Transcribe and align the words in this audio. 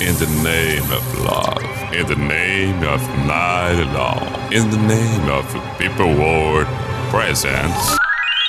In 0.00 0.14
the 0.14 0.26
name 0.44 0.90
of 0.92 1.18
love, 1.18 1.92
in 1.92 2.06
the 2.06 2.14
name 2.14 2.84
of 2.84 3.00
night 3.26 3.82
long, 3.92 4.52
in 4.52 4.70
the 4.70 4.76
name 4.76 5.28
of 5.28 5.44
people 5.76 6.06
world 6.06 6.66
presents 7.10 7.98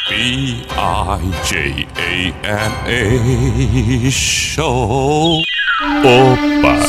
B 0.08 0.64
I 0.70 1.20
J 1.46 1.88
A 1.98 2.32
N 2.46 2.72
A 2.86 4.10
show. 4.12 5.42
Opa! 5.82 6.80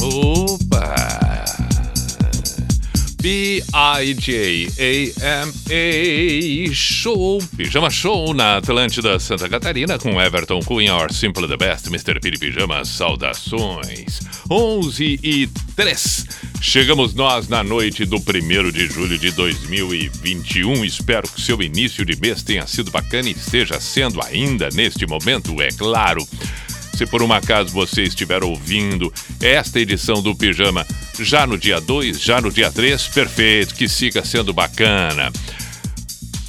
Opa! 0.00 1.01
B-I-J-A-M-A 3.22 4.74
Show, 6.74 7.38
Pijama 7.56 7.88
Show 7.88 8.34
na 8.34 8.56
Atlântida 8.56 9.16
Santa 9.20 9.48
Catarina 9.48 9.96
com 9.96 10.20
Everton 10.20 10.58
Cunha, 10.58 10.96
or 10.96 11.12
Simple 11.12 11.46
the 11.46 11.56
Best, 11.56 11.86
Mr. 11.86 12.18
Piri 12.20 12.36
Pijama, 12.36 12.84
saudações. 12.84 14.22
11 14.50 15.20
e 15.22 15.48
3. 15.76 16.26
Chegamos 16.60 17.14
nós 17.14 17.46
na 17.46 17.62
noite 17.62 18.04
do 18.04 18.16
1 18.16 18.72
de 18.72 18.88
julho 18.88 19.16
de 19.16 19.30
2021. 19.30 20.84
Espero 20.84 21.28
que 21.28 21.40
seu 21.40 21.62
início 21.62 22.04
de 22.04 22.20
mês 22.20 22.42
tenha 22.42 22.66
sido 22.66 22.90
bacana 22.90 23.28
e 23.28 23.32
esteja 23.32 23.78
sendo 23.78 24.20
ainda 24.20 24.68
neste 24.74 25.06
momento, 25.06 25.62
é 25.62 25.68
claro. 25.68 26.26
Se 27.02 27.06
por 27.06 27.20
um 27.20 27.32
acaso 27.32 27.72
você 27.72 28.04
estiver 28.04 28.44
ouvindo 28.44 29.12
esta 29.40 29.80
edição 29.80 30.22
do 30.22 30.36
Pijama 30.36 30.86
já 31.18 31.44
no 31.44 31.58
dia 31.58 31.80
2, 31.80 32.20
já 32.20 32.40
no 32.40 32.48
dia 32.48 32.70
3, 32.70 33.08
perfeito, 33.08 33.74
que 33.74 33.88
siga 33.88 34.24
sendo 34.24 34.52
bacana. 34.52 35.32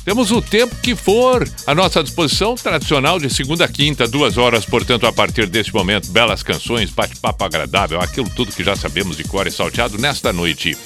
Temos 0.05 0.30
o 0.30 0.44
tempo 0.44 0.75
que 0.75 0.95
for 0.95 1.50
à 1.66 1.73
nossa 1.73 2.03
disposição, 2.03 2.53
tradicional 2.53 3.19
de 3.19 3.31
segunda 3.31 3.66
a 3.66 3.67
quinta, 3.67 4.08
duas 4.08 4.38
horas, 4.38 4.64
portanto, 4.64 5.08
a 5.08 5.11
partir 5.11 5.47
deste 5.47 5.73
momento, 5.73 6.11
belas 6.11 6.44
canções, 6.44 6.92
bate-papo 6.92 7.44
agradável, 7.44 7.99
aquilo 7.99 8.30
tudo 8.30 8.53
que 8.53 8.64
já 8.64 8.75
sabemos 8.75 9.17
de 9.17 9.23
cor 9.23 9.47
e 9.47 9.52
salteado 9.52 9.97
nesta 9.97 10.31
noite 10.31 10.77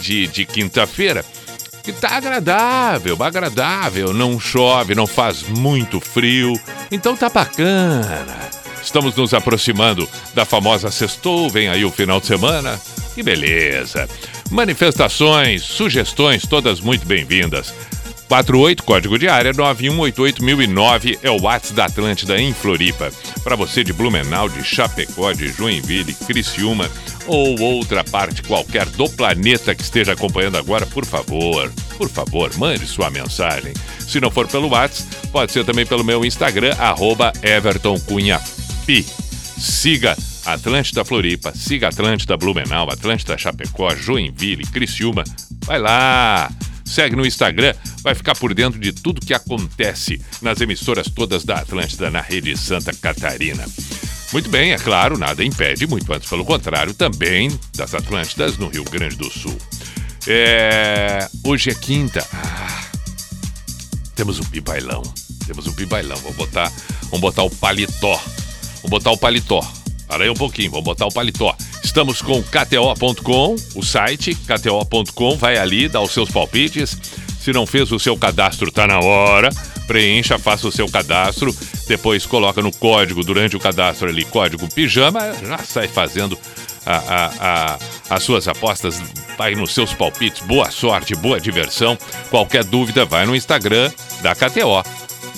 de, 0.00 0.26
de 0.26 0.44
quinta-feira. 0.44 1.24
Que 1.82 1.92
tá 1.92 2.10
agradável, 2.10 3.16
agradável, 3.22 4.12
não 4.12 4.38
chove, 4.38 4.94
não 4.94 5.06
faz 5.06 5.44
muito 5.44 5.98
frio, 5.98 6.52
então 6.90 7.16
tá 7.16 7.30
bacana. 7.30 8.61
Estamos 8.82 9.14
nos 9.14 9.32
aproximando 9.32 10.08
da 10.34 10.44
famosa 10.44 10.90
sextou, 10.90 11.48
vem 11.48 11.68
aí 11.68 11.84
o 11.84 11.90
final 11.90 12.20
de 12.20 12.26
semana. 12.26 12.80
Que 13.14 13.22
beleza! 13.22 14.08
Manifestações, 14.50 15.62
sugestões, 15.62 16.46
todas 16.46 16.80
muito 16.80 17.06
bem-vindas. 17.06 17.72
48, 18.32 18.82
código 18.84 19.18
de 19.18 19.28
área 19.28 19.52
9188009 19.52 21.18
é 21.22 21.30
o 21.30 21.42
WhatsApp 21.42 21.74
da 21.74 21.84
Atlântida 21.84 22.40
em 22.40 22.54
Floripa. 22.54 23.12
Para 23.44 23.56
você 23.56 23.84
de 23.84 23.92
Blumenau, 23.92 24.48
de 24.48 24.64
Chapecó, 24.64 25.32
de 25.32 25.48
Joinville, 25.48 26.14
Criciúma 26.14 26.90
ou 27.26 27.60
outra 27.60 28.02
parte 28.02 28.42
qualquer 28.42 28.86
do 28.86 29.06
planeta 29.10 29.74
que 29.74 29.82
esteja 29.82 30.14
acompanhando 30.14 30.56
agora, 30.56 30.86
por 30.86 31.04
favor, 31.04 31.70
por 31.98 32.08
favor, 32.08 32.50
mande 32.56 32.86
sua 32.86 33.10
mensagem. 33.10 33.74
Se 33.98 34.18
não 34.18 34.30
for 34.30 34.48
pelo 34.48 34.68
WhatsApp, 34.68 35.28
pode 35.28 35.52
ser 35.52 35.66
também 35.66 35.84
pelo 35.84 36.02
meu 36.02 36.24
Instagram, 36.24 36.74
arroba 36.78 37.32
Pi. 38.86 39.06
Siga 39.58 40.16
Atlântida 40.44 41.04
Floripa, 41.04 41.52
siga 41.54 41.88
Atlântida 41.88 42.36
Blumenau, 42.36 42.90
Atlântida 42.90 43.38
Chapecó, 43.38 43.94
Joinville, 43.94 44.66
Criciúma. 44.66 45.22
Vai 45.64 45.78
lá! 45.78 46.50
Segue 46.84 47.16
no 47.16 47.24
Instagram, 47.24 47.74
vai 48.02 48.14
ficar 48.14 48.34
por 48.34 48.52
dentro 48.52 48.78
de 48.78 48.92
tudo 48.92 49.24
que 49.24 49.32
acontece 49.32 50.20
nas 50.42 50.60
emissoras 50.60 51.08
todas 51.08 51.44
da 51.44 51.60
Atlântida 51.60 52.10
na 52.10 52.20
rede 52.20 52.56
Santa 52.56 52.92
Catarina. 52.92 53.64
Muito 54.32 54.50
bem, 54.50 54.72
é 54.72 54.78
claro, 54.78 55.16
nada 55.16 55.44
impede, 55.44 55.86
muito 55.86 56.12
antes 56.12 56.28
pelo 56.28 56.44
contrário, 56.44 56.92
também 56.92 57.50
das 57.74 57.94
Atlântidas 57.94 58.58
no 58.58 58.68
Rio 58.68 58.84
Grande 58.84 59.16
do 59.16 59.30
Sul. 59.30 59.56
É... 60.26 61.28
Hoje 61.44 61.70
é 61.70 61.74
quinta. 61.74 62.26
Ah, 62.32 62.84
temos 64.14 64.38
um 64.38 64.44
pibailão. 64.44 65.02
Temos 65.46 65.66
um 65.66 65.72
pibailão. 65.72 66.16
Vou 66.18 66.32
botar, 66.32 66.70
vamos 67.04 67.20
botar 67.20 67.42
o 67.42 67.50
paletó. 67.50 68.20
Vou 68.82 68.90
botar 68.90 69.12
o 69.12 69.16
paletó. 69.16 69.60
Para 70.06 70.24
aí 70.24 70.30
um 70.30 70.34
pouquinho, 70.34 70.70
vou 70.70 70.82
botar 70.82 71.06
o 71.06 71.12
paletó. 71.12 71.56
Estamos 71.82 72.20
com 72.20 72.42
KTO.com, 72.42 73.56
o 73.74 73.82
site, 73.82 74.34
KTO.com, 74.34 75.36
vai 75.36 75.56
ali, 75.56 75.88
dá 75.88 76.00
os 76.00 76.12
seus 76.12 76.30
palpites. 76.30 76.98
Se 77.40 77.52
não 77.52 77.66
fez 77.66 77.90
o 77.90 77.98
seu 77.98 78.16
cadastro, 78.16 78.70
tá 78.70 78.86
na 78.86 79.00
hora. 79.00 79.50
Preencha, 79.86 80.38
faça 80.38 80.68
o 80.68 80.72
seu 80.72 80.88
cadastro. 80.88 81.54
Depois 81.88 82.26
coloca 82.26 82.62
no 82.62 82.70
código, 82.72 83.24
durante 83.24 83.56
o 83.56 83.60
cadastro 83.60 84.08
ali, 84.08 84.24
código 84.24 84.72
pijama, 84.72 85.20
já 85.42 85.58
sai 85.58 85.88
fazendo 85.88 86.38
a, 86.86 86.96
a, 86.96 87.30
a, 87.40 87.78
as 88.10 88.22
suas 88.22 88.46
apostas, 88.46 89.02
vai 89.36 89.54
nos 89.54 89.72
seus 89.72 89.92
palpites. 89.92 90.42
Boa 90.46 90.70
sorte, 90.70 91.14
boa 91.14 91.40
diversão. 91.40 91.98
Qualquer 92.30 92.64
dúvida, 92.64 93.04
vai 93.04 93.26
no 93.26 93.34
Instagram 93.34 93.90
da 94.22 94.34
KTO 94.34 94.82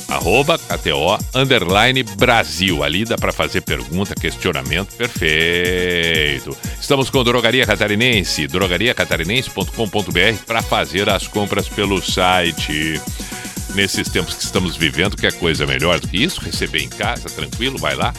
arroba 0.09 0.59
KTO, 0.59 1.17
underline 1.35 2.03
Brasil. 2.03 2.83
Ali 2.83 3.05
dá 3.05 3.17
para 3.17 3.33
fazer 3.33 3.61
pergunta, 3.63 4.15
questionamento, 4.15 4.95
perfeito. 4.97 6.57
Estamos 6.81 7.11
com 7.11 7.25
Drogaria 7.25 7.67
Catarinense, 7.67 8.47
drogariacatarinense.com.br 8.47 10.45
para 10.47 10.63
fazer 10.63 11.09
as 11.09 11.27
compras 11.27 11.69
pelo 11.69 12.01
site. 12.03 13.01
Nesses 13.75 14.09
tempos 14.09 14.35
que 14.35 14.45
estamos 14.45 14.77
vivendo, 14.77 15.17
quer 15.17 15.33
coisa 15.33 15.67
melhor 15.67 15.99
do 15.99 16.07
que 16.07 16.23
isso? 16.23 16.41
Receber 16.41 16.83
em 16.83 16.89
casa, 16.89 17.29
tranquilo, 17.29 17.77
vai 17.79 17.97
lá. 17.97 18.15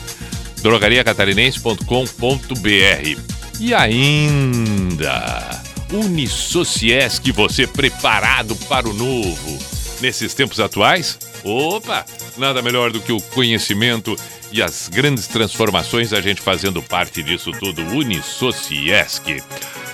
drogariacatarinense.com.br 0.62 3.22
E 3.60 3.74
ainda, 3.74 5.62
Unisociesc, 5.94 7.32
você 7.32 7.66
preparado 7.66 8.54
para 8.68 8.90
o 8.90 8.94
novo. 8.94 9.58
Nesses 10.02 10.34
tempos 10.34 10.60
atuais, 10.60 11.18
Opa! 11.46 12.04
Nada 12.38 12.62
melhor 12.62 12.92
do 12.92 13.00
que 13.00 13.12
o 13.12 13.22
conhecimento 13.22 14.18
e 14.52 14.64
as 14.64 14.90
grandes 14.90 15.28
transformações, 15.28 16.12
a 16.12 16.20
gente 16.20 16.42
fazendo 16.42 16.82
parte 16.82 17.22
disso 17.22 17.52
tudo, 17.52 17.84
Unisociesc. 17.84 19.44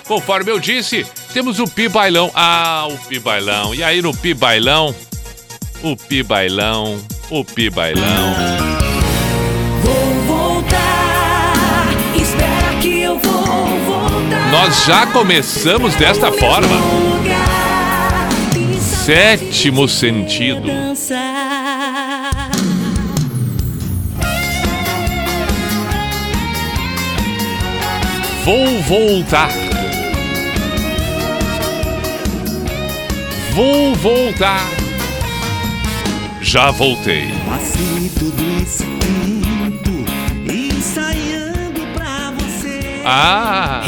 Conforme 0.08 0.52
eu 0.52 0.60
disse, 0.60 1.06
temos 1.34 1.60
o 1.60 1.66
Pi 1.66 1.90
Bailão. 1.90 2.32
Ah, 2.34 2.88
o 2.90 2.98
Pi 2.98 3.20
Bailão. 3.20 3.76
E 3.76 3.84
aí 3.84 4.02
no 4.02 4.16
Pi 4.16 4.34
Bailão? 4.34 4.96
O 5.84 5.98
Pi 5.98 6.24
Bailão, 6.24 7.04
o 7.30 7.44
Pi 7.44 7.70
Bailão. 7.70 8.36
Vou 9.84 10.14
voltar, 10.26 11.88
espera 12.16 12.80
que 12.80 13.02
eu 13.02 13.20
vou 13.20 13.80
voltar. 13.80 14.52
Nós 14.52 14.86
já 14.86 15.08
começamos 15.08 15.96
desta 15.96 16.32
forma. 16.32 16.78
Sétimo 19.06 19.88
sentido. 19.88 20.68
Vou 28.46 28.82
voltar. 28.84 29.50
Vou 33.56 33.96
voltar. 33.96 34.70
Já 36.40 36.70
voltei. 36.70 37.28
Passei 37.50 38.12
todo 38.20 38.62
esse 38.62 38.84
tempo 38.84 40.06
ensaiando 40.48 41.88
pra 41.96 42.34
você. 42.38 43.02
Ah. 43.04 43.82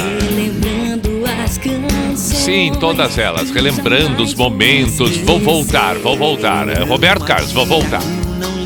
Sim, 2.43 2.71
todas 2.77 3.17
elas. 3.17 3.49
Relembrando 3.51 4.21
os 4.21 4.33
momentos. 4.33 5.15
Vou 5.17 5.39
voltar, 5.39 5.95
vou 5.95 6.17
voltar. 6.17 6.67
É, 6.67 6.83
Roberto 6.83 7.23
Carlos, 7.23 7.51
vou 7.53 7.65
voltar. 7.65 8.01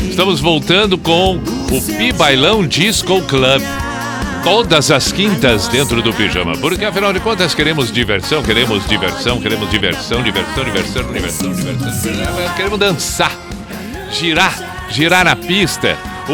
Estamos 0.09 0.39
voltando 0.39 0.97
com 0.97 1.35
o 1.35 1.81
Pi 1.97 2.11
Bailão 2.11 2.65
Disco 2.65 3.21
Club. 3.21 3.61
Todas 4.43 4.89
as 4.89 5.11
quintas 5.11 5.67
dentro 5.67 6.01
do 6.01 6.11
pijama. 6.11 6.53
Porque 6.57 6.85
afinal 6.85 7.13
de 7.13 7.19
contas 7.19 7.53
queremos 7.53 7.91
diversão, 7.91 8.41
queremos 8.41 8.87
diversão, 8.87 9.39
queremos 9.39 9.69
diversão, 9.69 10.23
diversão, 10.23 10.63
diversão, 10.63 11.13
diversão, 11.13 11.53
diversão. 11.53 12.53
Queremos 12.55 12.79
dançar, 12.79 13.37
girar, 14.11 14.87
girar 14.89 15.25
na 15.25 15.35
pista. 15.35 15.97
O, 16.27 16.33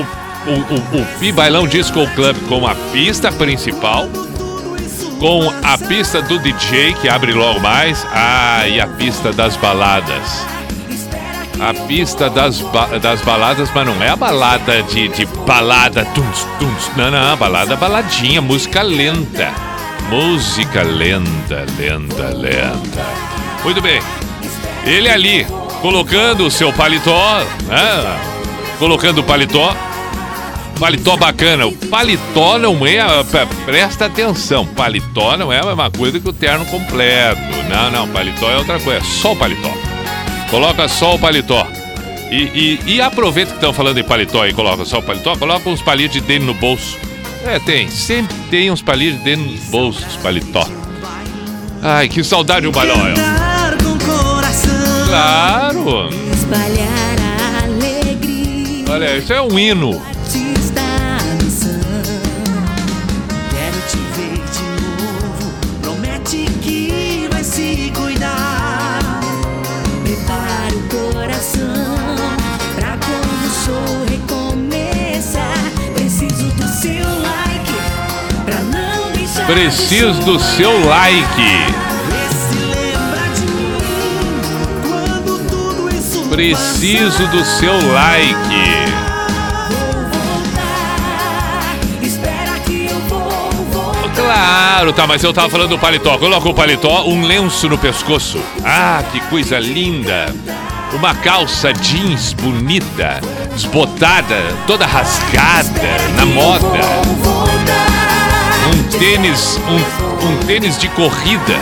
o, 0.49 0.99
o, 0.99 1.01
o 1.01 1.19
Pi 1.19 1.31
Bailão 1.31 1.67
Disco 1.67 2.07
Club 2.15 2.37
com 2.47 2.65
a 2.65 2.75
pista 2.93 3.31
principal 3.31 4.07
com 5.23 5.49
a 5.63 5.77
pista 5.77 6.21
do 6.21 6.37
DJ 6.37 6.95
que 6.95 7.07
abre 7.07 7.31
logo 7.31 7.57
mais. 7.61 8.05
Ah, 8.11 8.67
e 8.67 8.81
a 8.81 8.87
pista 8.87 9.31
das 9.31 9.55
baladas. 9.55 10.45
A 11.61 11.73
pista 11.87 12.29
das, 12.29 12.59
ba- 12.59 12.99
das 13.01 13.21
baladas, 13.21 13.69
mas 13.73 13.85
não 13.87 14.03
é 14.03 14.09
a 14.09 14.17
balada 14.17 14.83
de, 14.83 15.07
de 15.07 15.25
balada. 15.47 16.03
Tuns, 16.13 16.45
tuns, 16.59 16.91
não, 16.97 17.09
não, 17.09 17.37
balada 17.37 17.77
baladinha, 17.77 18.41
música 18.41 18.81
lenta. 18.81 19.49
Música 20.09 20.83
lenta, 20.83 21.63
lenta, 21.79 22.27
lenta. 22.35 23.05
Muito 23.63 23.81
bem. 23.81 24.01
Ele 24.85 25.07
ali, 25.07 25.47
colocando 25.81 26.45
o 26.45 26.51
seu 26.51 26.73
paletó, 26.73 27.37
né? 27.65 28.19
Colocando 28.77 29.19
o 29.19 29.23
paletó. 29.23 29.73
Paletó 30.79 31.15
bacana. 31.17 31.65
O 31.67 31.71
paletó 31.71 32.57
não 32.57 32.85
é. 32.85 32.99
Presta 33.65 34.05
atenção. 34.05 34.65
Paletó 34.65 35.37
não 35.37 35.51
é 35.51 35.59
a 35.59 35.65
mesma 35.65 35.89
coisa 35.89 36.19
que 36.19 36.27
o 36.27 36.33
terno 36.33 36.65
completo. 36.65 37.41
Não, 37.69 37.91
não. 37.91 38.07
Paletó 38.09 38.49
é 38.49 38.57
outra 38.57 38.79
coisa. 38.79 39.03
Só 39.05 39.33
o 39.33 39.35
paletó. 39.35 39.71
Coloca 40.49 40.87
só 40.87 41.15
o 41.15 41.19
paletó. 41.19 41.65
E, 42.29 42.79
e, 42.85 42.93
e 42.95 43.01
aproveita 43.01 43.51
que 43.51 43.57
estão 43.57 43.73
falando 43.73 43.99
em 43.99 44.03
paletó 44.03 44.45
e 44.45 44.53
coloca 44.53 44.83
só 44.85 44.99
o 44.99 45.03
paletó. 45.03 45.35
Coloca 45.37 45.69
uns 45.69 45.81
palitos 45.81 46.19
de 46.19 46.21
dentro 46.21 46.47
no 46.47 46.53
bolso. 46.53 46.97
É, 47.45 47.59
tem. 47.59 47.89
Sempre 47.89 48.35
tem 48.49 48.71
uns 48.71 48.81
palilhos 48.81 49.19
dentro 49.21 49.45
dos 49.45 49.59
bolsos, 49.65 50.15
paletó. 50.17 50.67
Ai, 51.81 52.07
que 52.07 52.23
saudade 52.23 52.65
o 52.65 52.71
balão. 52.71 52.95
Claro. 55.07 56.09
Olha, 58.89 59.17
isso 59.17 59.33
é 59.33 59.41
um 59.41 59.59
hino. 59.59 60.12
Preciso 79.45 80.21
do 80.21 80.39
seu 80.39 80.85
like. 80.85 81.83
Preciso 86.29 87.27
do 87.27 87.43
seu 87.43 87.73
like. 87.91 88.93
Claro, 94.15 94.93
tá, 94.93 95.05
mas 95.05 95.21
eu 95.23 95.33
tava 95.33 95.49
falando 95.49 95.71
do 95.71 95.77
paletó. 95.77 96.17
Coloca 96.17 96.47
o 96.47 96.53
paletó, 96.53 97.03
um 97.05 97.23
lenço 97.23 97.67
no 97.67 97.77
pescoço. 97.77 98.39
Ah, 98.63 99.03
que 99.11 99.19
coisa 99.21 99.59
linda. 99.59 100.33
Uma 100.93 101.13
calça 101.15 101.73
jeans 101.73 102.31
bonita, 102.33 103.19
desbotada, 103.53 104.41
toda 104.65 104.85
rasgada, 104.85 105.97
na 106.15 106.25
moda. 106.25 107.22
Tênis, 108.99 109.59
um, 109.67 110.27
um 110.27 110.37
tênis 110.45 110.77
de 110.77 110.87
corrida. 110.89 111.59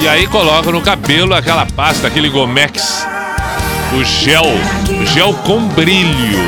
E 0.00 0.08
aí 0.08 0.26
coloca 0.26 0.70
no 0.70 0.80
cabelo 0.80 1.34
aquela 1.34 1.66
pasta, 1.66 2.06
aquele 2.06 2.28
Gomex. 2.28 3.06
O 3.94 4.04
gel, 4.04 4.44
gel 5.14 5.34
com 5.44 5.68
brilho. 5.68 6.38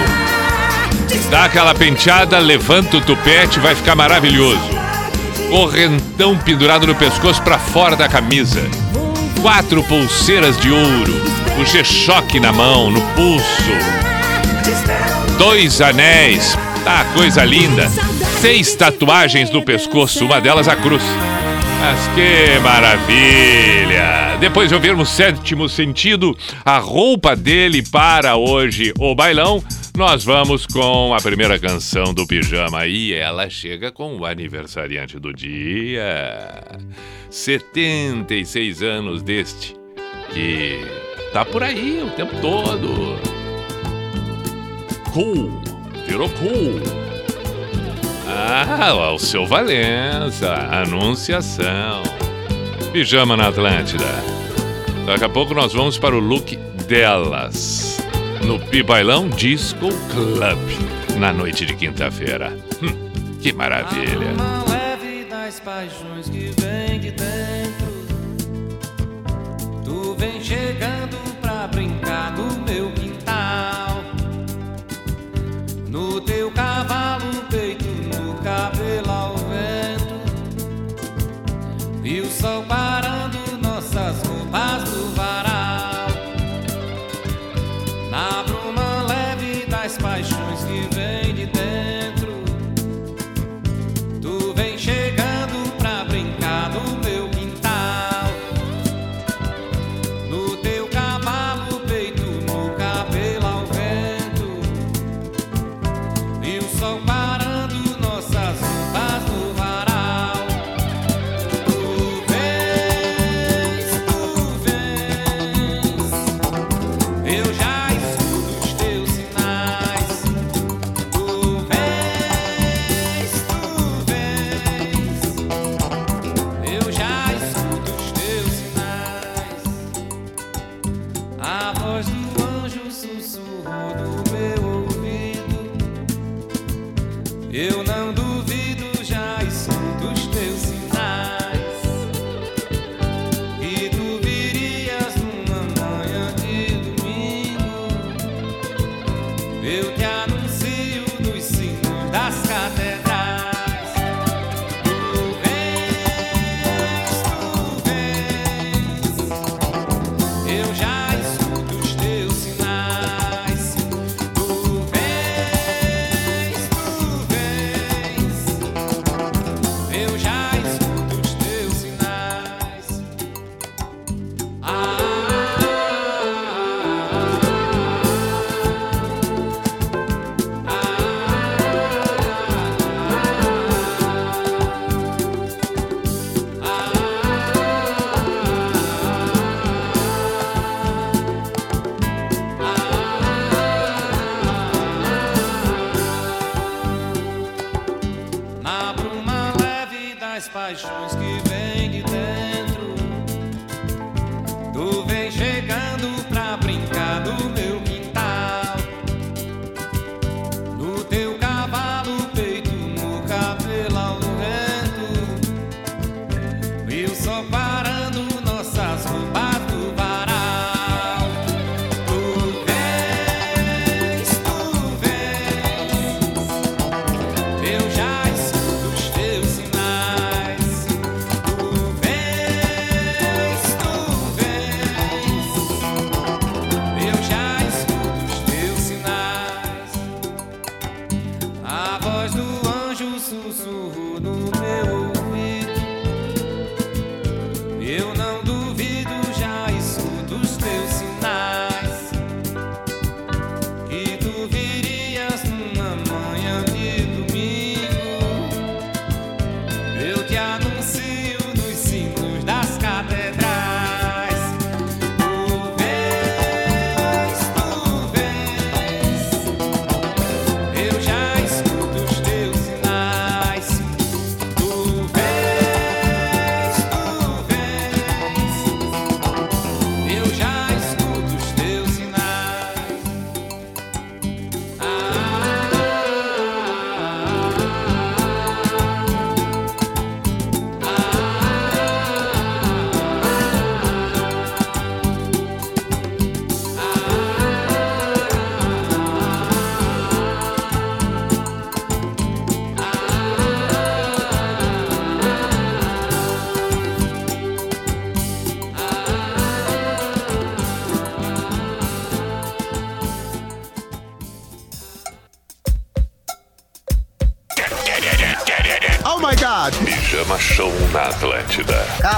Dá 1.30 1.44
aquela 1.44 1.74
penteada, 1.74 2.38
levanta 2.38 2.96
o 2.96 3.00
tupete, 3.00 3.60
vai 3.60 3.74
ficar 3.74 3.94
maravilhoso. 3.94 4.60
Correntão 5.50 6.36
pendurado 6.38 6.86
no 6.86 6.94
pescoço 6.94 7.42
pra 7.42 7.58
fora 7.58 7.94
da 7.94 8.08
camisa. 8.08 8.62
Quatro 9.42 9.82
pulseiras 9.84 10.56
de 10.58 10.70
ouro. 10.70 11.20
O 11.60 11.64
G-Shock 11.64 12.40
na 12.40 12.52
mão, 12.52 12.90
no 12.90 13.00
pulso. 13.14 13.72
Dois 15.38 15.80
anéis. 15.80 16.56
Tá, 16.84 17.04
coisa 17.14 17.44
linda. 17.44 17.88
Seis 18.40 18.74
tatuagens 18.74 19.50
no 19.50 19.62
pescoço, 19.62 20.24
uma 20.24 20.40
delas 20.40 20.66
a 20.66 20.76
cruz. 20.76 21.02
Mas 21.80 22.08
que 22.14 22.58
maravilha! 22.60 24.36
Depois 24.40 24.68
de 24.68 24.74
ouvirmos 24.74 25.10
Sétimo 25.10 25.68
Sentido, 25.68 26.36
a 26.64 26.78
roupa 26.78 27.36
dele 27.36 27.82
para 27.82 28.36
hoje, 28.36 28.92
o 28.98 29.14
bailão, 29.14 29.62
nós 29.96 30.24
vamos 30.24 30.66
com 30.66 31.14
a 31.14 31.18
primeira 31.18 31.58
canção 31.58 32.14
do 32.14 32.26
Pijama. 32.26 32.86
E 32.86 33.12
ela 33.12 33.50
chega 33.50 33.92
com 33.92 34.16
o 34.16 34.24
aniversariante 34.24 35.18
do 35.18 35.32
dia. 35.32 36.78
76 37.28 38.82
anos 38.82 39.22
deste, 39.22 39.76
que 40.32 40.82
tá 41.32 41.44
por 41.44 41.62
aí 41.62 42.02
o 42.02 42.10
tempo 42.10 42.34
todo. 42.40 43.18
Cool, 45.12 45.62
virou 46.10 46.28
cool. 46.30 46.80
Ah, 48.26 49.12
o 49.12 49.18
seu 49.18 49.46
Valença, 49.46 50.52
anunciação. 50.52 52.02
Pijama 52.92 53.36
na 53.36 53.46
Atlântida. 53.46 54.04
Daqui 55.06 55.24
a 55.24 55.28
pouco 55.28 55.54
nós 55.54 55.72
vamos 55.72 55.98
para 55.98 56.16
o 56.16 56.18
look 56.18 56.56
delas. 56.88 57.98
No 58.44 58.58
Pibailão 58.58 59.28
Disco 59.28 59.88
Club. 60.10 60.58
Na 61.16 61.32
noite 61.32 61.64
de 61.64 61.74
quinta-feira. 61.76 62.56
Hum, 62.82 63.36
que 63.40 63.52
maravilha. 63.52 64.34
Leve 64.68 65.26
das 65.30 65.60
paixões 65.60 66.28
que 66.28 66.52
vem 66.60 66.98
de 66.98 67.12
dentro. 67.12 67.69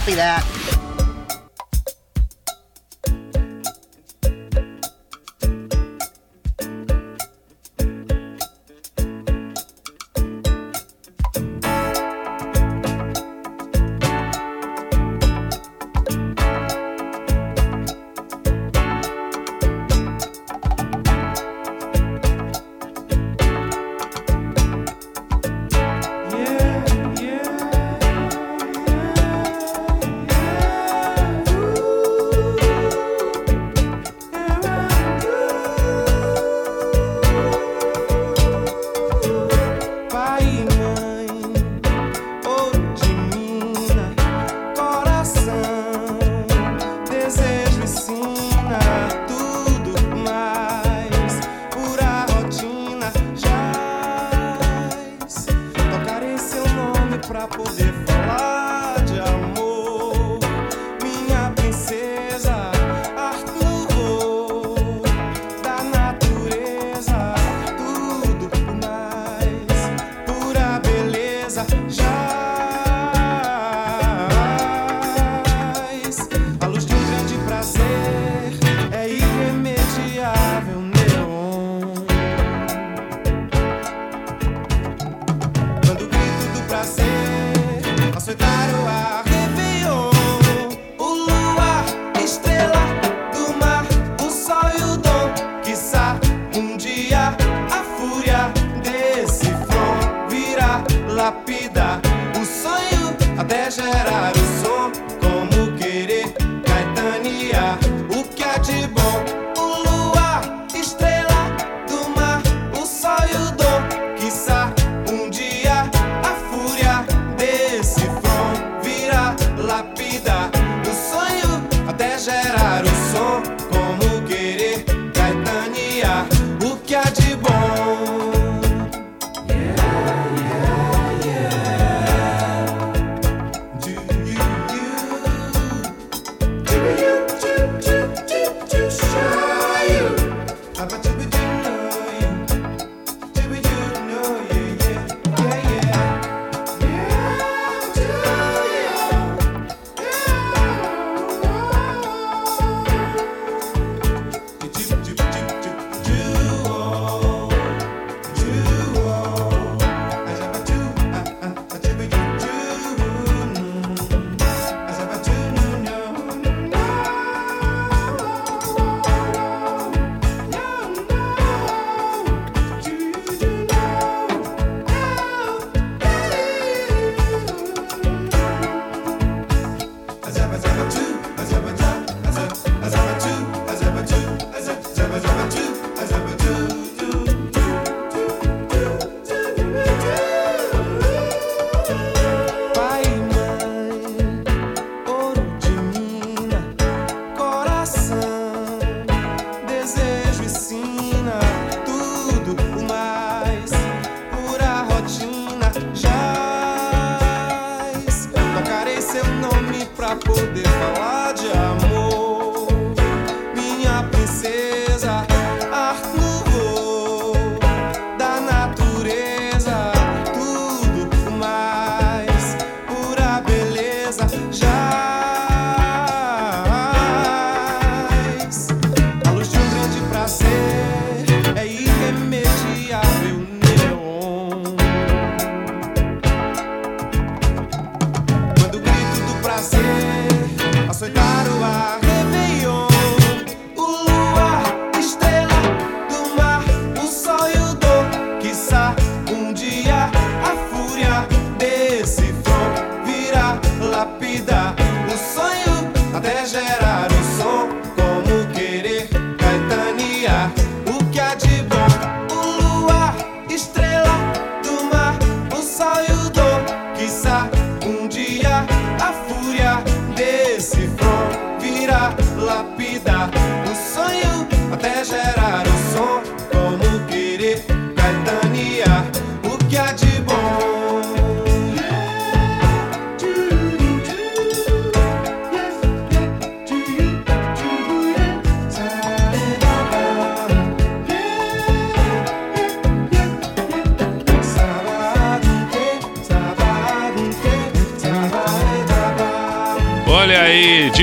Copy 0.03 0.15
that. 0.17 0.42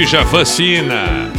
Aí, 0.10 0.24
Djavacina. 0.24 1.32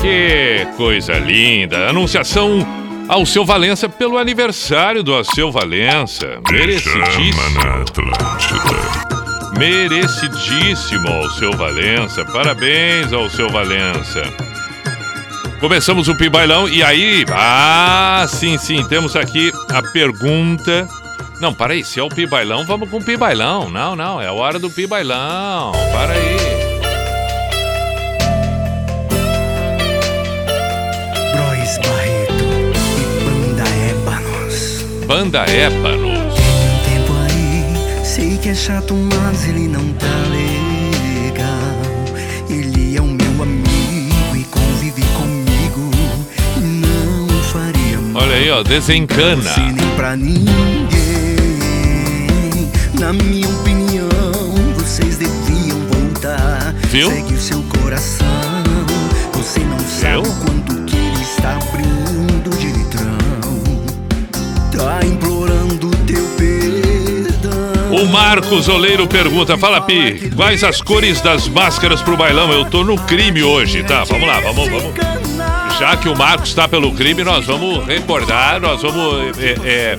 Que 0.00 0.66
coisa 0.76 1.14
linda. 1.14 1.88
Anunciação 1.88 2.66
ao 3.08 3.24
seu 3.24 3.44
Valença 3.44 3.88
pelo 3.88 4.18
aniversário 4.18 5.02
do 5.02 5.14
Alceu 5.14 5.50
Valença. 5.50 6.38
Merecidíssimo. 6.50 7.40
Merecidíssimo 9.58 11.08
ao 11.08 11.30
seu 11.30 11.52
Valença. 11.52 12.24
Parabéns 12.26 13.12
ao 13.12 13.28
seu 13.30 13.48
Valença. 13.48 14.22
Começamos 15.60 16.08
o 16.08 16.16
Pibailão 16.16 16.68
e 16.68 16.82
aí. 16.82 17.24
Ah, 17.30 18.26
sim, 18.28 18.58
sim. 18.58 18.86
Temos 18.86 19.16
aqui 19.16 19.50
a 19.72 19.82
pergunta. 19.82 20.86
Não, 21.40 21.54
para 21.54 21.72
aí. 21.72 21.82
Se 21.84 22.00
é 22.00 22.02
o 22.02 22.08
Pibailão, 22.08 22.64
vamos 22.66 22.90
com 22.90 22.98
o 22.98 23.04
Pibailão. 23.04 23.70
Não, 23.70 23.96
não. 23.96 24.20
É 24.20 24.26
a 24.26 24.32
hora 24.32 24.58
do 24.58 24.70
Pibailão. 24.70 25.72
Para 25.92 26.12
aí. 26.12 26.25
Ébanos. 35.26 35.32
Banda 35.32 35.44
Épanos. 35.50 36.34
Um 36.34 36.78
tempo 36.84 37.12
aí, 37.24 38.04
sei 38.04 38.38
que 38.38 38.50
é 38.50 38.54
chato, 38.54 38.94
mas 38.94 39.48
ele 39.48 39.66
não 39.68 39.92
tá 39.94 40.06
legal. 40.30 41.48
Ele 42.48 42.96
é 42.96 43.00
o 43.00 43.06
meu 43.06 43.42
amigo 43.42 44.36
e 44.36 44.44
convive 44.44 45.02
comigo. 45.14 45.90
E 46.56 46.60
não 46.60 47.28
faria 47.42 47.98
mal. 48.12 48.22
Olha 48.22 48.36
aí, 48.36 48.50
ó. 48.50 48.62
Desencana. 48.62 49.42
nem 49.58 49.88
pra 49.96 50.16
ninguém. 50.16 50.46
Na 52.98 53.12
minha 53.12 53.48
opinião, 53.48 54.08
vocês 54.76 55.16
deviam 55.16 55.78
voltar. 55.90 56.72
Viu? 56.88 57.10
Segue 57.10 57.34
o 57.34 57.40
seu 57.40 57.62
coração. 57.80 58.26
Você 59.32 59.60
não 59.60 59.78
sabe 59.80 60.12
Viu? 60.12 60.22
o 60.22 60.55
Marcos 68.08 68.68
Oleiro 68.68 69.06
pergunta: 69.06 69.56
Fala, 69.58 69.80
Pi, 69.80 70.30
quais 70.34 70.62
as 70.64 70.80
cores 70.80 71.20
das 71.20 71.48
máscaras 71.48 72.02
pro 72.02 72.16
bailão? 72.16 72.52
Eu 72.52 72.64
tô 72.64 72.82
no 72.84 72.96
crime 72.98 73.42
hoje, 73.42 73.82
tá? 73.84 74.04
Vamos 74.04 74.26
lá, 74.26 74.40
vamos, 74.40 74.68
vamos. 74.68 74.94
Já 75.78 75.96
que 75.96 76.08
o 76.08 76.16
Marcos 76.16 76.48
está 76.48 76.66
pelo 76.66 76.92
crime, 76.92 77.22
nós 77.22 77.44
vamos 77.46 77.84
recordar, 77.86 78.60
nós 78.60 78.80
vamos. 78.82 79.36
é, 79.38 79.54
é, 79.64 79.98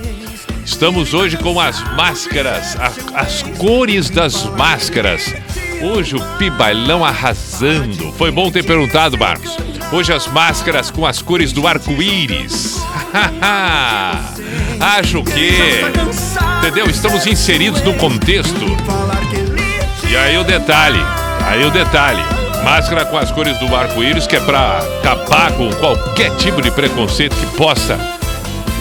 estamos 0.64 1.14
hoje 1.14 1.36
com 1.36 1.60
as 1.60 1.80
máscaras, 1.94 2.76
a- 2.76 2.92
as 3.20 3.42
cores 3.58 4.10
das 4.10 4.44
máscaras. 4.56 5.34
Hoje 5.80 6.16
o 6.16 6.20
Pibailão 6.38 7.04
arrasando. 7.04 8.12
Foi 8.18 8.30
bom 8.32 8.50
ter 8.50 8.64
perguntado, 8.64 9.16
Marcos. 9.16 9.56
Hoje 9.92 10.12
as 10.12 10.26
máscaras 10.26 10.90
com 10.90 11.06
as 11.06 11.22
cores 11.22 11.52
do 11.52 11.66
arco-íris. 11.66 12.78
Acho 14.80 15.22
que. 15.22 15.50
Entendeu? 16.58 16.86
Estamos 16.88 17.26
inseridos 17.26 17.82
no 17.82 17.94
contexto. 17.94 18.64
E 20.08 20.16
aí 20.16 20.38
o 20.38 20.44
detalhe, 20.44 21.00
aí 21.46 21.64
o 21.64 21.70
detalhe. 21.70 22.22
Máscara 22.64 23.04
com 23.04 23.16
as 23.16 23.30
cores 23.30 23.56
do 23.58 23.74
arco-íris 23.74 24.26
que 24.26 24.36
é 24.36 24.40
pra 24.40 24.78
acabar 24.78 25.52
com 25.52 25.70
qualquer 25.74 26.34
tipo 26.36 26.60
de 26.60 26.70
preconceito 26.70 27.36
que 27.36 27.46
possa. 27.56 27.98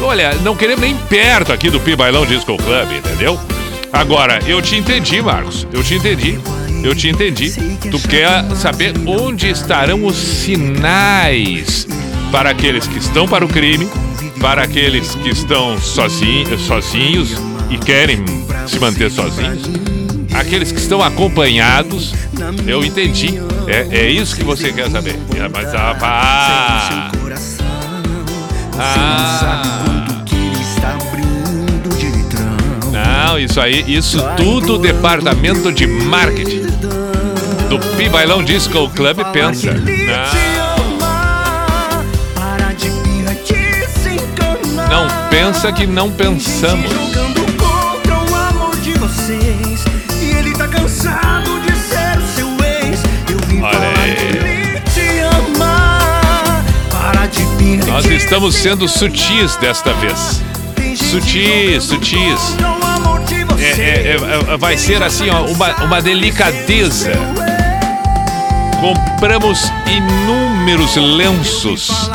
Olha, 0.01 0.33
não 0.35 0.55
queremos 0.55 0.81
nem 0.81 0.95
perto 0.95 1.51
aqui 1.51 1.69
do 1.69 1.79
Pibailão 1.79 2.25
Disco 2.25 2.57
Club, 2.57 2.91
entendeu? 2.91 3.39
Agora, 3.91 4.39
eu 4.45 4.61
te 4.61 4.75
entendi, 4.75 5.21
Marcos. 5.21 5.67
Eu 5.71 5.83
te 5.83 5.95
entendi. 5.95 6.39
Eu 6.83 6.95
te 6.95 7.09
entendi. 7.09 7.51
Tu 7.89 7.99
quer 8.07 8.43
saber 8.55 8.93
onde 9.05 9.49
estarão 9.49 10.05
os 10.05 10.15
sinais 10.15 11.87
para 12.31 12.51
aqueles 12.51 12.87
que 12.87 12.97
estão 12.97 13.27
para 13.27 13.43
o 13.43 13.47
crime, 13.47 13.89
para 14.39 14.63
aqueles 14.63 15.15
que 15.15 15.29
estão 15.29 15.79
sozinhos, 15.79 16.61
sozinhos 16.61 17.31
e 17.69 17.77
querem 17.77 18.23
se 18.67 18.79
manter 18.79 19.11
sozinhos, 19.11 19.63
aqueles 20.33 20.71
que 20.71 20.79
estão 20.79 21.01
acompanhados. 21.01 22.13
Eu 22.65 22.83
entendi. 22.83 23.39
É, 23.67 23.87
é 23.99 24.09
isso 24.09 24.35
que 24.35 24.43
você 24.43 24.71
quer 24.71 24.89
saber. 24.89 25.19
É, 25.35 25.47
Mas 25.49 25.73
ah, 25.73 25.95
pá. 25.99 27.11
Ah. 28.79 29.97
Não, 32.91 33.39
isso 33.39 33.59
aí, 33.59 33.83
isso 33.87 34.19
tudo 34.37 34.75
o 34.75 34.77
departamento 34.77 35.71
de 35.71 35.85
marketing 35.87 36.61
do 37.69 37.79
Pibailão 37.97 38.43
Disco 38.43 38.89
Club 38.89 39.17
pensa. 39.33 39.73
Ama. 55.21 56.63
Para 56.89 57.27
de 57.27 57.45
birra. 57.55 57.85
Nós 57.85 58.05
estamos 58.07 58.55
sendo 58.55 58.87
sutis 58.87 59.55
desta 59.57 59.93
vez. 59.93 60.41
Sutis, 60.95 61.83
sutis. 61.83 62.57
É, 63.59 64.15
é, 64.15 64.53
é, 64.53 64.57
vai 64.57 64.75
ser 64.75 65.03
assim, 65.03 65.29
ó, 65.29 65.45
uma, 65.45 65.71
uma 65.83 66.01
delicadeza. 66.01 67.11
Compramos 68.81 69.71
inúmeros 69.85 70.95
lenços. 70.95 72.09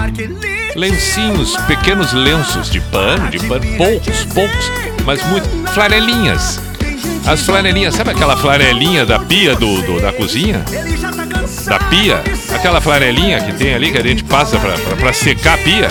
Lencinhos, 0.74 1.56
pequenos 1.66 2.12
lenços 2.12 2.70
de 2.70 2.80
pano, 2.80 3.28
de 3.30 3.38
pano, 3.46 3.64
poucos, 3.76 4.24
poucos, 4.32 4.72
mas 5.04 5.22
muito. 5.26 5.48
Flanelinhas. 5.72 6.60
As 7.26 7.42
flanelinhas, 7.42 7.94
sabe 7.94 8.10
aquela 8.10 8.36
flanelinha 8.36 9.06
da 9.06 9.18
pia 9.18 9.54
do, 9.54 9.82
do- 9.82 10.00
da 10.00 10.12
cozinha? 10.12 10.64
Da 11.66 11.78
pia? 11.78 12.22
Aquela 12.54 12.80
flanelinha 12.80 13.40
que 13.40 13.52
tem 13.52 13.74
ali 13.74 13.92
que 13.92 13.98
a 13.98 14.02
gente 14.02 14.24
passa 14.24 14.58
pra, 14.58 14.72
pra, 14.72 14.96
pra 14.96 15.12
secar 15.12 15.54
a 15.54 15.58
pia? 15.58 15.88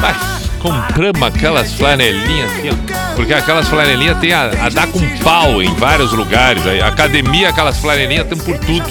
Mas 0.00 0.16
compramos 0.58 1.22
aquelas 1.22 1.74
flanelinhas 1.74 2.50
assim, 2.52 2.70
ó, 2.70 3.14
porque 3.16 3.34
aquelas 3.34 3.68
flanelinhas 3.68 4.18
tem 4.18 4.32
a, 4.32 4.44
a 4.64 4.68
dar 4.70 4.86
com 4.86 5.00
pau 5.18 5.62
em 5.62 5.74
vários 5.74 6.12
lugares. 6.12 6.66
aí. 6.66 6.80
Academia, 6.80 7.50
aquelas 7.50 7.76
flanelinhas 7.78 8.26
tem 8.28 8.38
por 8.38 8.56
tudo. 8.58 8.88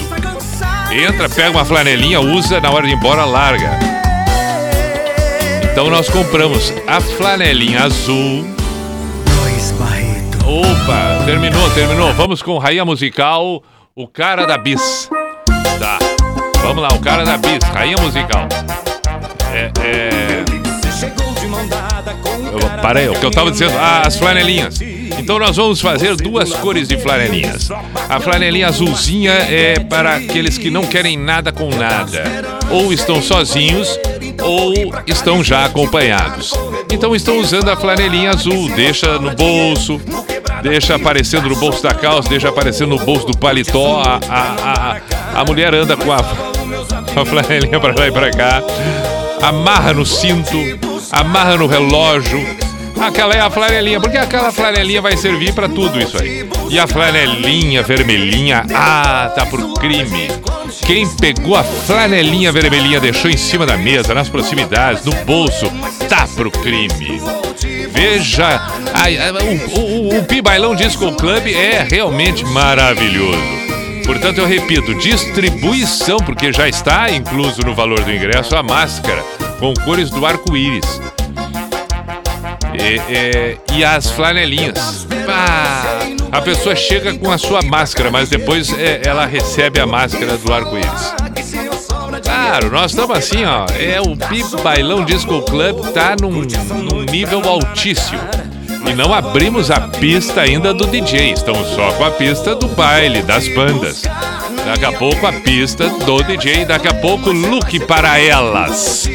Entra, 0.92 1.28
pega 1.28 1.50
uma 1.50 1.64
flanelinha, 1.64 2.20
usa, 2.20 2.60
na 2.60 2.70
hora 2.70 2.86
de 2.86 2.92
ir 2.92 2.96
embora, 2.96 3.24
larga. 3.24 3.99
Então 5.72 5.88
nós 5.88 6.08
compramos 6.08 6.72
a 6.86 7.00
flanelinha 7.00 7.84
azul. 7.84 8.44
Opa, 10.44 11.24
terminou, 11.24 11.70
terminou. 11.70 12.12
Vamos 12.14 12.42
com 12.42 12.58
Rainha 12.58 12.84
Musical, 12.84 13.62
o 13.94 14.08
cara 14.08 14.46
da 14.46 14.58
bis. 14.58 15.08
Tá. 15.78 15.98
Vamos 16.60 16.82
lá, 16.82 16.88
o 16.88 16.98
cara 16.98 17.24
da 17.24 17.36
bis, 17.36 17.62
Rainha 17.72 17.96
Musical. 18.00 18.48
É, 19.52 19.70
é... 19.80 20.44
Eu, 22.52 22.82
parei, 22.82 23.08
o 23.08 23.14
que 23.14 23.24
eu 23.24 23.30
tava 23.30 23.50
dizendo, 23.50 23.74
ah, 23.78 24.02
as 24.04 24.16
flanelinhas. 24.16 24.80
Então 24.80 25.38
nós 25.38 25.56
vamos 25.56 25.80
fazer 25.80 26.16
duas 26.16 26.52
cores 26.54 26.88
de 26.88 26.96
flanelinhas. 26.96 27.70
A 28.08 28.18
flanelinha 28.18 28.68
azulzinha 28.68 29.32
é 29.32 29.78
para 29.78 30.16
aqueles 30.16 30.58
que 30.58 30.70
não 30.70 30.84
querem 30.84 31.16
nada 31.16 31.52
com 31.52 31.68
nada. 31.70 32.24
Ou 32.70 32.92
estão 32.92 33.22
sozinhos, 33.22 33.98
ou 34.42 34.72
estão 35.06 35.42
já 35.42 35.64
acompanhados. 35.64 36.52
Então 36.92 37.14
estão 37.14 37.38
usando 37.38 37.68
a 37.70 37.76
flanelinha 37.76 38.30
azul, 38.30 38.68
deixa 38.74 39.18
no 39.18 39.34
bolso, 39.34 40.00
deixa 40.62 40.94
aparecendo 40.94 41.48
no 41.48 41.56
bolso 41.56 41.82
da 41.82 41.94
calça, 41.94 42.28
deixa 42.28 42.48
aparecendo 42.48 42.90
no 42.90 42.98
bolso 42.98 43.26
do 43.26 43.36
paletó. 43.36 44.02
A, 44.02 44.20
a, 44.28 44.96
a, 45.36 45.40
a 45.40 45.44
mulher 45.44 45.74
anda 45.74 45.96
com 45.96 46.12
a, 46.12 46.18
a 47.20 47.24
flanelinha 47.24 47.80
para 47.80 47.98
lá 47.98 48.08
e 48.08 48.12
para 48.12 48.30
cá, 48.30 48.62
amarra 49.42 49.92
no 49.92 50.04
cinto, 50.04 50.56
amarra 51.10 51.56
no 51.56 51.66
relógio. 51.66 52.69
Aquela 53.00 53.34
é 53.34 53.40
a 53.40 53.50
flanelinha, 53.50 53.98
porque 53.98 54.18
aquela 54.18 54.52
flanelinha 54.52 55.00
vai 55.00 55.16
servir 55.16 55.54
para 55.54 55.68
tudo 55.68 55.98
isso 55.98 56.20
aí. 56.20 56.48
E 56.68 56.78
a 56.78 56.86
flanelinha 56.86 57.82
vermelhinha, 57.82 58.64
ah, 58.74 59.32
tá 59.34 59.46
pro 59.46 59.72
crime. 59.74 60.28
Quem 60.86 61.08
pegou 61.16 61.56
a 61.56 61.64
flanelinha 61.64 62.52
vermelhinha, 62.52 63.00
deixou 63.00 63.30
em 63.30 63.36
cima 63.36 63.64
da 63.64 63.76
mesa, 63.76 64.14
nas 64.14 64.28
proximidades, 64.28 65.04
no 65.04 65.12
bolso, 65.24 65.72
tá 66.08 66.28
pro 66.36 66.50
crime. 66.50 67.20
Veja, 67.90 68.60
ai, 68.92 69.16
o, 69.74 69.80
o, 69.80 70.18
o 70.18 70.24
Pi 70.24 70.42
Bailão 70.42 70.74
Disco 70.74 71.10
Club 71.12 71.46
é 71.46 71.86
realmente 71.90 72.44
maravilhoso. 72.44 73.60
Portanto, 74.04 74.38
eu 74.38 74.46
repito, 74.46 74.94
distribuição, 74.94 76.18
porque 76.18 76.52
já 76.52 76.68
está 76.68 77.10
incluso 77.10 77.62
no 77.62 77.74
valor 77.74 78.02
do 78.02 78.12
ingresso 78.12 78.56
a 78.56 78.62
máscara 78.62 79.22
com 79.58 79.72
cores 79.84 80.10
do 80.10 80.26
arco-íris. 80.26 81.00
E, 82.80 82.96
e- 83.14 83.78
e 83.78 83.84
as 83.84 84.10
flanelinhas. 84.10 85.06
Pá, 85.26 85.82
a 86.32 86.40
pessoa 86.40 86.74
chega 86.74 87.14
com 87.16 87.30
a 87.30 87.38
sua 87.38 87.62
máscara, 87.62 88.10
mas 88.10 88.28
depois 88.28 88.72
é, 88.78 89.02
ela 89.04 89.26
recebe 89.26 89.80
a 89.80 89.86
máscara 89.86 90.36
do 90.38 90.52
arco-íris. 90.52 91.14
Claro, 92.22 92.70
nós 92.70 92.90
estamos 92.92 93.16
assim, 93.16 93.44
ó. 93.44 93.66
É 93.78 94.00
o 94.00 94.14
Bi 94.14 94.42
Bailão 94.62 95.04
Disco 95.04 95.42
Club 95.42 95.92
tá 95.92 96.16
num, 96.20 96.30
num 96.82 97.02
nível 97.04 97.42
altíssimo. 97.48 98.20
E 98.88 98.92
não 98.94 99.12
abrimos 99.12 99.70
a 99.70 99.80
pista 99.80 100.40
ainda 100.40 100.72
do 100.72 100.86
DJ, 100.86 101.32
estamos 101.32 101.68
só 101.68 101.92
com 101.92 102.04
a 102.04 102.10
pista 102.10 102.54
do 102.54 102.66
baile, 102.68 103.22
das 103.22 103.46
bandas. 103.48 104.02
Daqui 104.64 104.84
a 104.84 104.92
pouco 104.92 105.26
a 105.26 105.32
pista 105.32 105.88
do 105.88 106.22
DJ, 106.22 106.64
daqui 106.64 106.88
a 106.88 106.94
pouco 106.94 107.30
look 107.30 107.78
para 107.80 108.18
elas. 108.18 109.08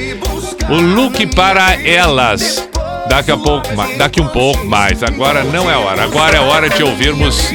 O 0.70 0.76
look 0.76 1.26
para 1.36 1.74
elas. 1.84 2.68
Daqui 3.08 3.32
a 3.32 3.38
pouco, 3.38 3.68
daqui 3.98 4.22
um 4.22 4.28
pouco 4.28 4.66
mais. 4.66 5.02
Agora 5.04 5.44
não 5.44 5.70
é 5.70 5.78
hora. 5.78 6.04
Agora 6.04 6.38
é 6.38 6.40
hora 6.40 6.70
de 6.70 6.84
ouvirmos 6.84 7.52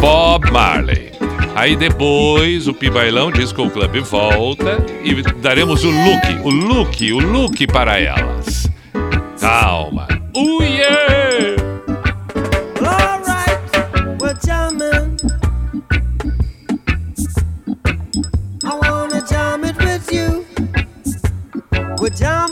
Bob 0.00 0.50
Marley. 0.50 1.12
Aí 1.54 1.76
depois 1.76 2.66
o 2.66 2.74
Pibailão 2.74 3.30
Disco 3.30 3.68
Club 3.70 4.00
volta 4.00 4.84
e 5.04 5.22
daremos 5.40 5.84
o 5.84 5.90
look, 5.90 6.40
o 6.42 6.50
look, 6.50 7.12
o 7.12 7.18
look 7.18 7.66
para 7.66 8.00
elas. 8.00 8.68
Calma. 9.38 10.08
Uh, 10.34 10.62
yeah! 10.62 11.56
Alright, 12.80 14.20
we're 14.20 14.34
jamming. 14.44 15.18
I 18.64 18.78
wanna 18.82 19.20
jam 19.26 19.64
it 19.64 19.76
with 19.78 20.10
you. 20.10 20.46
We're 22.00 22.10
jamming, 22.10 22.51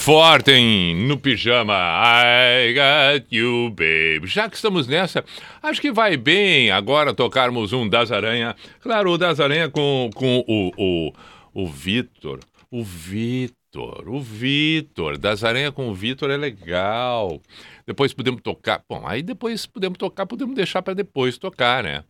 Fortem 0.00 0.96
no 0.96 1.18
pijama. 1.18 1.74
I 1.74 2.72
got 2.72 3.26
you, 3.30 3.68
baby. 3.68 4.26
Já 4.26 4.48
que 4.48 4.56
estamos 4.56 4.86
nessa, 4.86 5.22
acho 5.62 5.78
que 5.78 5.92
vai 5.92 6.16
bem 6.16 6.70
agora 6.70 7.12
tocarmos 7.12 7.74
um 7.74 7.86
Das 7.86 8.10
Aranha. 8.10 8.56
Claro, 8.80 9.12
o 9.12 9.18
Das 9.18 9.38
Aranha 9.38 9.68
com, 9.68 10.08
com 10.14 10.42
o, 10.48 10.72
o, 10.74 11.12
o 11.52 11.68
Vitor. 11.68 12.40
O 12.70 12.82
Vitor, 12.82 14.08
o 14.08 14.22
Vitor. 14.22 15.18
Das 15.18 15.44
Aranha 15.44 15.70
com 15.70 15.90
o 15.90 15.94
Vitor 15.94 16.30
é 16.30 16.36
legal. 16.38 17.38
Depois 17.86 18.14
podemos 18.14 18.40
tocar. 18.40 18.82
Bom, 18.88 19.06
aí 19.06 19.22
depois 19.22 19.66
podemos 19.66 19.98
tocar, 19.98 20.24
podemos 20.24 20.56
deixar 20.56 20.80
para 20.80 20.94
depois 20.94 21.36
tocar, 21.36 21.84
né? 21.84 22.04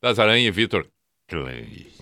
Das 0.00 0.20
Aranha 0.20 0.46
e 0.46 0.50
Vitor 0.52 0.86
Clay. 1.28 2.01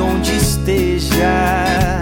onde 0.00 0.36
esteja. 0.36 2.00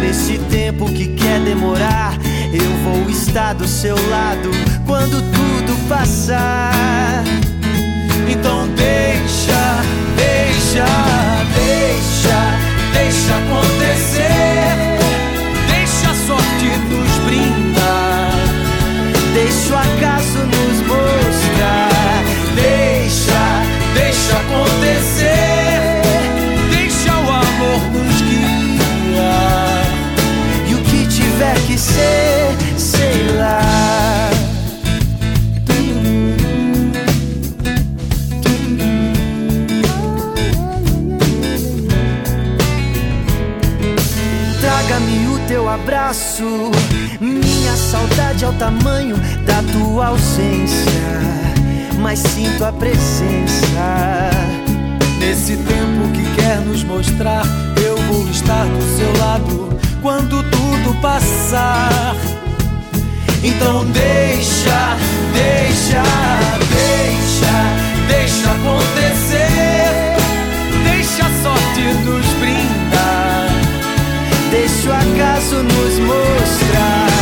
Nesse 0.00 0.38
tempo 0.50 0.86
que 0.92 1.08
quer 1.08 1.40
demorar, 1.40 2.16
eu 2.52 2.70
vou 2.84 3.08
estar 3.08 3.54
do 3.54 3.66
seu 3.66 3.96
lado 4.10 4.50
quando 4.86 5.22
tudo 5.32 5.88
passar. 5.88 7.24
Então 8.28 8.68
deixa, 8.68 9.82
deixa, 10.16 10.86
deixa, 11.54 12.38
deixa 12.92 13.36
acontecer. 13.36 14.32
Deixa 15.68 16.10
a 16.10 16.26
sorte 16.26 16.66
nos 16.90 17.18
brindar. 17.24 18.32
Deixa 19.34 19.74
o 19.74 19.78
acaso 19.78 20.38
nos 20.38 20.80
mostrar. 20.86 22.22
Deixa, 22.54 23.42
deixa 23.94 24.36
acontecer. 24.36 25.41
sei 32.76 33.36
lá. 33.36 34.30
Traga-me 44.60 45.26
o 45.28 45.38
teu 45.46 45.68
abraço, 45.68 46.70
minha 47.20 47.76
saudade 47.76 48.44
ao 48.44 48.52
tamanho 48.54 49.16
da 49.46 49.62
tua 49.72 50.06
ausência, 50.08 51.20
mas 52.00 52.18
sinto 52.18 52.64
a 52.64 52.72
presença. 52.72 54.30
Nesse 55.18 55.56
tempo 55.56 56.08
que 56.12 56.34
quer 56.34 56.60
nos 56.60 56.82
mostrar, 56.84 57.44
eu 57.84 57.96
vou 58.08 58.28
estar 58.28 58.66
do 58.66 58.82
seu 58.96 59.24
lado 59.24 59.71
quando 60.02 60.42
tudo 60.42 61.00
passar. 61.00 62.16
Então 63.42 63.84
deixa, 63.86 64.96
deixa, 65.32 66.02
deixa, 66.68 67.54
deixa 68.08 68.50
acontecer. 68.50 70.16
Deixa 70.84 71.24
a 71.24 71.42
sorte 71.42 71.82
nos 72.04 72.26
brindar. 72.40 73.48
Deixa 74.50 74.90
o 74.90 74.92
acaso 74.92 75.62
nos 75.62 75.98
mostrar. 76.00 77.21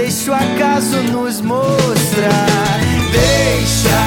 Deixa 0.00 0.30
o 0.30 0.34
acaso 0.34 0.96
nos 1.10 1.40
mostrar. 1.40 2.78
Deixa, 3.10 3.98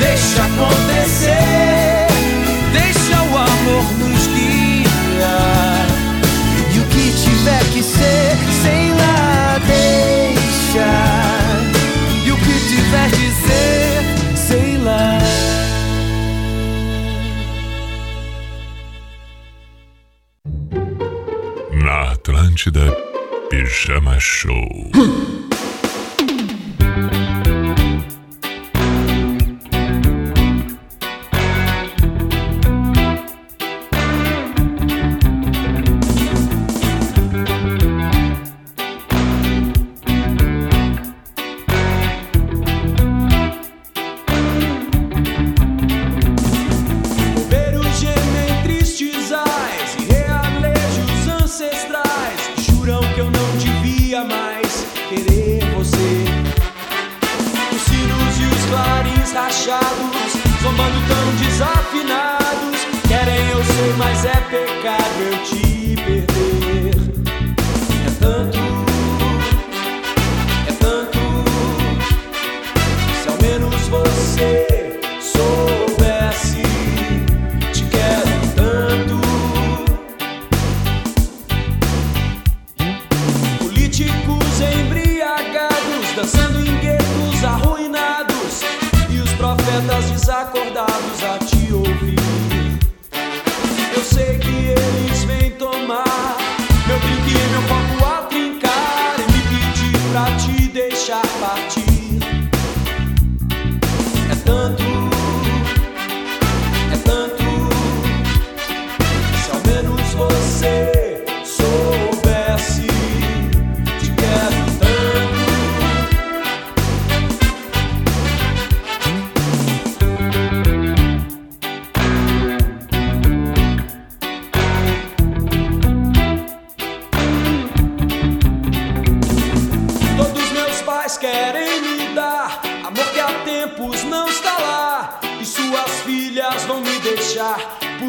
deixa 0.00 0.42
acontecer. 0.42 2.08
Deixa 2.72 3.22
o 3.22 3.38
amor 3.38 3.84
nos 3.96 4.26
guiar. 4.26 5.86
E 6.74 6.78
o 6.80 6.84
que 6.86 7.12
tiver 7.22 7.64
que 7.72 7.80
ser, 7.80 8.36
sei 8.60 8.90
lá, 8.90 9.60
deixa. 9.68 11.05
Pijama 23.50 24.18
Show. 24.18 24.90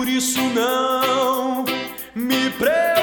isso 0.08 0.40
não 0.50 1.66
me 2.16 2.50
preocupa. 2.52 2.97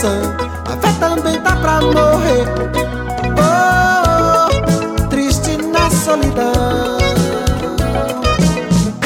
Sã, 0.00 0.20
a 0.64 0.76
fé 0.76 0.92
também 1.00 1.40
tá 1.40 1.56
pra 1.56 1.80
morrer. 1.80 2.44
Oh, 3.36 5.08
triste 5.08 5.56
na 5.56 5.90
solidão. 5.90 6.98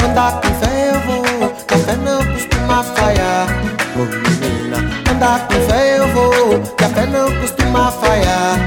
Andar 0.07 0.39
com 0.39 0.53
fé 0.53 0.91
eu 0.91 0.99
vou, 0.99 1.49
café 1.65 1.95
não 1.95 2.23
costuma 2.23 2.83
falhar. 2.83 3.47
Oh 3.95 4.05
menina, 4.05 4.77
andar 5.11 5.47
com 5.47 5.55
fé 5.67 5.97
eu 5.97 6.07
vou, 6.09 6.59
café 6.77 7.07
não 7.07 7.31
costuma 7.41 7.91
falhar. 7.93 8.59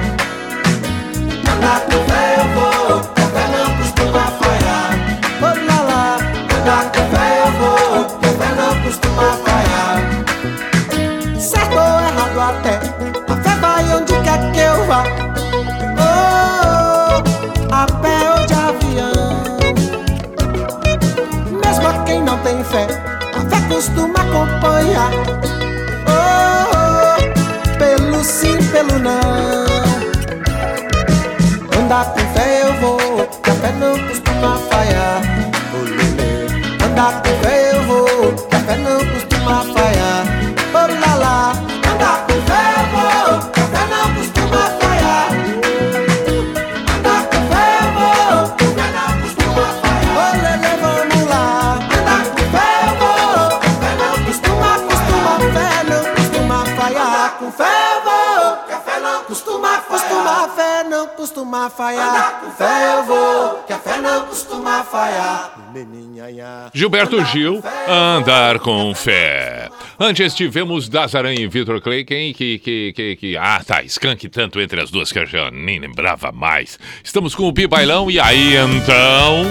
Gilberto 66.76 67.24
Gil, 67.24 67.64
Andar 67.88 68.58
com 68.58 68.94
Fé. 68.94 69.70
Antes 69.98 70.34
tivemos 70.34 70.90
Dazaran 70.90 71.32
e 71.32 71.46
Vitor 71.46 71.80
Clay, 71.80 72.04
quem 72.04 72.34
que, 72.34 72.58
que, 72.58 72.92
que, 72.94 73.16
que... 73.16 73.34
Ah, 73.34 73.62
tá, 73.66 73.82
skunk 73.84 74.28
tanto 74.28 74.60
entre 74.60 74.82
as 74.82 74.90
duas 74.90 75.10
que 75.10 75.18
eu 75.18 75.24
já 75.24 75.50
nem 75.50 75.78
lembrava 75.78 76.30
mais. 76.32 76.78
Estamos 77.02 77.34
com 77.34 77.48
o 77.48 77.52
Pi 77.54 77.66
Bailão, 77.66 78.10
e 78.10 78.20
aí 78.20 78.56
então... 78.56 79.46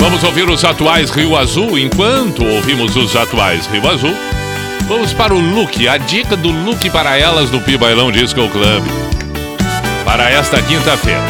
Vamos 0.00 0.22
ouvir 0.24 0.46
os 0.50 0.62
atuais 0.66 1.08
Rio 1.08 1.34
Azul. 1.34 1.78
Enquanto 1.78 2.44
ouvimos 2.44 2.94
os 2.94 3.16
atuais 3.16 3.66
Rio 3.68 3.88
Azul, 3.88 4.14
vamos 4.86 5.14
para 5.14 5.32
o 5.32 5.40
look, 5.40 5.88
a 5.88 5.96
dica 5.96 6.36
do 6.36 6.50
look 6.50 6.90
para 6.90 7.16
elas 7.16 7.48
do 7.48 7.58
Pi 7.62 7.78
Bailão 7.78 8.12
Disco 8.12 8.46
Club. 8.50 9.11
Para 10.04 10.30
esta 10.30 10.60
quinta-feira. 10.62 11.20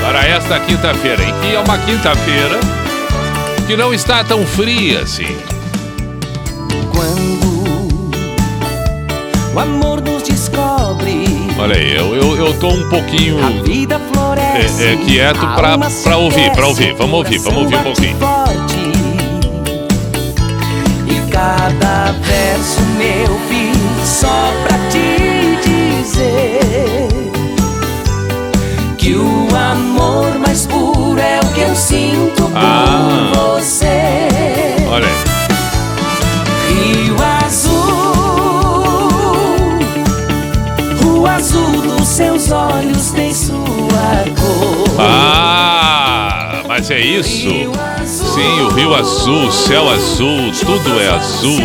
Para 0.00 0.26
esta 0.26 0.58
quinta-feira, 0.60 1.22
em 1.22 1.32
que 1.40 1.54
é 1.54 1.58
uma 1.60 1.78
quinta-feira 1.78 2.58
que 3.66 3.76
não 3.76 3.94
está 3.94 4.22
tão 4.24 4.44
fria 4.46 5.00
assim. 5.00 5.36
Quando 6.92 7.88
o 9.54 9.58
amor 9.60 10.00
nos 10.02 10.22
descobre, 10.22 11.24
Olha 11.58 11.76
aí, 11.76 11.96
eu, 11.96 12.14
eu, 12.16 12.36
eu 12.36 12.54
tô 12.58 12.68
um 12.68 12.88
pouquinho 12.90 13.38
floresce. 14.12 14.82
É- 14.84 14.92
é 14.92 14.96
quieto 14.96 15.38
pra- 15.54 15.78
pra 15.78 16.16
ouvir, 16.16 16.50
pra 16.50 16.66
ouvir. 16.66 16.94
Vamos 16.94 17.14
ouvir, 17.14 17.38
vamos 17.38 17.62
ouvir 17.62 17.76
um 17.76 17.82
pouquinho. 17.82 18.16
forte. 18.18 18.92
E 21.06 21.30
cada 21.30 22.12
verso 22.20 22.80
meu 22.98 23.38
fiz 23.48 24.08
só 24.08 24.52
pra 24.66 24.76
te 24.90 25.58
dizer 25.64 26.73
que 29.04 29.14
o 29.14 29.48
amor 29.54 30.38
mais 30.38 30.64
puro 30.66 31.18
é 31.20 31.38
o 31.40 31.46
que 31.52 31.60
eu 31.60 31.74
sinto 31.76 32.42
por 32.44 32.52
Ah. 32.56 33.30
você. 33.34 34.08
Olha 34.90 35.06
aí. 35.06 35.12
Rio 36.74 37.16
azul, 37.44 37.82
o 41.20 41.26
azul 41.26 41.82
dos 41.82 42.08
seus 42.08 42.50
olhos 42.50 43.10
tem 43.10 43.34
sua 43.34 44.24
cor. 44.40 44.96
Ah, 44.98 46.62
mas 46.66 46.90
é 46.90 46.98
isso. 47.00 47.50
Sim, 48.06 48.60
o 48.62 48.68
rio 48.70 48.94
azul, 48.94 49.48
o 49.48 49.52
céu 49.52 49.90
azul, 49.90 50.50
tudo 50.64 50.98
é 51.00 51.10
azul, 51.10 51.60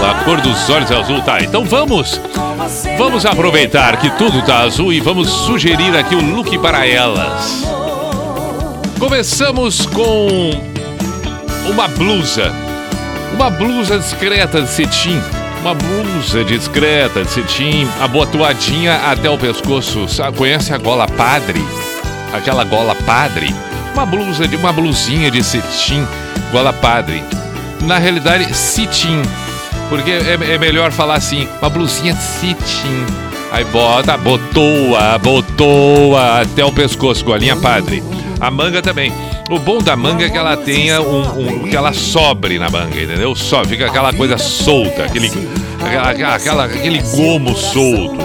a, 0.00 0.10
a 0.12 0.24
cor 0.24 0.40
dos 0.40 0.70
olhos 0.70 0.90
é 0.92 0.96
azul. 1.00 1.20
Tá, 1.22 1.40
então 1.42 1.64
vamos, 1.64 2.20
vamos 2.96 3.26
aproveitar 3.26 3.98
que 3.98 4.10
tudo 4.10 4.42
tá 4.42 4.60
azul 4.60 4.92
e 4.92 5.00
vamos 5.00 5.28
sugerir 5.28 5.96
aqui 5.96 6.14
o 6.14 6.20
look 6.20 6.56
para 6.58 6.86
elas. 6.86 7.62
Começamos 8.98 9.86
com 9.86 10.50
uma 11.68 11.88
blusa, 11.88 12.52
uma 13.34 13.50
blusa 13.50 13.98
discreta 13.98 14.62
de 14.62 14.68
cetim, 14.68 15.20
uma 15.60 15.74
blusa 15.74 16.44
discreta 16.44 17.24
de 17.24 17.30
cetim, 17.30 17.88
abotoadinha 18.00 18.96
até 19.10 19.28
o 19.28 19.38
pescoço. 19.38 20.06
Conhece 20.36 20.72
a 20.72 20.78
gola 20.78 21.06
padre? 21.06 21.62
Aquela 22.32 22.64
gola 22.64 22.94
padre? 22.94 23.54
Uma 23.92 24.06
blusa 24.06 24.48
de 24.48 24.56
uma 24.56 24.72
blusinha 24.72 25.30
de 25.30 25.42
cetim, 25.42 26.06
gola 26.50 26.72
padre. 26.72 27.22
Na 27.82 27.98
realidade, 27.98 28.54
cetim, 28.54 29.20
Porque 29.94 30.10
é, 30.10 30.54
é 30.54 30.58
melhor 30.58 30.90
falar 30.90 31.14
assim, 31.14 31.46
uma 31.60 31.70
blusinha 31.70 32.16
cetim. 32.16 33.06
Aí 33.52 33.64
bota, 33.66 34.16
botoa, 34.16 35.16
botoa 35.18 36.40
até 36.40 36.64
o 36.64 36.72
pescoço, 36.72 37.24
golinha 37.24 37.54
padre. 37.54 38.02
A 38.40 38.50
manga 38.50 38.82
também. 38.82 39.12
O 39.48 39.56
bom 39.56 39.78
da 39.78 39.94
manga 39.94 40.24
é 40.24 40.30
que 40.30 40.36
ela 40.36 40.56
tenha 40.56 41.00
um, 41.00 41.20
um- 41.38 41.68
que 41.68 41.76
ela 41.76 41.92
sobre 41.92 42.58
na 42.58 42.68
manga, 42.68 43.00
entendeu? 43.00 43.36
Só 43.36 43.64
fica 43.64 43.86
aquela 43.86 44.12
coisa 44.12 44.36
solta, 44.36 45.04
aquele, 45.04 45.30
aquela, 45.80 46.34
aquela- 46.34 46.64
aquele 46.64 46.98
gomo 47.00 47.54
solto. 47.54 48.16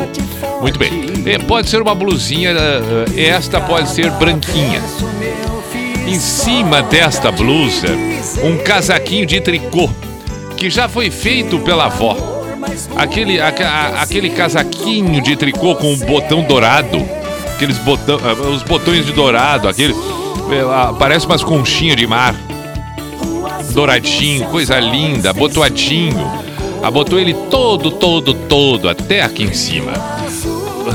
Muito 0.62 0.80
bem. 0.80 1.04
É, 1.28 1.38
pode 1.38 1.70
ser 1.70 1.84
uma 1.84 1.94
blusinha, 1.94 2.50
eh, 3.16 3.28
esta 3.28 3.62
pode 3.62 3.90
ser 3.92 4.10
branquinha. 4.12 4.82
Em 6.08 6.20
cima 6.20 6.82
desta 6.82 7.32
blusa, 7.32 7.88
um 8.44 8.58
casaquinho 8.58 9.28
de 9.28 9.40
tricô 9.40 9.88
que 10.60 10.70
já 10.70 10.88
foi 10.90 11.10
feito 11.10 11.58
pela 11.60 11.86
avó. 11.86 12.16
Aquele, 12.98 13.40
aca- 13.40 13.68
a- 13.68 14.02
aquele 14.02 14.30
casaquinho 14.30 15.22
de 15.22 15.36
tricô 15.36 15.76
com 15.76 15.94
um 15.94 15.98
botão 15.98 16.44
dourado, 16.44 17.04
aqueles 17.56 17.78
botão, 17.78 18.20
ah, 18.24 18.34
os 18.50 18.62
botões 18.64 19.06
de 19.06 19.14
dourado, 19.14 19.68
aquele 19.68 19.94
eh, 20.52 20.62
ah, 20.70 20.94
parece 20.98 21.26
umas 21.26 21.44
conchinhas 21.44 21.96
de 21.96 22.06
mar, 22.06 22.36
douradinho, 23.72 24.48
coisa 24.50 24.80
linda, 24.80 25.30
abotoadinho. 25.32 26.30
Abotou 26.82 27.20
ele 27.20 27.34
todo, 27.50 27.92
todo, 27.92 28.34
todo 28.34 28.88
até 28.90 29.22
aqui 29.22 29.44
em 29.44 29.54
cima. 29.54 29.92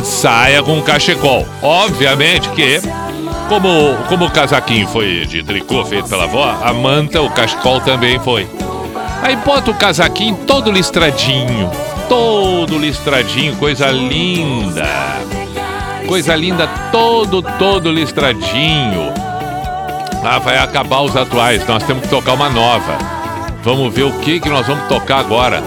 Saia 0.03 0.63
com 0.63 0.81
cachecol. 0.83 1.47
Obviamente 1.63 2.49
que 2.51 2.81
como, 3.49 3.95
como 4.09 4.25
o 4.27 4.31
casaquinho 4.31 4.87
foi 4.89 5.27
de 5.27 5.43
tricô 5.43 5.85
feito 5.85 6.09
pela 6.09 6.25
avó, 6.25 6.59
a 6.63 6.73
manta, 6.73 7.21
o 7.21 7.29
cachecol 7.31 7.81
também 7.81 8.19
foi. 8.21 8.47
Aí 9.25 9.37
bota 9.37 9.71
o 9.71 9.75
casaquinho 9.75 10.37
todo 10.47 10.71
listradinho. 10.71 11.71
Todo 12.11 12.77
listradinho, 12.77 13.57
coisa 13.57 13.91
linda. 13.91 14.87
Coisa 16.07 16.37
linda, 16.37 16.69
todo, 16.93 17.41
todo 17.59 17.91
listradinho. 17.91 19.15
Ah, 20.23 20.39
vai 20.39 20.59
acabar 20.59 21.01
os 21.01 21.17
atuais, 21.17 21.67
nós 21.67 21.83
temos 21.85 22.03
que 22.03 22.09
tocar 22.11 22.35
uma 22.35 22.51
nova. 22.51 22.99
Vamos 23.63 23.95
ver 23.95 24.03
o 24.03 24.13
que, 24.21 24.39
que 24.39 24.51
nós 24.51 24.67
vamos 24.67 24.87
tocar 24.89 25.21
agora. 25.21 25.63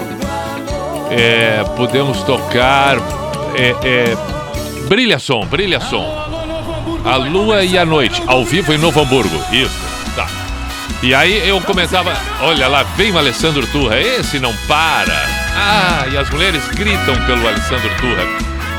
É, 1.10 1.64
podemos 1.76 2.22
tocar. 2.22 2.96
É, 3.56 3.74
é, 3.84 4.16
brilha 4.88 5.18
som, 5.18 5.44
brilha 5.44 5.80
som. 5.80 6.06
A 7.04 7.16
lua 7.16 7.64
e 7.64 7.76
a 7.76 7.84
noite, 7.84 8.22
ao 8.24 8.44
vivo 8.44 8.72
em 8.72 8.78
Novo 8.78 9.00
Hamburgo. 9.00 9.36
Isso. 9.50 9.87
E 11.02 11.14
aí 11.14 11.48
eu 11.48 11.60
começava, 11.60 12.12
olha 12.40 12.66
lá, 12.66 12.82
vem 12.82 13.12
o 13.12 13.18
Alessandro 13.18 13.66
Turra, 13.68 14.00
esse 14.00 14.40
não 14.40 14.52
para. 14.66 15.26
Ah, 15.54 16.06
e 16.12 16.16
as 16.16 16.28
mulheres 16.30 16.66
gritam 16.68 17.14
pelo 17.24 17.46
Alessandro 17.46 17.88
Turra. 18.00 18.24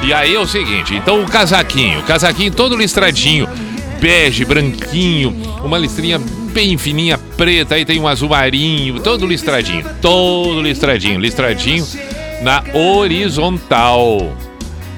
E 0.03 0.13
aí 0.13 0.35
é 0.35 0.39
o 0.39 0.47
seguinte, 0.47 0.95
então 0.95 1.21
o 1.23 1.27
casaquinho, 1.27 1.99
o 1.99 2.03
casaquinho 2.03 2.51
todo 2.51 2.75
listradinho, 2.75 3.47
bege, 3.99 4.43
branquinho, 4.45 5.35
uma 5.63 5.77
listrinha 5.77 6.19
bem 6.53 6.77
fininha, 6.77 7.17
preta, 7.37 7.75
aí 7.75 7.85
tem 7.85 7.99
um 7.99 8.07
azul 8.07 8.29
marinho, 8.29 8.99
todo 8.99 9.25
listradinho, 9.25 9.85
todo 10.01 10.61
listradinho, 10.61 11.19
listradinho 11.19 11.85
na 12.41 12.63
horizontal. 12.73 14.35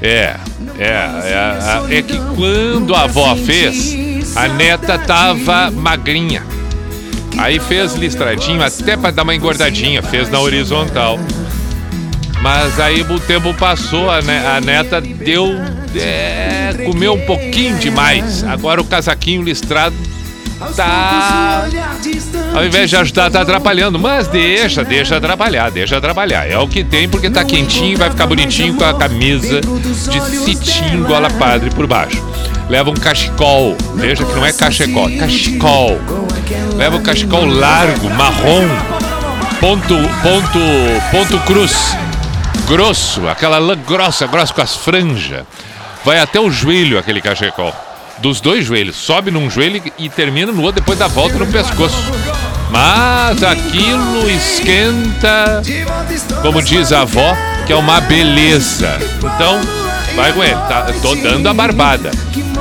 É, 0.01 0.35
é, 0.79 1.89
é, 1.89 1.97
é 1.97 2.01
que 2.01 2.17
quando 2.35 2.95
a 2.95 3.03
avó 3.03 3.35
fez, 3.35 4.35
a 4.35 4.47
neta 4.47 4.97
tava 4.97 5.69
magrinha. 5.69 6.50
Aí 7.37 7.59
fez 7.59 7.93
listradinho 7.95 8.61
até 8.63 8.95
pra 8.95 9.11
dar 9.11 9.23
uma 9.23 9.33
engordadinha, 9.35 10.01
fez 10.03 10.29
na 10.29 10.39
horizontal. 10.39 11.19
Mas 12.41 12.79
aí 12.79 13.01
o 13.01 13.19
tempo 13.19 13.53
passou, 13.53 14.09
a, 14.09 14.21
ne- 14.21 14.45
a 14.45 14.59
neta 14.59 14.99
deu. 14.99 15.55
É, 15.95 16.73
comeu 16.85 17.13
um 17.13 17.21
pouquinho 17.25 17.77
demais. 17.77 18.43
Agora 18.43 18.81
o 18.81 18.83
casaquinho 18.83 19.41
listrado 19.43 19.95
tá. 20.75 21.67
Ao 22.53 22.65
invés 22.65 22.89
de 22.89 22.95
ajudar, 22.95 23.29
tá 23.29 23.41
atrapalhando. 23.41 23.99
Mas 23.99 24.27
deixa, 24.27 24.83
deixa 24.83 25.17
atrapalhar, 25.17 25.69
deixa 25.71 25.97
atrapalhar. 25.97 26.49
É 26.49 26.57
o 26.57 26.67
que 26.67 26.83
tem, 26.83 27.07
porque 27.07 27.29
tá 27.29 27.43
quentinho, 27.43 27.97
vai 27.97 28.09
ficar 28.09 28.25
bonitinho 28.27 28.73
com 28.75 28.83
a 28.85 28.93
camisa 28.93 29.61
de 29.61 30.21
cetim 30.45 31.03
gola 31.03 31.29
padre 31.29 31.69
por 31.69 31.85
baixo. 31.87 32.21
Leva 32.71 32.89
um 32.89 32.93
cachecol. 32.93 33.75
Veja 33.95 34.23
que 34.23 34.31
não 34.31 34.45
é 34.45 34.53
cachecol, 34.53 35.09
é 35.09 35.17
cachecol. 35.17 35.99
Leva 36.77 36.95
um 36.95 37.03
cachecol 37.03 37.45
largo, 37.45 38.09
marrom, 38.11 38.65
ponto, 39.59 39.93
ponto, 40.23 40.59
ponto 41.11 41.37
cruz. 41.39 41.97
Grosso, 42.65 43.27
aquela 43.27 43.57
lã 43.57 43.77
grossa, 43.77 44.25
grossa 44.25 44.53
com 44.53 44.61
as 44.61 44.77
franjas. 44.77 45.43
Vai 46.05 46.19
até 46.19 46.39
o 46.39 46.49
joelho 46.49 46.97
aquele 46.97 47.19
cachecol. 47.19 47.75
Dos 48.19 48.39
dois 48.39 48.63
joelhos. 48.63 48.95
Sobe 48.95 49.31
num 49.31 49.49
joelho 49.49 49.83
e 49.99 50.07
termina 50.07 50.53
no 50.53 50.61
outro 50.61 50.79
depois 50.79 50.97
da 50.97 51.07
volta 51.07 51.37
no 51.37 51.47
pescoço. 51.47 51.97
Mas 52.69 53.43
aquilo 53.43 54.29
esquenta, 54.29 55.61
como 56.41 56.61
diz 56.61 56.93
a 56.93 57.01
avó, 57.01 57.35
que 57.67 57.73
é 57.73 57.75
uma 57.75 57.99
beleza. 57.99 58.97
Então, 59.17 59.59
vai 60.15 60.31
ele. 60.31 60.55
Tá, 60.55 60.87
tô 61.01 61.15
dando 61.15 61.47
a 61.47 61.53
barbada. 61.53 62.11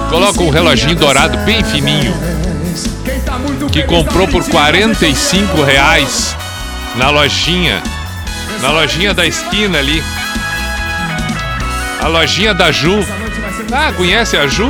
Coloca 0.09 0.43
um 0.43 0.51
reloginho 0.51 0.97
dourado 0.97 1.39
bem 1.39 1.63
fininho. 1.65 2.15
Que 3.71 3.83
comprou 3.85 4.27
por 4.29 4.45
45 4.49 5.63
reais 5.63 6.37
na 6.97 7.11
lojinha. 7.11 7.83
Na 8.61 8.71
lojinha 8.71 9.15
da 9.15 9.27
esquina 9.27 9.79
ali. 9.79 10.03
A 12.01 12.09
lojinha 12.09 12.55
da 12.55 12.73
Ju. 12.73 13.05
Ah, 13.73 13.93
conhece 13.97 14.37
a 14.37 14.47
Ju? 14.47 14.69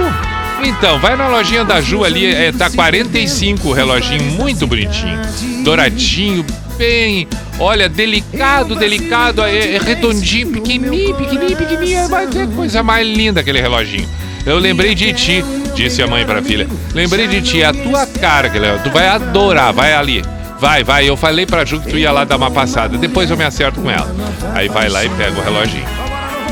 Então, 0.62 0.99
vai 0.99 1.16
na 1.16 1.28
lojinha 1.28 1.64
da 1.64 1.81
Ju 1.81 2.05
ali, 2.05 2.26
é, 2.26 2.53
tá 2.53 2.68
45 2.68 3.68
o 3.68 3.72
reloginho, 3.72 4.22
muito 4.33 4.66
bonitinho. 4.66 5.18
Douradinho, 5.64 6.45
bem. 6.81 7.28
Olha, 7.59 7.91
delicado, 7.91 8.74
delicado, 8.74 9.43
é, 9.43 9.74
é 9.74 9.78
redondinho, 9.78 10.51
pequenininho, 10.51 11.14
pequenininho, 11.14 11.57
pequenininho. 11.59 12.09
Mas 12.09 12.35
é 12.35 12.47
coisa 12.47 12.83
mais 12.83 13.07
linda 13.07 13.41
aquele 13.41 13.61
reloginho. 13.61 14.09
Eu 14.47 14.59
lembrei 14.59 14.95
de 14.95 15.12
ti, 15.12 15.45
disse 15.74 16.03
a 16.03 16.07
mãe 16.07 16.24
pra 16.24 16.43
filha. 16.43 16.66
Lembrei 16.95 17.28
de 17.28 17.43
ti, 17.43 17.61
é 17.61 17.66
a 17.66 17.74
tua 17.74 18.07
cara, 18.07 18.49
Guilherme. 18.49 18.81
Tu 18.83 18.91
vai 18.91 19.07
adorar, 19.09 19.74
vai 19.74 19.93
ali. 19.93 20.24
Vai, 20.59 20.83
vai. 20.83 21.07
Eu 21.07 21.18
falei 21.18 21.45
pra 21.45 21.66
Ju 21.66 21.81
que 21.81 21.91
tu 21.91 21.99
ia 21.99 22.11
lá 22.11 22.24
dar 22.24 22.37
uma 22.37 22.51
passada. 22.51 22.97
Depois 22.97 23.31
eu 23.31 23.37
me 23.37 23.45
acerto 23.45 23.83
com 23.83 23.91
ela. 23.91 24.11
Aí 24.55 24.68
vai 24.70 24.89
lá 24.89 25.05
e 25.05 25.11
pega 25.11 25.39
o 25.39 25.45
reloginho. 25.45 25.85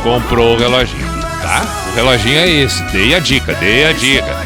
Comprou 0.03 0.55
o 0.55 0.59
reloginho, 0.59 1.09
tá? 1.41 1.67
O 1.91 1.97
reloginho 1.97 2.39
é 2.39 2.49
esse. 2.49 2.83
Dei 2.93 3.15
a 3.15 3.19
dica, 3.19 3.55
dei 3.55 3.87
a 3.87 3.93
dica. 3.93 4.37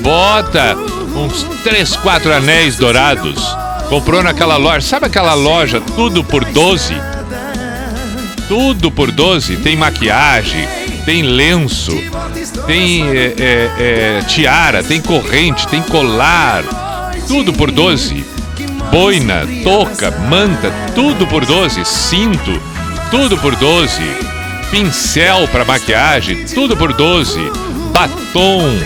Bota 0.00 0.74
uns 1.14 1.42
3, 1.62 1.96
4 1.96 2.32
anéis 2.32 2.76
dourados. 2.76 3.65
Comprou 3.88 4.22
naquela 4.22 4.56
loja. 4.56 4.80
Sabe 4.80 5.06
aquela 5.06 5.34
loja 5.34 5.80
tudo 5.80 6.24
por 6.24 6.44
12? 6.44 6.94
Tudo 8.48 8.90
por 8.90 9.10
12. 9.10 9.56
Tem 9.58 9.76
maquiagem, 9.76 10.66
tem 11.04 11.22
lenço, 11.22 11.92
tem 12.66 13.04
é, 13.08 13.34
é, 13.38 13.70
é, 13.78 14.22
tiara, 14.26 14.82
tem 14.82 15.00
corrente, 15.00 15.68
tem 15.68 15.82
colar. 15.82 16.64
Tudo 17.28 17.52
por 17.52 17.70
12. 17.70 18.24
Boina, 18.90 19.46
touca, 19.62 20.10
manta, 20.10 20.72
tudo 20.94 21.26
por 21.26 21.44
12. 21.44 21.84
Cinto, 21.84 22.60
tudo 23.10 23.36
por 23.38 23.54
12. 23.54 24.02
Pincel 24.70 25.46
para 25.48 25.64
maquiagem, 25.64 26.44
tudo 26.46 26.76
por 26.76 26.92
12. 26.92 27.40
Batom, 27.92 28.78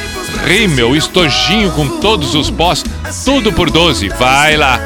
rímel, 0.44 0.96
estojinho 0.96 1.70
com 1.72 2.00
todos 2.00 2.34
os 2.34 2.50
pós, 2.50 2.84
tudo 3.24 3.52
por 3.52 3.70
12. 3.70 4.08
Vai 4.10 4.56
lá. 4.56 4.78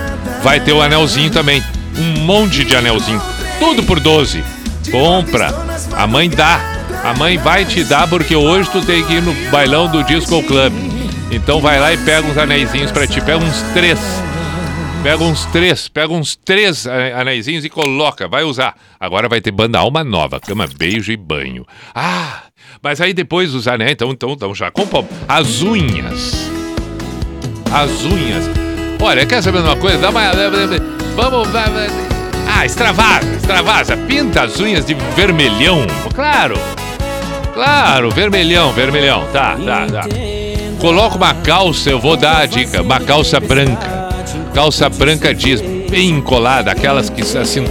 Vai 0.42 0.60
ter 0.60 0.72
o 0.72 0.82
anelzinho 0.82 1.30
também. 1.30 1.62
Um 1.96 2.20
monte 2.20 2.64
de 2.64 2.76
anelzinho. 2.76 3.20
Tudo 3.58 3.82
por 3.82 4.00
12. 4.00 4.42
Compra. 4.90 5.54
A 5.92 6.06
mãe 6.06 6.28
dá. 6.28 6.60
A 7.02 7.14
mãe 7.14 7.36
vai 7.38 7.64
te 7.64 7.84
dar 7.84 8.08
porque 8.08 8.34
hoje 8.34 8.70
tu 8.70 8.80
tem 8.80 9.04
que 9.04 9.14
ir 9.14 9.22
no 9.22 9.34
bailão 9.50 9.88
do 9.88 10.02
Disco 10.04 10.42
Club. 10.42 10.72
Então 11.30 11.60
vai 11.60 11.80
lá 11.80 11.92
e 11.92 11.98
pega 11.98 12.26
uns 12.26 12.38
anéisinhos 12.38 12.90
pra 12.90 13.06
ti. 13.06 13.20
Pega 13.20 13.38
uns 13.38 13.62
três. 13.72 13.98
Pega 15.04 15.22
uns 15.22 15.44
três, 15.46 15.86
pega 15.86 16.14
uns 16.14 16.34
três 16.34 16.86
anéisinhos 16.86 17.62
e 17.62 17.68
coloca, 17.68 18.26
vai 18.26 18.42
usar. 18.42 18.74
Agora 18.98 19.28
vai 19.28 19.38
ter 19.38 19.50
banda 19.50 19.78
alma 19.78 20.02
nova, 20.02 20.40
cama, 20.40 20.66
beijo 20.66 21.12
e 21.12 21.16
banho. 21.16 21.66
Ah, 21.94 22.43
mas 22.84 23.00
aí 23.00 23.14
depois 23.14 23.54
os 23.54 23.66
anéis, 23.66 23.92
então, 23.92 24.10
então, 24.10 24.32
então 24.32 24.54
já 24.54 24.70
compra 24.70 25.02
as 25.26 25.62
unhas. 25.62 26.50
As 27.72 28.04
unhas. 28.04 28.44
Olha, 29.00 29.24
quer 29.24 29.42
saber 29.42 29.60
uma 29.60 29.74
coisa? 29.74 29.96
Dá 29.96 30.10
uma. 30.10 30.20
Vamos. 31.16 31.48
Ah, 32.46 32.66
extravasa, 32.66 33.26
extravasa. 33.36 33.96
Pinta 33.96 34.42
as 34.42 34.60
unhas 34.60 34.84
de 34.84 34.92
vermelhão. 35.16 35.86
Claro. 36.14 36.56
Claro, 37.54 38.10
vermelhão, 38.10 38.70
vermelhão. 38.74 39.26
Tá, 39.32 39.56
tá, 39.56 39.86
tá. 39.86 40.04
Coloca 40.78 41.16
uma 41.16 41.34
calça, 41.36 41.88
eu 41.88 41.98
vou 41.98 42.18
dar 42.18 42.42
a 42.42 42.46
dica. 42.46 42.82
Uma 42.82 43.00
calça 43.00 43.40
branca. 43.40 44.10
Calça 44.52 44.90
branca 44.90 45.34
jeans, 45.34 45.62
bem 45.88 46.20
colada, 46.20 46.70
aquelas 46.70 47.08
que 47.08 47.22
assim. 47.22 47.64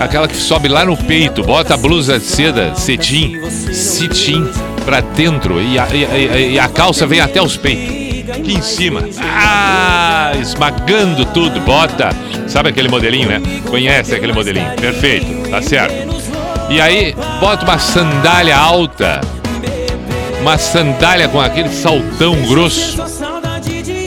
Aquela 0.00 0.26
que 0.26 0.36
sobe 0.36 0.68
lá 0.68 0.84
no 0.84 0.96
peito, 0.96 1.42
bota 1.42 1.74
a 1.74 1.76
blusa 1.76 2.18
de 2.18 2.24
seda, 2.24 2.74
cetim, 2.74 3.38
cetim 3.72 4.48
pra 4.84 5.00
dentro 5.00 5.60
e 5.60 5.78
a, 5.78 5.86
e 5.92 6.52
e 6.54 6.58
a 6.58 6.68
calça 6.68 7.06
vem 7.06 7.20
até 7.20 7.40
os 7.40 7.56
peitos. 7.56 8.00
Aqui 8.30 8.54
em 8.54 8.62
cima. 8.62 9.02
Ah, 9.20 10.32
esmagando 10.40 11.24
tudo, 11.26 11.60
bota. 11.60 12.10
Sabe 12.46 12.68
aquele 12.70 12.88
modelinho, 12.88 13.28
né? 13.28 13.40
Conhece 13.68 14.14
aquele 14.14 14.32
modelinho. 14.32 14.70
Perfeito, 14.76 15.50
tá 15.50 15.60
certo. 15.60 15.94
E 16.68 16.80
aí, 16.80 17.14
bota 17.40 17.64
uma 17.64 17.78
sandália 17.78 18.56
alta. 18.56 19.20
Uma 20.40 20.56
sandália 20.58 21.26
com 21.28 21.40
aquele 21.40 21.68
saltão 21.70 22.34
grosso. 22.46 22.98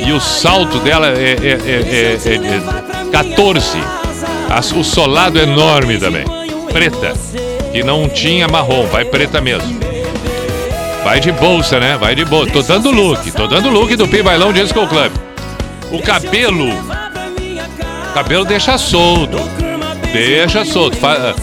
E 0.05 0.11
o 0.13 0.19
salto 0.21 0.79
dela 0.79 1.07
é, 1.07 1.11
é, 1.11 1.35
é, 1.35 2.15
é- 2.25 2.33
é- 2.33 3.07
é 3.07 3.11
14. 3.11 3.77
O 4.75 4.83
solado 4.83 5.39
enorme 5.39 5.97
também. 5.97 6.25
Preta. 6.71 7.13
E 7.73 7.83
não 7.83 8.07
tinha 8.07 8.47
marrom, 8.47 8.85
vai 8.87 9.03
preta 9.05 9.41
mesmo. 9.41 9.79
Vai 11.03 11.19
de 11.19 11.31
bolsa, 11.31 11.79
né? 11.79 11.97
Vai 11.97 12.15
de 12.15 12.23
bolsa. 12.23 12.51
Tô 12.51 12.61
dando 12.61 12.91
look, 12.91 13.29
tô 13.31 13.47
dando 13.47 13.69
look 13.69 13.95
do 13.95 14.07
Pi 14.07 14.21
Bailão 14.23 14.53
Disco 14.53 14.85
Club. 14.87 15.11
O 15.91 16.01
cabelo. 16.01 16.69
O 16.69 18.13
cabelo 18.13 18.45
deixa 18.45 18.77
solto. 18.77 19.37
Deixa 20.11 20.63
solto. 20.65 20.97
Fa- 20.97 21.35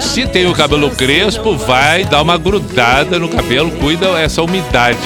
Se 0.00 0.26
tem 0.26 0.46
o 0.46 0.54
cabelo 0.54 0.90
crespo, 0.90 1.56
vai 1.56 2.04
dar 2.04 2.22
uma 2.22 2.36
grudada 2.38 3.18
no 3.18 3.28
cabelo, 3.28 3.70
cuida 3.72 4.06
essa 4.20 4.42
umidade. 4.42 4.98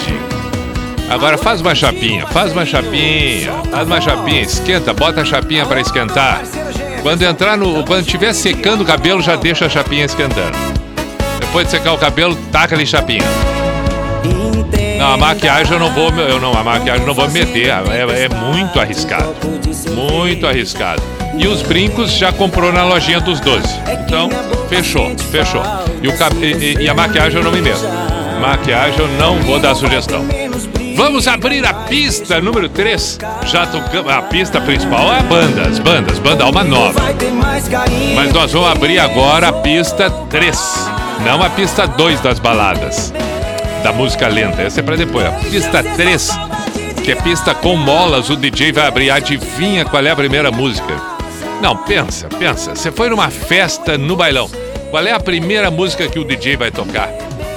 Agora 1.10 1.36
faz 1.36 1.60
uma 1.60 1.74
chapinha, 1.74 2.26
faz 2.28 2.52
uma 2.52 2.64
chapinha, 2.64 3.52
faz 3.70 3.86
uma 3.86 4.00
chapinha, 4.00 4.40
esquenta, 4.40 4.94
bota 4.94 5.20
a 5.20 5.24
chapinha 5.24 5.66
para 5.66 5.80
esquentar. 5.80 6.42
Quando 7.02 7.22
entrar 7.22 7.56
no, 7.58 7.84
quando 7.84 8.00
estiver 8.06 8.32
secando 8.32 8.82
o 8.82 8.84
cabelo, 8.84 9.20
já 9.20 9.36
deixa 9.36 9.66
a 9.66 9.68
chapinha 9.68 10.04
esquentando. 10.06 10.56
Depois 11.40 11.66
de 11.66 11.72
secar 11.72 11.92
o 11.92 11.98
cabelo, 11.98 12.34
taca 12.50 12.74
ali 12.74 12.86
chapinha. 12.86 13.22
Não, 14.98 15.12
a 15.14 15.16
maquiagem 15.16 15.72
eu 15.74 15.80
não 15.80 15.90
vou, 15.92 16.10
eu 16.12 16.40
não, 16.40 16.52
a 16.56 16.62
maquiagem 16.62 17.02
eu 17.02 17.06
não 17.08 17.14
vou 17.14 17.26
me 17.28 17.40
meter, 17.40 17.68
é, 17.68 18.24
é 18.24 18.28
muito 18.28 18.78
arriscado. 18.80 19.34
Muito 19.90 20.46
arriscado. 20.46 21.02
E 21.36 21.46
os 21.46 21.60
brincos 21.62 22.12
já 22.12 22.30
comprou 22.32 22.72
na 22.72 22.84
lojinha 22.84 23.20
dos 23.20 23.40
12. 23.40 23.66
Então, 24.06 24.30
fechou, 24.68 25.12
fechou. 25.30 25.62
E, 26.00 26.08
o, 26.08 26.12
e- 26.44 26.84
e 26.84 26.88
a 26.88 26.94
maquiagem 26.94 27.38
eu 27.38 27.44
não 27.44 27.50
me 27.50 27.60
meto. 27.60 27.84
Maquiagem 28.40 28.98
eu 29.00 29.08
não 29.18 29.38
vou 29.40 29.58
dar 29.58 29.74
sugestão. 29.74 30.24
Vamos 30.94 31.26
abrir 31.26 31.64
a 31.64 31.72
pista 31.72 32.40
número 32.40 32.68
3. 32.68 33.18
Já 33.46 33.66
tocamos. 33.66 34.12
A 34.12 34.22
pista 34.22 34.60
principal 34.60 35.12
é 35.12 35.18
a 35.18 35.22
banda, 35.22 35.62
as 35.62 35.78
bandas, 35.78 36.18
banda 36.18 36.44
Alma 36.44 36.62
Nova. 36.62 37.00
Mas 38.14 38.32
nós 38.32 38.52
vamos 38.52 38.70
abrir 38.70 38.98
agora 38.98 39.48
a 39.48 39.52
pista 39.52 40.10
3. 40.10 40.58
Não 41.24 41.42
a 41.42 41.50
pista 41.50 41.86
2 41.86 42.20
das 42.20 42.38
baladas. 42.38 43.12
Da 43.82 43.92
música 43.92 44.28
lenta. 44.28 44.62
Essa 44.62 44.80
é 44.80 44.82
pra 44.82 44.96
depois. 44.96 45.26
A 45.26 45.30
pista 45.32 45.82
3, 45.82 46.30
que 47.04 47.12
é 47.12 47.16
pista 47.16 47.54
com 47.54 47.76
molas, 47.76 48.30
o 48.30 48.36
DJ 48.36 48.72
vai 48.72 48.86
abrir. 48.86 49.10
Adivinha 49.10 49.84
qual 49.84 50.04
é 50.04 50.10
a 50.10 50.16
primeira 50.16 50.50
música? 50.50 50.94
Não, 51.60 51.76
pensa, 51.76 52.28
pensa. 52.38 52.74
Você 52.74 52.90
foi 52.92 53.08
numa 53.08 53.30
festa 53.30 53.96
no 53.96 54.16
bailão. 54.16 54.50
Qual 54.90 55.06
é 55.06 55.12
a 55.12 55.20
primeira 55.20 55.70
música 55.70 56.06
que 56.06 56.18
o 56.18 56.24
DJ 56.24 56.56
vai 56.56 56.70
tocar? 56.70 57.08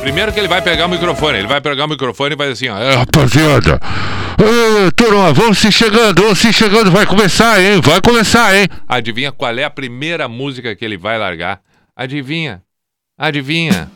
Primeiro 0.05 0.31
que 0.31 0.39
ele 0.39 0.47
vai 0.47 0.61
pegar 0.61 0.85
o 0.85 0.89
microfone. 0.89 1.39
Ele 1.39 1.47
vai 1.47 1.59
pegar 1.59 1.85
o 1.85 1.87
microfone 1.87 2.33
e 2.33 2.37
vai 2.37 2.49
assim, 2.51 2.69
ó. 2.69 2.77
"É, 2.77 2.93
Rapaziada, 2.95 3.79
Ô, 4.37 4.91
turma, 4.91 5.33
vamos 5.33 5.57
se 5.57 5.71
chegando, 5.71 6.21
vamos 6.21 6.37
se 6.37 6.53
chegando, 6.53 6.91
vai 6.91 7.07
começar, 7.07 7.59
hein? 7.59 7.81
Vai 7.81 7.99
começar, 8.01 8.55
hein? 8.55 8.67
Adivinha 8.87 9.31
qual 9.31 9.57
é 9.57 9.63
a 9.63 9.69
primeira 9.69 10.27
música 10.27 10.75
que 10.75 10.85
ele 10.85 10.95
vai 10.95 11.17
largar? 11.17 11.59
Adivinha? 11.95 12.61
Adivinha? 13.17 13.89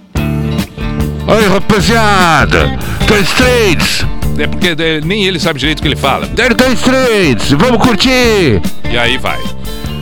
Aí, 1.28 1.45
rapaziada, 1.47 2.66
Dire 3.05 3.22
Straits, 3.22 4.03
É 4.39 4.47
porque 4.47 4.70
eh, 4.70 5.01
nem 5.03 5.26
ele 5.26 5.39
sabe 5.39 5.60
direito 5.60 5.78
o 5.78 5.82
que 5.84 5.89
ele 5.89 5.95
fala. 5.95 6.26
Dire 6.26 6.55
Straits, 6.74 7.51
vamos 7.51 7.86
curtir! 7.86 8.60
E 8.91 8.97
aí 8.97 9.20
vai. 9.20 9.38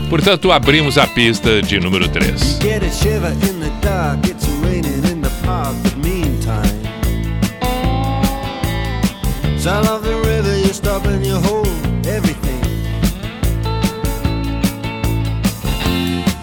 Portanto, 0.10 0.54
abrimos 0.54 0.98
a 0.98 1.06
pista 1.06 1.62
de 1.62 1.82
número 1.82 2.08
3. 2.08 2.60
Get 2.62 2.82
a 2.82 2.90
shiver 2.90 3.34
in 3.44 3.60
the 3.60 3.70
dark, 3.86 4.26
it's 4.26 4.48
raining 4.64 5.04
in 5.12 5.22
the 5.22 5.30
park, 5.46 5.76
Sound 9.68 9.88
of 9.90 10.02
the 10.02 10.16
river, 10.16 10.58
you 10.58 10.72
stop 10.72 11.04
and 11.08 11.26
you 11.26 11.36
hold 11.36 11.68
everything. 12.08 12.64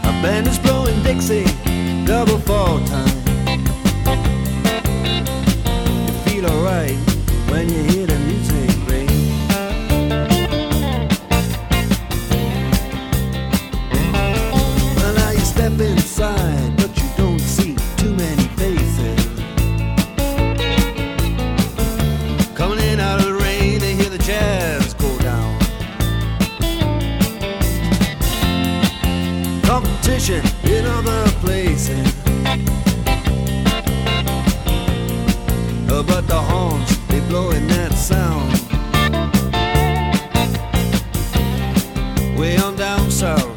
A 0.02 0.12
band 0.22 0.46
is 0.46 0.58
blowing 0.58 1.02
Dixie, 1.02 1.46
double 2.04 2.38
fall 2.40 2.80
time. 2.84 3.13
Competition 29.84 30.42
in 30.64 30.86
other 30.86 31.28
places. 31.42 32.06
Uh, 35.90 36.02
But 36.02 36.26
the 36.26 36.40
horns, 36.40 36.98
they 37.08 37.20
blowing 37.28 37.66
that 37.68 37.92
sound. 37.92 38.50
Way 42.38 42.56
on 42.56 42.76
down 42.76 43.10
south. 43.10 43.53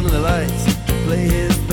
Under 0.00 0.12
the 0.12 0.20
lights 0.20 0.74
play 1.04 1.28
his 1.28 1.69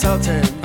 consultant. 0.00 0.59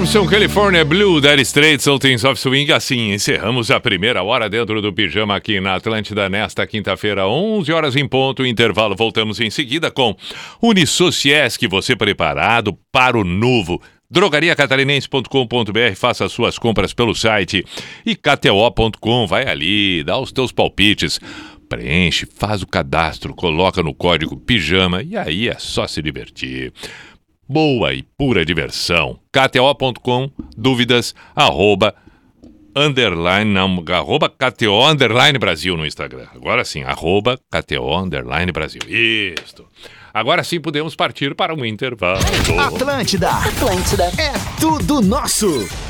Orbison, 0.00 0.26
California 0.26 0.82
Blue, 0.82 1.20
Dire 1.20 1.42
Straits, 1.42 1.84
Sultans 1.84 2.24
of 2.24 2.40
Swing. 2.40 2.72
Assim, 2.72 3.12
encerramos 3.12 3.70
a 3.70 3.78
primeira 3.78 4.22
hora 4.22 4.48
dentro 4.48 4.80
do 4.80 4.94
pijama 4.94 5.36
aqui 5.36 5.60
na 5.60 5.74
Atlântida 5.74 6.26
nesta 6.26 6.66
quinta-feira, 6.66 7.28
11 7.28 7.70
horas 7.70 7.94
em 7.94 8.08
ponto. 8.08 8.46
Intervalo, 8.46 8.96
voltamos 8.96 9.40
em 9.40 9.50
seguida 9.50 9.90
com 9.90 10.16
Unisociesc, 10.62 11.66
você 11.66 11.94
preparado 11.94 12.78
para 12.90 13.18
o 13.18 13.24
novo. 13.24 13.78
drogariacatarinense.com.br, 14.10 15.94
faça 15.94 16.26
suas 16.30 16.58
compras 16.58 16.94
pelo 16.94 17.14
site 17.14 17.62
e 18.06 18.16
kto.com, 18.16 19.26
vai 19.26 19.46
ali, 19.46 20.02
dá 20.02 20.18
os 20.18 20.32
teus 20.32 20.50
palpites. 20.50 21.20
Preenche, 21.68 22.26
faz 22.26 22.62
o 22.62 22.66
cadastro, 22.66 23.34
coloca 23.34 23.82
no 23.82 23.94
código 23.94 24.36
pijama 24.36 25.02
e 25.02 25.16
aí 25.16 25.48
é 25.48 25.56
só 25.58 25.86
se 25.86 26.02
divertir 26.02 26.72
boa 27.50 27.92
e 27.92 28.04
pura 28.16 28.44
diversão. 28.44 29.18
KTO.com, 29.32 30.30
dúvidas, 30.56 31.12
arroba, 31.34 31.92
underline, 32.76 33.52
não, 33.52 33.82
arroba 33.92 34.28
KTO, 34.28 34.86
underline 34.86 35.36
Brasil 35.36 35.76
no 35.76 35.84
Instagram. 35.84 36.28
Agora 36.32 36.64
sim, 36.64 36.84
arroba 36.84 37.36
KTO, 37.50 37.98
underline 37.98 38.52
Brasil. 38.52 38.80
Isto. 38.86 39.66
Agora 40.14 40.44
sim 40.44 40.60
podemos 40.60 40.94
partir 40.94 41.34
para 41.34 41.52
um 41.52 41.64
intervalo. 41.64 42.20
Atlântida. 42.60 43.30
Atlântida. 43.30 44.04
É 44.16 44.32
tudo 44.60 45.00
nosso. 45.00 45.89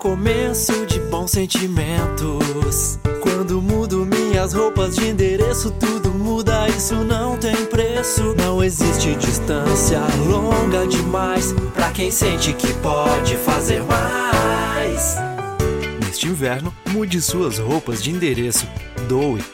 recomeço 0.00 0.86
de 0.86 0.98
bons 0.98 1.30
sentimentos. 1.30 2.98
Quando 3.20 3.60
mudo 3.60 4.06
minhas 4.06 4.54
roupas 4.54 4.96
de 4.96 5.06
endereço, 5.06 5.70
tudo 5.72 6.10
muda, 6.10 6.66
isso 6.68 6.94
não 7.04 7.36
tem 7.36 7.66
preço. 7.66 8.34
Não 8.34 8.64
existe 8.64 9.14
distância 9.16 10.00
longa 10.26 10.86
demais 10.86 11.52
pra 11.74 11.90
quem 11.90 12.10
sente 12.10 12.54
que 12.54 12.72
pode 12.74 13.36
fazer 13.36 13.82
mais. 13.82 15.16
Neste 16.02 16.28
inverno, 16.28 16.74
mude 16.88 17.20
suas 17.20 17.58
roupas 17.58 18.02
de 18.02 18.10
endereço. 18.10 18.66
Doe. 19.06 19.44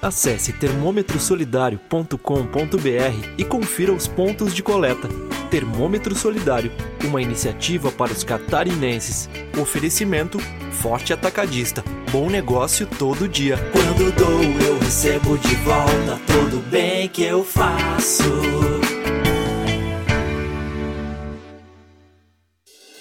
Acesse 0.00 0.54
termômetrosolidario.com.br 0.54 3.28
e 3.36 3.44
confira 3.44 3.92
os 3.92 4.08
pontos 4.08 4.54
de 4.54 4.62
coleta. 4.62 5.10
Termômetro 5.50 6.14
Solidário, 6.14 6.72
uma 7.04 7.20
iniciativa 7.20 7.90
para 7.90 8.12
os 8.12 8.22
catarinenses. 8.22 9.28
Oferecimento 9.60 10.38
Forte 10.70 11.12
Atacadista. 11.12 11.84
Bom 12.12 12.30
negócio 12.30 12.86
todo 12.86 13.28
dia. 13.28 13.58
Quando 13.72 14.12
dou, 14.14 14.42
eu 14.66 14.78
recebo 14.78 15.36
de 15.36 15.54
volta 15.56 16.20
todo 16.26 16.58
o 16.58 16.62
bem 16.62 17.08
que 17.08 17.22
eu 17.24 17.44
faço. 17.44 18.22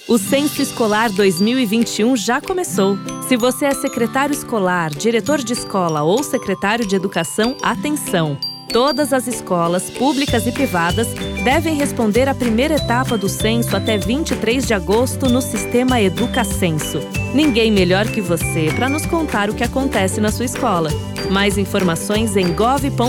O 0.08 0.18
Censo 0.18 0.60
Escolar 0.60 1.12
2021 1.12 2.18
já 2.18 2.42
começou. 2.42 2.98
Se 3.28 3.38
você 3.38 3.66
é 3.66 3.76
secretário 3.76 4.34
escolar, 4.34 4.90
diretor 4.90 5.38
de 5.38 5.54
escola 5.54 6.02
ou 6.02 6.24
secretário 6.24 6.84
de 6.84 6.96
educação, 6.96 7.56
atenção! 7.62 8.49
Todas 8.72 9.12
as 9.14 9.26
escolas, 9.26 9.90
públicas 9.90 10.46
e 10.46 10.52
privadas, 10.52 11.08
devem 11.44 11.76
responder 11.76 12.30
à 12.30 12.36
primeira 12.36 12.76
etapa 12.76 13.18
do 13.18 13.28
censo 13.28 13.76
até 13.76 13.98
23 13.98 14.68
de 14.68 14.76
agosto 14.76 15.28
no 15.28 15.42
sistema 15.42 16.00
EducaCenso. 16.00 17.00
Ninguém 17.34 17.72
melhor 17.72 18.06
que 18.06 18.22
você 18.22 18.72
para 18.76 18.88
nos 18.88 19.08
contar 19.08 19.50
o 19.50 19.56
que 19.56 19.64
acontece 19.64 20.22
na 20.22 20.32
sua 20.32 20.46
escola. 20.46 20.92
Mais 21.32 21.58
informações 21.58 22.38
em 22.38 22.54
gov.br/inep. 22.54 23.02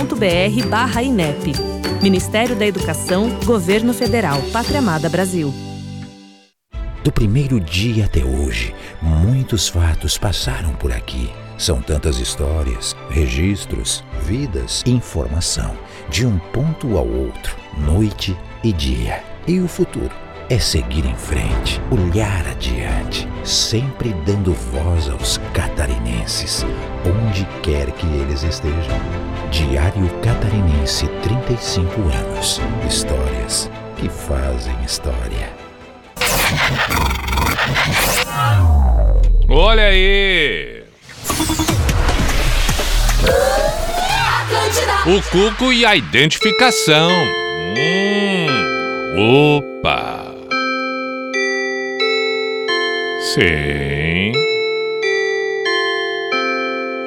Ministério 2.03 2.57
da 2.57 2.67
Educação, 2.67 3.29
Governo 3.45 3.93
Federal, 3.93 4.41
Pátria 4.51 4.79
Amada 4.79 5.11
Brasil. 5.11 5.53
Do 7.05 7.13
primeiro 7.13 7.61
dia 7.61 8.07
até 8.07 8.25
hoje, 8.25 8.75
muitos 9.03 9.69
fatos 9.69 10.17
passaram 10.17 10.73
por 10.73 10.91
aqui. 10.91 11.31
São 11.61 11.83
tantas 11.83 12.17
histórias, 12.17 12.97
registros, 13.11 14.03
vidas, 14.23 14.83
informação, 14.87 15.77
de 16.09 16.25
um 16.25 16.39
ponto 16.39 16.97
ao 16.97 17.07
outro, 17.07 17.55
noite 17.77 18.35
e 18.65 18.73
dia. 18.73 19.23
E 19.47 19.61
o 19.61 19.69
futuro 19.69 20.11
é 20.49 20.59
seguir 20.59 21.05
em 21.05 21.15
frente, 21.15 21.79
olhar 21.91 22.47
adiante, 22.49 23.29
sempre 23.45 24.15
dando 24.25 24.55
voz 24.55 25.11
aos 25.11 25.37
catarinenses, 25.53 26.65
onde 27.05 27.45
quer 27.63 27.91
que 27.93 28.07
eles 28.07 28.43
estejam. 28.43 28.99
Diário 29.51 30.09
Catarinense 30.23 31.09
35 31.23 32.01
anos. 32.01 32.59
Histórias 32.89 33.71
que 33.97 34.09
fazem 34.09 34.83
história. 34.83 35.53
Olha 39.47 39.89
aí! 39.89 40.80
O 45.07 45.23
cuco 45.31 45.73
e 45.73 45.85
a 45.85 45.97
identificação. 45.97 47.11
Hum. 47.77 48.71
Opa. 49.59 50.25
Sim. 53.35 54.33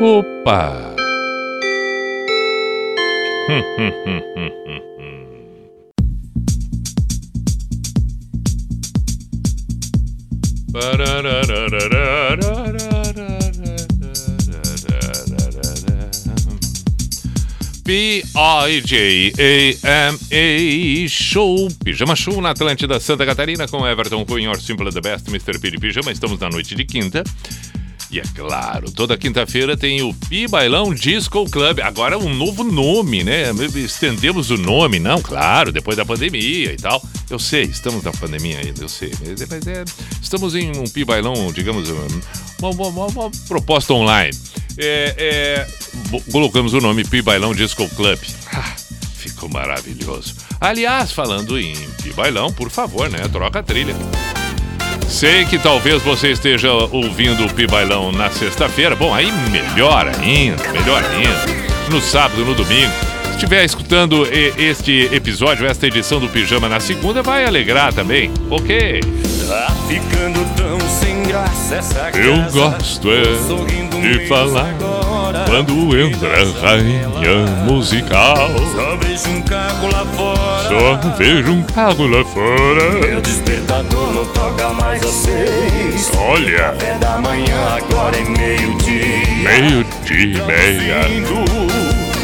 Opa. 0.01 0.93
Hum, 3.49 3.63
hum, 3.77 3.91
hum, 4.05 4.21
Ba-da-da-da-da-da-da. 10.73 12.82
P-I-J-A-M-A 17.83 19.37
Show, 21.09 21.67
Pijama 21.83 22.15
Show 22.15 22.41
na 22.41 22.51
Atlântida 22.51 22.99
Santa 22.99 23.25
Catarina 23.25 23.67
com 23.67 23.85
Everton 23.85 24.23
Cunha, 24.25 24.53
Simple 24.55 24.91
the 24.91 25.01
Best, 25.01 25.27
Mr. 25.29 25.59
P 25.59 25.71
de 25.71 25.77
Pijama. 25.77 26.11
Estamos 26.11 26.39
na 26.39 26.49
noite 26.49 26.75
de 26.75 26.85
quinta. 26.85 27.23
E 28.13 28.19
é 28.19 28.23
claro, 28.35 28.91
toda 28.91 29.17
quinta-feira 29.17 29.75
tem 29.75 30.03
o 30.03 30.13
Pi 30.13 30.47
Bailão 30.47 30.93
Disco 30.93 31.49
Club. 31.49 31.79
Agora 31.79 32.15
um 32.15 32.31
novo 32.31 32.63
nome, 32.63 33.23
né? 33.23 33.45
Estendemos 33.73 34.51
o 34.51 34.57
nome, 34.57 34.99
não? 34.99 35.19
Claro, 35.19 35.71
depois 35.71 35.97
da 35.97 36.05
pandemia 36.05 36.71
e 36.73 36.77
tal. 36.77 37.03
Eu 37.27 37.39
sei, 37.39 37.63
estamos 37.63 38.03
na 38.03 38.11
pandemia 38.11 38.59
ainda, 38.59 38.83
eu 38.83 38.87
sei. 38.87 39.11
Mas, 39.49 39.65
é, 39.65 39.83
estamos 40.21 40.53
em 40.53 40.69
um 40.77 40.83
Pi 40.83 41.03
Bailão, 41.03 41.51
digamos, 41.51 41.89
uma, 41.89 42.69
uma- 42.69 42.87
uma- 42.87 43.05
uma 43.07 43.31
proposta 43.47 43.91
online. 43.95 44.37
É, 44.77 45.15
é, 46.13 46.21
colocamos 46.31 46.75
o 46.75 46.79
nome 46.79 47.03
Pi 47.03 47.23
Bailão 47.23 47.51
Disco 47.55 47.89
Club. 47.95 48.19
Ah, 48.55 48.75
ficou 49.15 49.49
maravilhoso. 49.49 50.35
Aliás, 50.61 51.11
falando 51.11 51.57
em 51.59 51.73
Pi 52.03 52.13
Bailão, 52.13 52.53
por 52.53 52.69
favor, 52.69 53.09
né? 53.09 53.27
Troca 53.31 53.57
a 53.59 53.63
trilha. 53.63 53.95
Sei 55.07 55.45
que 55.45 55.57
talvez 55.59 56.01
você 56.01 56.31
esteja 56.31 56.71
ouvindo 56.91 57.45
o 57.45 57.53
Pi 57.53 57.67
Bailão 57.67 58.11
na 58.11 58.29
sexta-feira. 58.29 58.95
Bom, 58.95 59.13
aí 59.13 59.31
melhor 59.51 60.07
ainda, 60.07 60.71
melhor 60.71 61.03
ainda. 61.03 61.89
No 61.89 62.01
sábado, 62.01 62.43
no 62.43 62.53
domingo. 62.53 62.91
Se 63.25 63.37
estiver 63.37 63.65
escutando 63.65 64.27
este 64.31 65.09
episódio, 65.13 65.65
esta 65.65 65.87
edição 65.87 66.19
do 66.19 66.29
Pijama 66.29 66.69
na 66.69 66.79
segunda, 66.79 67.21
vai 67.21 67.45
alegrar 67.45 67.93
também. 67.93 68.31
Ok. 68.49 69.01
Tá 69.47 69.67
ficando 69.87 70.45
tão 70.55 70.79
sem 70.89 71.23
graça 71.23 71.75
essa 71.75 72.11
Eu 72.17 72.51
gosto 72.51 73.09
é 73.11 73.99
de 74.01 74.27
falar 74.27 74.69
agora. 74.69 75.12
Quando 75.47 75.97
entra 75.99 76.29
a 76.29 76.61
rainha 76.61 77.07
musical. 77.65 78.49
Só 78.75 78.95
vejo 78.97 79.29
um 79.29 79.41
carro 79.41 79.91
lá 79.91 80.05
fora. 80.05 80.69
Só 80.69 81.09
vejo 81.17 81.51
um 81.51 81.63
carro 81.63 82.07
lá 82.07 82.23
fora. 82.23 82.91
Meu 83.01 83.21
despertador 83.21 84.13
não 84.13 84.25
toca 84.25 84.69
mais 84.69 85.03
às 85.03 85.09
seis. 85.09 86.11
Olha. 86.17 86.73
Café 86.73 86.97
da 86.99 87.17
manhã 87.17 87.77
agora 87.77 88.15
é 88.15 88.23
meio-dia. 88.23 89.05
Meio-dia 89.43 90.37
e 90.37 90.45
meia. 90.45 91.01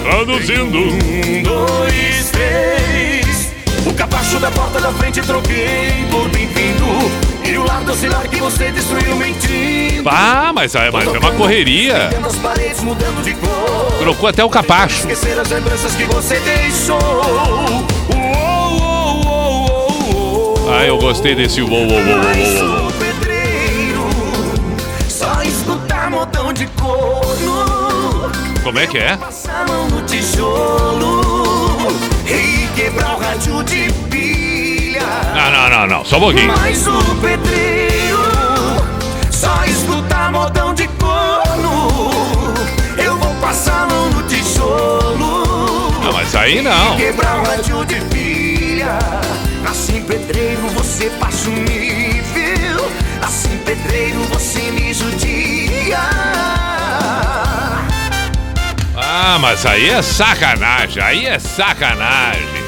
Traduzindo. 0.03 0.78
Um, 0.78 1.43
dois, 1.43 2.32
três. 2.32 3.53
O 3.86 3.93
capacho 3.93 4.39
da 4.39 4.51
porta 4.51 4.80
da 4.80 4.91
frente 4.93 5.22
troquei 5.22 6.05
por 6.12 6.30
bem-vindo. 6.30 7.29
E 7.44 7.58
o 7.58 7.64
lar 7.66 7.84
docilar 7.84 8.28
que 8.30 8.38
você 8.38 8.72
destruiu 8.72 9.16
mentindo. 9.16 10.08
Ah, 10.10 10.52
mas, 10.54 10.76
é- 10.76 10.92
mas 10.92 11.08
é 11.08 11.18
uma 11.18 11.32
correria. 11.32 12.10
Paredes. 12.42 12.80
Trocou 14.00 14.30
até 14.30 14.44
o 14.44 14.50
capacho. 14.50 15.00
Esquecer 15.10 15.38
as 15.40 15.50
lembranças 15.50 15.94
que 15.96 16.04
você 16.06 16.40
deixou. 16.40 17.00
Ah, 20.72 20.86
eu 20.86 20.98
gostei 20.98 21.36
desse 21.36 21.62
uou, 21.62 21.72
uou, 21.72 21.88
uou, 21.88 21.98
uou, 21.98 22.86
uou. 22.86 22.90
Como 28.64 28.80
é 28.80 28.86
que 28.88 28.98
é? 28.98 29.18
Passar 29.18 29.64
a 29.64 29.68
mão 29.68 29.88
no 29.90 30.02
tijolo. 30.04 31.22
E 32.28 32.68
quebrar 32.76 33.16
o 33.16 33.20
rádio 33.20 33.64
de. 33.64 34.09
Não, 35.36 35.51
não, 35.51 35.70
não, 35.70 35.88
não. 35.88 36.05
Só 36.05 36.17
um 36.17 36.22
pouquinho. 36.22 36.47
Mais 36.47 36.88
um 36.88 37.20
pedreiro. 37.20 38.20
Só 39.32 39.63
escutar 39.65 40.32
modão 40.32 40.74
de 40.74 40.88
corno. 40.88 42.53
Eu 42.97 43.17
vou 43.17 43.34
passar 43.36 43.88
mão 43.88 44.09
no 44.09 44.24
tijolo. 44.24 45.91
Não, 46.03 46.13
mas 46.13 46.36
aí 46.36 46.61
não. 46.61 46.95
Quebrar 46.97 47.39
o 47.39 47.43
rádio 47.43 47.86
de 47.86 48.01
pilha. 48.05 48.97
Assim, 49.70 50.01
pedreiro, 50.03 50.67
você 50.70 51.09
passa 51.20 51.49
um 51.49 51.53
nível. 51.53 52.89
Assim, 53.22 53.57
pedreiro, 53.65 54.20
você 54.32 54.72
me 54.72 54.93
judia. 54.93 55.99
Ah, 58.95 59.38
mas 59.39 59.65
aí 59.65 59.89
é 59.89 60.01
sacanagem. 60.01 61.01
Aí 61.01 61.26
é 61.26 61.39
sacanagem. 61.39 62.59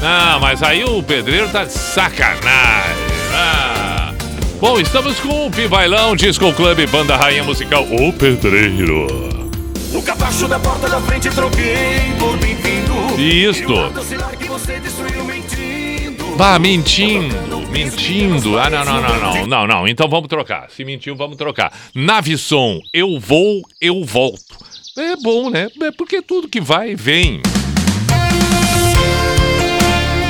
Não, 0.00 0.40
mas 0.40 0.62
aí 0.62 0.84
o 0.84 1.02
pedreiro 1.02 1.48
tá 1.48 1.64
de 1.64 1.72
sacanagem. 1.72 2.96
Ah. 3.32 4.12
Bom, 4.60 4.80
estamos 4.80 5.18
com 5.20 5.46
o 5.46 5.50
Pibailão 5.50 6.16
Disco 6.16 6.52
Club 6.52 6.86
Banda 6.88 7.16
Rainha 7.16 7.44
Musical 7.44 7.84
O 7.84 8.12
Pedreiro. 8.12 9.06
O 9.94 10.02
capacho 10.02 10.48
da 10.48 10.58
porta 10.58 10.88
da 10.88 11.00
frente 11.00 11.30
troquei 11.30 12.12
por 12.18 12.36
bem-vindo. 12.38 13.20
Isto. 13.20 13.74
destruiu 14.80 15.24
mentindo. 15.24 16.36
Bah, 16.36 16.58
mentindo, 16.58 17.60
mentindo. 17.68 18.58
Ah, 18.58 18.68
não, 18.68 18.84
não, 18.84 19.00
não, 19.00 19.20
não, 19.20 19.46
não, 19.46 19.66
não. 19.66 19.88
Então 19.88 20.08
vamos 20.08 20.28
trocar. 20.28 20.68
Se 20.70 20.84
mentiu, 20.84 21.14
vamos 21.14 21.36
trocar. 21.36 21.72
Navisson, 21.94 22.80
eu 22.92 23.20
vou, 23.20 23.62
eu 23.80 24.04
volto. 24.04 24.56
É 24.96 25.16
bom, 25.16 25.50
né? 25.50 25.68
É 25.82 25.92
porque 25.92 26.22
tudo 26.22 26.48
que 26.48 26.60
vai, 26.60 26.94
vem. 26.96 27.40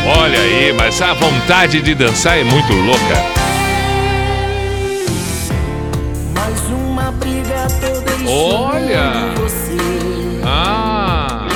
Olha 0.07 0.39
aí, 0.39 0.73
mas 0.73 1.01
a 1.01 1.15
vontade 1.15 1.81
de 1.81 1.95
dançar 1.95 2.39
é 2.39 2.45
muito 2.45 2.73
louca. 2.73 3.45
Olha. 8.27 9.35
você. 9.37 9.77
Ah, 10.45 11.47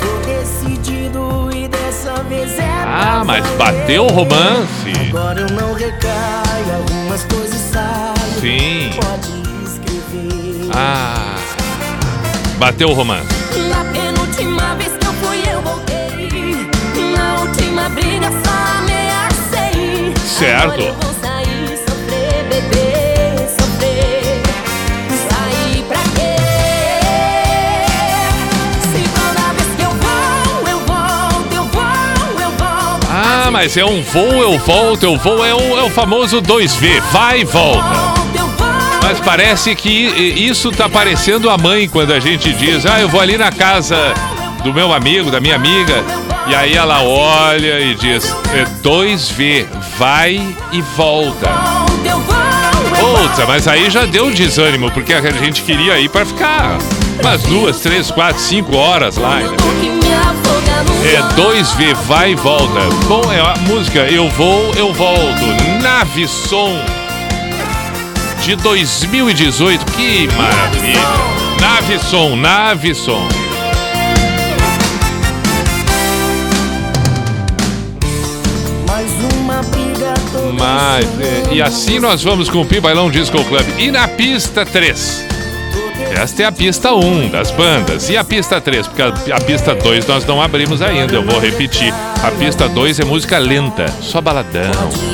Tô 0.00 0.26
decidido 0.26 1.50
e 1.54 1.68
dessa 1.68 2.22
vez 2.24 2.58
é 2.58 2.68
ah, 2.86 3.22
mas 3.24 3.44
bateu 3.56 4.06
o 4.06 4.10
romance. 4.10 4.92
Agora 5.08 5.40
eu 5.40 5.48
não 5.50 5.74
recaio, 5.74 6.74
algumas 6.76 7.24
coisas 7.24 7.60
saem. 7.72 8.40
Sim. 8.40 8.90
Pode 9.00 9.30
escrever. 9.64 10.70
Ah, 10.74 11.36
bateu 12.58 12.88
o 12.88 12.94
romance. 12.94 13.28
Volto. 20.74 20.96
Ah, 33.10 33.50
mas 33.50 33.76
é 33.76 33.84
um 33.84 34.02
voo, 34.02 34.42
eu 34.42 34.58
volto, 34.58 35.04
eu 35.04 35.16
vou, 35.16 35.44
é 35.44 35.54
o, 35.54 35.78
é 35.78 35.82
o 35.82 35.90
famoso 35.90 36.42
2V, 36.42 37.00
vai 37.12 37.40
e 37.40 37.44
volta. 37.44 38.14
Mas 39.02 39.20
parece 39.20 39.74
que 39.74 39.90
isso 39.90 40.72
tá 40.72 40.88
parecendo 40.88 41.50
a 41.50 41.58
mãe 41.58 41.88
quando 41.88 42.12
a 42.12 42.18
gente 42.18 42.52
diz, 42.54 42.86
ah, 42.86 43.00
eu 43.00 43.08
vou 43.08 43.20
ali 43.20 43.36
na 43.36 43.52
casa 43.52 43.96
do 44.62 44.72
meu 44.72 44.92
amigo, 44.92 45.30
da 45.30 45.40
minha 45.40 45.54
amiga, 45.54 46.02
e 46.46 46.54
aí 46.54 46.74
ela 46.74 47.02
olha 47.02 47.80
e 47.80 47.94
diz, 47.94 48.34
é 48.52 48.64
2V, 48.82 49.66
vai 49.98 50.56
e 50.72 50.80
volta. 50.96 51.48
Outra, 53.02 53.46
mas 53.46 53.66
aí 53.66 53.90
já 53.90 54.04
deu 54.06 54.30
desânimo, 54.30 54.90
porque 54.90 55.12
a 55.14 55.20
gente 55.30 55.62
queria 55.62 55.98
ir 55.98 56.08
pra 56.08 56.24
ficar 56.24 56.78
umas 57.20 57.42
duas, 57.44 57.80
três, 57.80 58.10
quatro, 58.10 58.40
cinco 58.40 58.76
horas 58.76 59.16
lá. 59.16 59.36
né? 59.40 59.56
É 61.04 61.20
2V, 61.40 61.94
vai 62.06 62.32
e 62.32 62.34
volta. 62.34 62.80
Bom, 63.06 63.22
é 63.32 63.40
a 63.40 63.54
música 63.68 64.00
Eu 64.00 64.28
Vou, 64.30 64.72
Eu 64.74 64.92
Volto. 64.92 65.44
Nave 65.82 66.26
Som 66.28 66.78
de 68.42 68.56
2018. 68.56 69.84
Que 69.92 70.28
maravilha. 70.36 71.00
Nave 71.60 71.98
Som, 71.98 72.36
Nave 72.36 72.94
Som. 72.94 73.26
Tô 80.74 80.84
Mas, 80.84 81.04
é, 81.20 81.54
e 81.54 81.62
assim 81.62 81.98
nós 81.98 82.22
vamos 82.22 82.48
com 82.48 82.60
o 82.60 82.66
Pi 82.66 82.80
Bailão 82.80 83.10
Disco 83.10 83.42
Club. 83.44 83.64
E 83.78 83.90
na 83.90 84.08
pista 84.08 84.66
3? 84.66 85.26
Esta 86.16 86.42
é 86.42 86.46
a 86.46 86.52
pista 86.52 86.92
1 86.92 87.28
das 87.28 87.50
bandas. 87.50 88.08
E 88.08 88.16
a 88.16 88.24
pista 88.24 88.60
3? 88.60 88.86
Porque 88.86 89.02
a, 89.02 89.36
a 89.36 89.40
pista 89.40 89.74
2 89.74 90.06
nós 90.06 90.24
não 90.24 90.40
abrimos 90.40 90.82
ainda, 90.82 91.14
eu 91.14 91.22
vou 91.22 91.38
repetir. 91.40 91.92
A 92.22 92.30
pista 92.30 92.68
2 92.68 93.00
é 93.00 93.04
música 93.04 93.38
lenta, 93.38 93.86
só 94.00 94.20
baladão. 94.20 94.70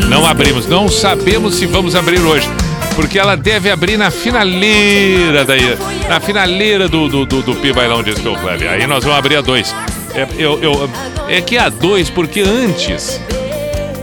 Não 0.08 0.26
abrimos, 0.26 0.66
não 0.66 0.88
sabemos 0.88 1.54
se 1.54 1.66
vamos 1.66 1.94
abrir 1.94 2.20
hoje. 2.20 2.48
Porque 2.94 3.18
ela 3.18 3.36
deve 3.36 3.70
abrir 3.70 3.96
na 3.96 4.11
finaleira 4.11 5.44
daí, 5.44 5.78
na 6.08 6.20
finaleira 6.20 6.88
do, 6.88 7.08
do, 7.08 7.24
do, 7.24 7.42
do 7.42 7.54
Pi 7.54 7.72
Bailão 7.72 8.02
Disco 8.02 8.22
Club. 8.22 8.62
Aí 8.68 8.86
nós 8.86 9.04
vamos 9.04 9.18
abrir 9.18 9.36
a 9.36 9.40
2. 9.40 9.74
É, 10.14 10.26
eu, 10.36 10.61
eu, 10.61 10.90
é 11.28 11.40
que 11.40 11.56
é 11.56 11.61
a 11.61 11.68
2, 11.68 12.11
porque 12.11 12.40
antes, 12.40 13.20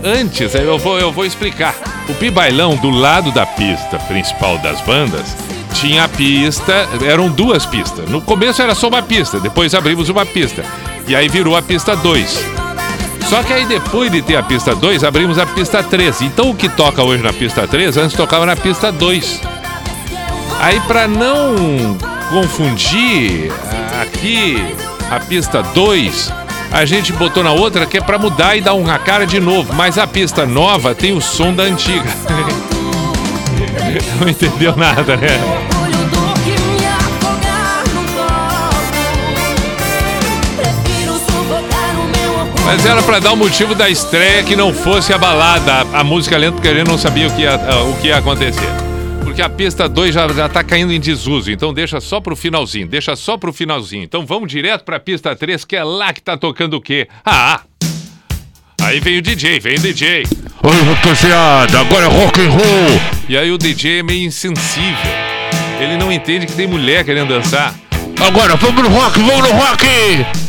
antes, 0.04 0.54
eu 0.54 0.78
vou, 0.78 0.98
eu 0.98 1.12
vou 1.12 1.24
explicar. 1.24 1.74
O 2.08 2.14
Pibailão, 2.14 2.76
do 2.76 2.90
lado 2.90 3.30
da 3.32 3.44
pista 3.44 3.98
principal 4.00 4.58
das 4.58 4.80
bandas, 4.80 5.36
tinha 5.74 6.04
a 6.04 6.08
pista, 6.08 6.88
eram 7.06 7.28
duas 7.28 7.66
pistas. 7.66 8.08
No 8.08 8.20
começo 8.20 8.62
era 8.62 8.74
só 8.74 8.88
uma 8.88 9.02
pista, 9.02 9.38
depois 9.38 9.74
abrimos 9.74 10.08
uma 10.08 10.24
pista. 10.24 10.64
E 11.06 11.14
aí 11.14 11.28
virou 11.28 11.56
a 11.56 11.62
pista 11.62 11.94
2. 11.96 12.44
Só 13.28 13.42
que 13.42 13.52
aí 13.52 13.66
depois 13.66 14.10
de 14.10 14.22
ter 14.22 14.36
a 14.36 14.42
pista 14.42 14.74
2, 14.74 15.04
abrimos 15.04 15.38
a 15.38 15.46
pista 15.46 15.82
3. 15.82 16.22
Então 16.22 16.50
o 16.50 16.54
que 16.54 16.68
toca 16.68 17.02
hoje 17.02 17.22
na 17.22 17.32
pista 17.32 17.66
3, 17.66 17.96
antes 17.98 18.16
tocava 18.16 18.46
na 18.46 18.56
pista 18.56 18.90
2. 18.90 19.40
Aí 20.60 20.80
para 20.80 21.06
não 21.06 21.96
confundir 22.30 23.52
aqui 24.00 24.56
a 25.10 25.20
pista 25.20 25.62
2, 25.62 26.32
a 26.72 26.84
gente 26.84 27.12
botou 27.12 27.42
na 27.42 27.52
outra 27.52 27.86
que 27.86 27.98
é 27.98 28.00
para 28.00 28.18
mudar 28.18 28.56
e 28.56 28.60
dar 28.60 28.74
uma 28.74 28.98
cara 28.98 29.26
de 29.26 29.40
novo, 29.40 29.72
mas 29.72 29.98
a 29.98 30.06
pista 30.06 30.46
nova 30.46 30.94
tem 30.94 31.12
o 31.12 31.20
som 31.20 31.54
da 31.54 31.64
antiga. 31.64 32.08
não 34.20 34.28
entendeu 34.28 34.76
nada, 34.76 35.16
né? 35.16 35.28
Mas 42.64 42.84
era 42.84 43.02
para 43.02 43.18
dar 43.18 43.32
o 43.32 43.36
motivo 43.36 43.74
da 43.74 43.88
estreia 43.88 44.42
que 44.42 44.54
não 44.54 44.74
fosse 44.74 45.14
a 45.14 45.16
balada, 45.16 45.86
a 45.90 46.04
música 46.04 46.36
lenta, 46.36 46.52
porque 46.52 46.68
a 46.68 46.74
gente 46.74 46.86
não 46.86 46.98
sabia 46.98 47.26
o 47.26 47.30
que 47.30 47.40
ia, 47.40 47.56
o 47.56 47.96
que 47.98 48.08
ia 48.08 48.18
acontecer. 48.18 48.87
Porque 49.38 49.52
a 49.52 49.56
pista 49.56 49.88
2 49.88 50.12
já, 50.12 50.26
já 50.26 50.48
tá 50.48 50.64
caindo 50.64 50.92
em 50.92 50.98
desuso, 50.98 51.48
então 51.48 51.72
deixa 51.72 52.00
só 52.00 52.20
pro 52.20 52.34
finalzinho, 52.34 52.88
deixa 52.88 53.14
só 53.14 53.36
pro 53.36 53.52
finalzinho. 53.52 54.02
Então 54.02 54.26
vamos 54.26 54.50
direto 54.50 54.82
pra 54.82 54.98
pista 54.98 55.36
3, 55.36 55.64
que 55.64 55.76
é 55.76 55.84
lá 55.84 56.12
que 56.12 56.20
tá 56.20 56.36
tocando 56.36 56.74
o 56.74 56.80
quê? 56.80 57.06
Ah! 57.24 57.60
Aí 58.82 58.98
vem 58.98 59.18
o 59.18 59.22
DJ, 59.22 59.60
vem 59.60 59.76
o 59.76 59.78
DJ. 59.78 60.24
Oi, 60.60 60.82
rapaziada, 60.82 61.78
agora 61.78 62.06
é 62.06 62.08
rock 62.08 62.40
and 62.40 62.50
roll. 62.50 63.00
E 63.28 63.38
aí 63.38 63.52
o 63.52 63.56
DJ 63.56 64.00
é 64.00 64.02
meio 64.02 64.26
insensível. 64.26 65.12
Ele 65.78 65.96
não 65.96 66.10
entende 66.10 66.44
que 66.44 66.54
tem 66.54 66.66
mulher 66.66 67.04
querendo 67.04 67.28
dançar. 67.28 67.72
Agora 68.20 68.56
vamos 68.56 68.82
no 68.82 68.88
rock, 68.88 69.20
vamos 69.20 69.48
no 69.48 69.54
rock! 69.54 69.86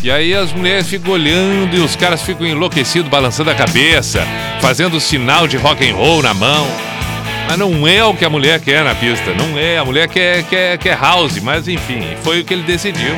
E 0.02 0.10
aí 0.10 0.34
as 0.34 0.52
mulheres 0.52 0.88
ficam 0.88 1.12
olhando 1.12 1.78
e 1.78 1.80
os 1.80 1.96
caras 1.96 2.24
ficam 2.24 2.48
enlouquecidos, 2.48 3.08
balançando 3.08 3.52
a 3.52 3.54
cabeça, 3.54 4.26
fazendo 4.60 5.00
sinal 5.00 5.48
de 5.48 5.58
rock 5.58 5.88
and 5.88 5.94
roll 5.94 6.24
na 6.24 6.34
mão. 6.34 6.89
Mas 7.50 7.58
não 7.58 7.88
é 7.88 8.06
o 8.06 8.14
que 8.14 8.24
a 8.24 8.30
mulher 8.30 8.60
quer 8.62 8.84
na 8.84 8.94
pista, 8.94 9.34
não 9.34 9.58
é. 9.58 9.80
A 9.80 9.84
mulher 9.84 10.08
quer, 10.08 10.44
quer, 10.44 10.78
quer 10.78 10.96
house, 10.96 11.40
mas 11.42 11.68
enfim, 11.68 12.16
foi 12.22 12.42
o 12.42 12.46
que 12.46 12.54
ele 12.54 12.62
decidiu. 12.62 13.16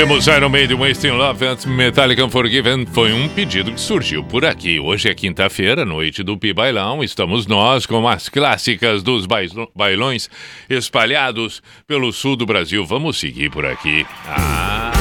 Ouvimos 0.00 0.28
Iron 0.28 0.48
Maiden, 0.48 0.78
Wasting 0.78 1.10
Love, 1.10 1.44
antes 1.44 1.66
Metallica 1.66 2.24
Unforgiven. 2.24 2.86
Foi 2.86 3.12
um 3.12 3.28
pedido 3.28 3.72
que 3.72 3.80
surgiu 3.80 4.22
por 4.22 4.44
aqui. 4.44 4.78
Hoje 4.78 5.08
é 5.08 5.14
quinta-feira, 5.14 5.84
noite 5.84 6.22
do 6.22 6.38
Pi 6.38 6.52
Bailão. 6.52 7.02
Estamos 7.02 7.48
nós 7.48 7.84
com 7.84 8.06
as 8.06 8.28
clássicas 8.28 9.02
dos 9.02 9.26
bailões 9.74 10.30
espalhados 10.70 11.60
pelo 11.84 12.12
sul 12.12 12.36
do 12.36 12.46
Brasil. 12.46 12.86
Vamos 12.86 13.18
seguir 13.18 13.50
por 13.50 13.66
aqui. 13.66 14.06
Ah. 14.28 14.92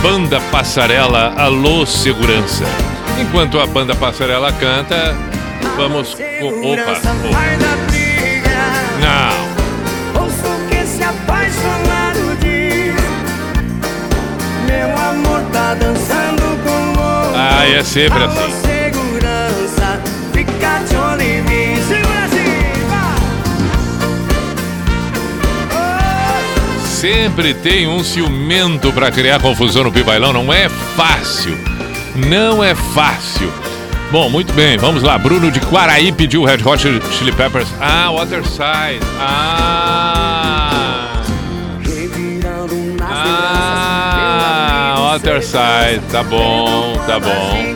Banda 0.00 0.40
Passarela, 0.50 1.34
alô 1.36 1.84
segurança. 1.84 2.64
Enquanto 3.20 3.60
a 3.60 3.66
banda 3.66 3.94
Passarela 3.94 4.50
canta, 4.54 5.14
vamos. 5.76 6.14
Opa! 6.14 6.92
opa. 6.92 7.00
Não! 9.02 9.49
Ah, 17.60 17.68
é 17.68 17.84
sempre 17.84 18.24
assim. 18.24 18.52
segurança, 18.62 20.00
fica 20.32 20.78
de 20.88 20.96
olho 20.96 21.20
em 21.20 21.42
mim. 21.42 21.76
Segura 21.86 22.24
assim, 22.24 22.56
Sempre 26.86 27.52
tem 27.52 27.86
um 27.86 28.02
ciumento 28.02 28.90
para 28.94 29.10
criar 29.10 29.40
confusão 29.40 29.84
no 29.84 29.92
pibailão, 29.92 30.32
não 30.32 30.50
é 30.50 30.70
fácil. 30.70 31.54
Não 32.16 32.64
é 32.64 32.74
fácil. 32.74 33.52
Bom, 34.10 34.30
muito 34.30 34.54
bem, 34.54 34.78
vamos 34.78 35.02
lá. 35.02 35.18
Bruno 35.18 35.50
de 35.50 35.60
Quaraí 35.60 36.10
pediu 36.12 36.44
Red 36.44 36.64
Hot 36.64 36.82
Chili 37.12 37.32
Peppers. 37.32 37.68
Ah, 37.78 38.10
Waterside. 38.10 39.04
Ah. 39.20 40.29
Ah, 45.10 45.14
Waterside. 45.14 46.00
Tá 46.12 46.22
bom, 46.22 46.94
tá 47.04 47.18
bom. 47.18 47.74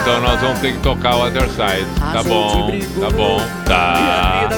Então 0.00 0.20
nós 0.22 0.40
vamos 0.40 0.60
ter 0.60 0.72
que 0.72 0.78
tocar 0.78 1.16
o 1.16 1.18
Waterside. 1.18 1.86
Tá 2.00 2.22
bom, 2.22 2.72
tá 2.98 3.10
bom, 3.10 3.42
tá. 3.66 4.48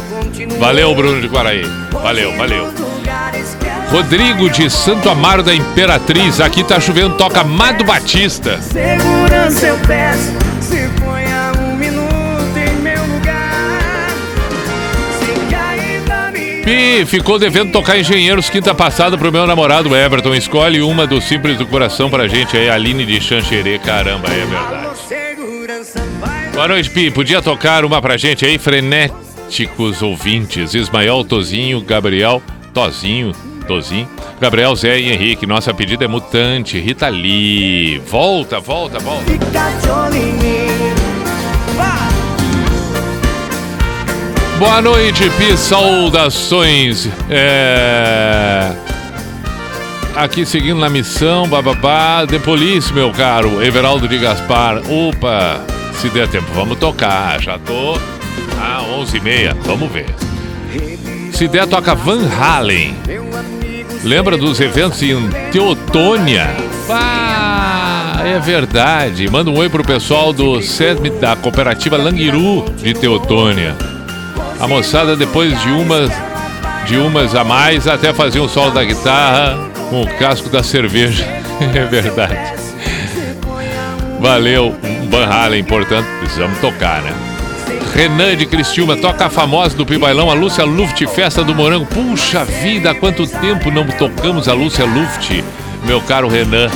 Valeu, 0.60 0.94
Bruno 0.94 1.20
de 1.20 1.28
Quaraí. 1.28 1.64
Valeu, 1.90 2.36
valeu. 2.36 2.72
Rodrigo 3.90 4.48
de 4.50 4.70
Santo 4.70 5.10
Amaro 5.10 5.42
da 5.42 5.52
Imperatriz. 5.52 6.40
Aqui 6.40 6.62
tá 6.62 6.78
chovendo, 6.78 7.16
toca 7.16 7.42
Mado 7.42 7.82
Batista. 7.82 8.60
Segurança 8.62 9.66
eu 9.66 9.78
peço, 9.78 10.32
Pi, 16.68 17.06
ficou 17.06 17.38
devendo 17.38 17.72
tocar 17.72 17.98
Engenheiros 17.98 18.50
quinta 18.50 18.74
passada 18.74 19.16
pro 19.16 19.32
meu 19.32 19.46
namorado 19.46 19.96
Everton. 19.96 20.34
Escolhe 20.34 20.82
uma 20.82 21.06
do 21.06 21.18
Simples 21.18 21.56
do 21.56 21.64
Coração 21.64 22.10
pra 22.10 22.28
gente 22.28 22.58
aí, 22.58 22.68
Aline 22.68 23.06
de 23.06 23.18
Xanxerê. 23.18 23.78
Caramba, 23.78 24.28
é 24.28 24.44
verdade. 24.44 24.90
Boa 26.52 26.68
noite, 26.68 26.90
Pi. 26.90 27.10
Podia 27.10 27.40
tocar 27.40 27.86
uma 27.86 28.02
pra 28.02 28.18
gente 28.18 28.44
aí, 28.44 28.58
frenéticos 28.58 30.02
ouvintes. 30.02 30.74
Ismael, 30.74 31.24
Tozinho, 31.24 31.80
Gabriel, 31.80 32.42
Tozinho, 32.74 33.32
Tozinho, 33.66 34.06
Gabriel, 34.38 34.76
Zé 34.76 35.00
e 35.00 35.10
Henrique. 35.10 35.46
Nossa 35.46 35.72
pedida 35.72 36.04
é 36.04 36.08
mutante. 36.08 36.78
Rita 36.78 37.08
Lee. 37.08 37.98
Volta, 38.06 38.60
volta, 38.60 38.98
volta. 38.98 39.24
Fica 39.24 39.46
de 39.46 39.88
olho 39.88 40.16
em 40.16 40.32
mim. 40.34 40.87
Boa 44.58 44.82
noite, 44.82 45.30
Pi. 45.38 45.56
Saudações. 45.56 47.08
É... 47.30 48.72
Aqui 50.16 50.44
seguindo 50.44 50.80
na 50.80 50.90
missão, 50.90 51.46
bababá. 51.46 52.26
The 52.26 52.40
Police, 52.40 52.92
meu 52.92 53.12
caro. 53.12 53.62
Everaldo 53.62 54.08
de 54.08 54.18
Gaspar. 54.18 54.82
Opa, 54.90 55.60
se 55.92 56.08
der 56.08 56.26
tempo, 56.26 56.48
vamos 56.52 56.76
tocar. 56.76 57.40
Já 57.40 57.56
tô 57.56 57.94
a 58.60 58.82
11h30. 58.98 59.56
Vamos 59.64 59.92
ver. 59.92 60.12
Se 61.32 61.46
der, 61.46 61.68
toca 61.68 61.94
Van 61.94 62.28
Halen. 62.28 62.96
Lembra 64.02 64.36
dos 64.36 64.58
eventos 64.58 65.00
em 65.04 65.30
Teotônia? 65.52 66.48
Ah, 66.90 68.22
é 68.24 68.40
verdade. 68.40 69.30
Manda 69.30 69.50
um 69.50 69.58
oi 69.58 69.68
pro 69.68 69.84
pessoal 69.84 70.32
do 70.32 70.60
SESM 70.60 71.10
da 71.20 71.36
cooperativa 71.36 71.96
Languiru 71.96 72.64
de 72.82 72.92
Teotônia. 72.92 73.97
A 74.60 74.66
moçada, 74.66 75.16
depois 75.16 75.60
de 75.62 75.70
umas, 75.70 76.10
de 76.86 76.96
umas 76.96 77.34
a 77.34 77.44
mais, 77.44 77.86
até 77.86 78.12
fazia 78.12 78.42
um 78.42 78.48
solo 78.48 78.72
da 78.72 78.82
guitarra 78.82 79.56
com 79.88 80.02
o 80.02 80.06
casco 80.18 80.48
da 80.48 80.62
cerveja. 80.62 81.26
É 81.74 81.84
verdade. 81.84 82.54
Valeu, 84.20 84.76
Van 85.10 85.26
Halen, 85.26 85.64
portanto, 85.64 86.06
precisamos 86.20 86.56
tocar, 86.60 87.02
né? 87.02 87.12
Renan 87.92 88.36
de 88.36 88.46
Cristiúma, 88.46 88.96
toca 88.96 89.26
a 89.26 89.28
famosa 89.28 89.76
do 89.76 89.84
Pibailão, 89.84 90.30
a 90.30 90.34
Lúcia 90.34 90.64
Luft, 90.64 91.04
Festa 91.08 91.42
do 91.42 91.54
Morango. 91.54 91.86
Puxa 91.86 92.44
vida, 92.44 92.92
há 92.92 92.94
quanto 92.94 93.26
tempo 93.26 93.72
não 93.72 93.84
tocamos 93.88 94.48
a 94.48 94.54
Lúcia 94.54 94.84
Luft, 94.84 95.42
meu 95.84 96.00
caro 96.02 96.28
Renan. 96.28 96.70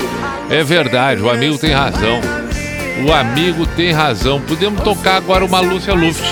É 0.50 0.64
verdade, 0.64 1.22
o 1.22 1.30
amigo 1.30 1.56
tem 1.58 1.70
razão. 1.70 2.20
O 3.06 3.12
amigo 3.12 3.66
tem 3.66 3.92
razão. 3.92 4.40
Podemos 4.40 4.82
tocar 4.82 5.16
agora 5.16 5.44
uma 5.44 5.60
Lúcia 5.60 5.94
Luft. 5.94 6.24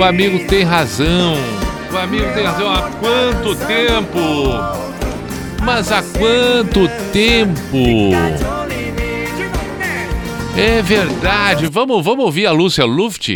O 0.00 0.02
amigo 0.02 0.38
tem 0.46 0.64
razão. 0.64 1.34
O 1.92 1.98
amigo 1.98 2.24
tem 2.32 2.42
razão. 2.42 2.72
Há 2.72 2.90
quanto 2.92 3.54
tempo? 3.66 4.18
Mas 5.62 5.92
há 5.92 6.02
quanto 6.02 6.88
tempo? 7.12 8.10
É 10.56 10.80
verdade. 10.80 11.66
Vamos, 11.66 12.02
vamos 12.02 12.24
ouvir 12.24 12.46
a 12.46 12.50
Lúcia 12.50 12.86
Luft? 12.86 13.28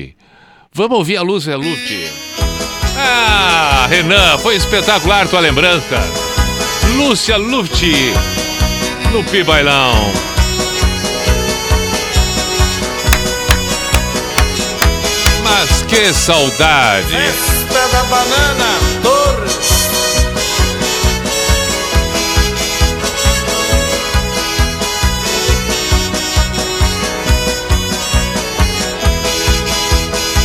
Vamos 0.73 0.97
ouvir 0.97 1.19
a 1.19 1.23
Lúcia 1.23 1.55
Luft. 1.55 1.93
Ah, 2.97 3.87
Renan, 3.91 4.39
foi 4.39 4.57
espetacular 4.57 5.29
tua 5.29 5.41
lembrança. 5.41 6.01
Lúcia 6.97 7.37
Luft 7.37 7.83
no 9.13 9.23
Pibailão. 9.25 9.93
Que 15.95 16.13
saudade. 16.13 17.07
Festa 17.07 17.89
da 17.93 18.03
banana, 18.05 18.79
Torres. 19.01 19.55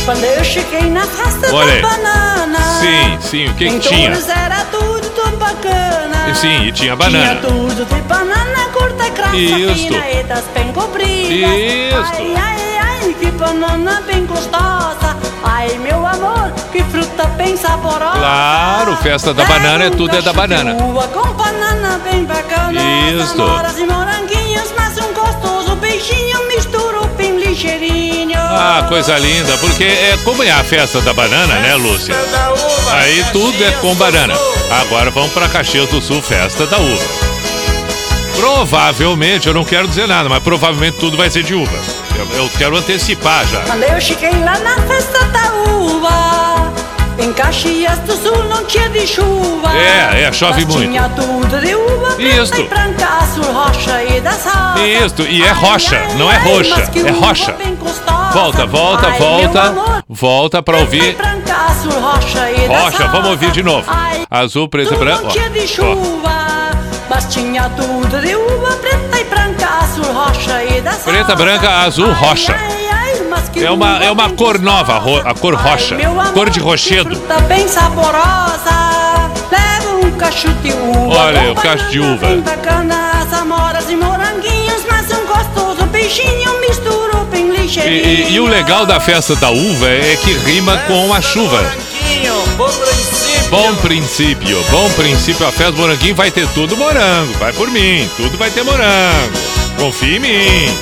Quando 0.04 0.24
eu 0.24 0.44
cheguei 0.44 0.88
na 0.88 1.04
festa 1.04 1.52
Olha 1.52 1.82
da 1.82 1.88
banana. 1.88 2.58
Sim, 2.80 3.18
sim, 3.20 3.46
o 3.46 3.54
que 3.54 3.70
que 3.70 3.80
tinha? 3.80 4.12
Era 4.12 4.64
tudo 4.66 5.10
tão 5.10 5.32
bacana. 5.32 6.30
E 6.30 6.34
sim, 6.36 6.66
e 6.66 6.72
tinha 6.72 6.94
banana. 6.94 7.40
Tinha 7.40 7.40
tudo 7.40 7.84
de 7.84 8.00
banana 8.02 8.68
curta 8.72 9.08
grossa, 9.08 9.36
Isto. 9.36 9.74
fina 9.74 10.10
e 10.10 10.22
das 10.22 10.44
bem 10.54 10.72
compridas. 10.72 11.50
Isto. 11.58 12.22
Ai, 12.22 12.34
ai, 12.36 12.78
ai, 12.78 13.14
que 13.18 13.30
banana 13.32 14.00
bem 14.06 14.24
gostosa. 14.26 15.29
Ai, 15.42 15.78
meu 15.78 16.06
amor, 16.06 16.52
que 16.70 16.82
fruta 16.84 17.24
bem 17.36 17.56
saborosa. 17.56 18.18
Claro, 18.18 18.96
festa 18.96 19.32
da 19.32 19.44
banana 19.44 19.84
é 19.84 19.90
tudo 19.90 20.16
é 20.16 20.22
da 20.22 20.32
banana. 20.32 20.74
Com 20.74 21.32
banana 21.34 21.98
bem 22.04 22.24
bacana. 22.24 22.80
Amoras 23.32 23.78
e 23.78 23.86
moranguinhos, 23.86 24.72
mas 24.76 24.98
um 24.98 25.12
gostoso 25.12 25.76
beijinho 25.76 26.46
misturo 26.48 27.06
bem 27.16 27.38
ligeirinho. 27.38 28.38
Ah, 28.38 28.84
coisa 28.88 29.16
linda, 29.18 29.56
porque 29.58 29.84
é 29.84 30.18
como 30.24 30.42
é 30.42 30.50
a 30.50 30.62
festa 30.62 31.00
da 31.00 31.12
banana, 31.12 31.54
né, 31.60 31.74
Lúcia? 31.76 32.14
Aí 32.92 33.24
tudo 33.32 33.64
é 33.64 33.70
com 33.80 33.94
banana. 33.94 34.34
Agora 34.82 35.10
vamos 35.10 35.32
para 35.32 35.48
Caxias 35.48 35.88
do 35.88 36.00
Sul, 36.02 36.20
festa 36.20 36.66
da 36.66 36.78
uva. 36.78 37.04
Provavelmente, 38.36 39.46
eu 39.48 39.54
não 39.54 39.64
quero 39.64 39.88
dizer 39.88 40.06
nada, 40.06 40.28
mas 40.28 40.42
provavelmente 40.42 40.98
tudo 40.98 41.16
vai 41.16 41.30
ser 41.30 41.42
de 41.42 41.54
uva. 41.54 41.99
Eu, 42.34 42.48
quero 42.58 42.76
antecipar 42.76 43.46
já. 43.46 43.60
Quando 43.60 43.82
eu 43.84 44.00
cheguei 44.00 44.30
lá 44.44 44.58
na 44.58 44.76
festa 44.82 45.24
da 45.26 45.52
uva, 45.70 46.72
em 47.18 47.32
Caxias 47.32 47.98
do 48.00 48.12
Sul 48.16 48.44
não 48.44 48.64
tinha 48.64 48.88
de 48.90 49.06
chuva. 49.06 49.72
É, 49.76 50.24
é, 50.24 50.32
chove 50.32 50.64
muito. 50.66 50.82
Tinha 50.82 51.08
tudo 51.10 51.60
de 51.60 51.74
uva 51.74 52.22
Isto. 52.22 52.60
e 52.60 52.64
branca, 52.68 53.06
azul, 53.22 53.44
rocha 53.52 54.02
e 54.04 54.20
das. 54.20 54.44
Isto, 55.04 55.22
e 55.22 55.42
é 55.42 55.50
rocha, 55.52 56.00
não 56.18 56.30
é 56.30 56.36
roxa, 56.38 56.74
mas 56.76 56.88
que 56.88 57.00
é 57.00 57.10
rocha. 57.10 57.56
Volta, 58.32 58.66
volta, 58.66 59.08
Ai, 59.08 59.18
volta. 59.18 59.74
Volta 60.08 60.62
pra 60.62 60.78
ouvir. 60.78 61.14
branca, 61.16 61.54
azul, 61.68 61.92
rocha 62.00 62.48
Rocha, 62.68 63.08
vamos 63.08 63.30
ouvir 63.30 63.50
de 63.50 63.62
novo. 63.62 63.84
Ai, 63.88 64.24
Azul, 64.30 64.68
preto 64.68 64.94
e 64.94 64.96
branco. 64.96 65.24
não 65.24 65.30
tinha 65.30 65.50
de 65.50 65.66
chuva, 65.66 66.70
mas 67.08 67.24
tinha 67.32 67.68
tudo 67.70 68.20
de 68.20 68.34
uva 68.36 68.72
preta 68.76 69.19
azul, 69.90 70.12
rocha 70.12 70.64
e 70.64 70.80
das 70.80 70.98
Preta, 71.02 71.34
branca, 71.34 71.68
azul, 71.82 72.12
rocha. 72.12 72.54
É 73.56 73.70
uma, 73.70 74.02
é 74.02 74.10
uma 74.10 74.30
cor 74.30 74.58
nova, 74.60 74.96
a 75.24 75.34
cor 75.34 75.54
rocha. 75.54 75.96
meu 75.96 76.12
amor, 76.20 76.32
Cor 76.32 76.50
de 76.50 76.60
rochedo. 76.60 77.16
Tá 77.20 77.38
bem 77.40 77.66
saborosa. 77.66 78.70
Leva 79.50 80.06
um 80.06 80.10
cacho 80.12 80.48
de 80.62 80.72
uva. 80.72 81.18
Olha, 81.18 81.52
o 81.52 81.54
cacho 81.56 81.88
de 81.90 81.98
uva. 82.00 82.26
E 82.28 82.40
E, 87.76 87.88
e- 87.88 88.32
e 88.34 88.40
o 88.40 88.46
legal 88.46 88.84
da 88.86 88.98
festa 89.00 89.34
da 89.36 89.50
uva 89.50 89.88
é 89.88 90.16
que 90.22 90.32
rima 90.32 90.76
com 90.86 91.12
a 91.14 91.20
chuva. 91.20 91.64
Bom 92.56 92.68
princípio. 92.68 93.50
Bom 93.50 93.74
princípio, 93.76 94.64
bom 94.70 94.90
princípio. 94.90 95.46
A 95.46 95.52
festa 95.52 95.72
do 95.72 95.78
moranguinho 95.78 96.14
vai 96.14 96.30
ter 96.30 96.46
tudo 96.48 96.76
morango. 96.76 97.32
Vai 97.38 97.52
por 97.52 97.68
mim, 97.70 98.08
tudo 98.16 98.36
vai 98.36 98.50
ter 98.50 98.62
morango. 98.62 99.59
Confia 99.78 100.16
em 100.16 100.20
mim. 100.20 100.74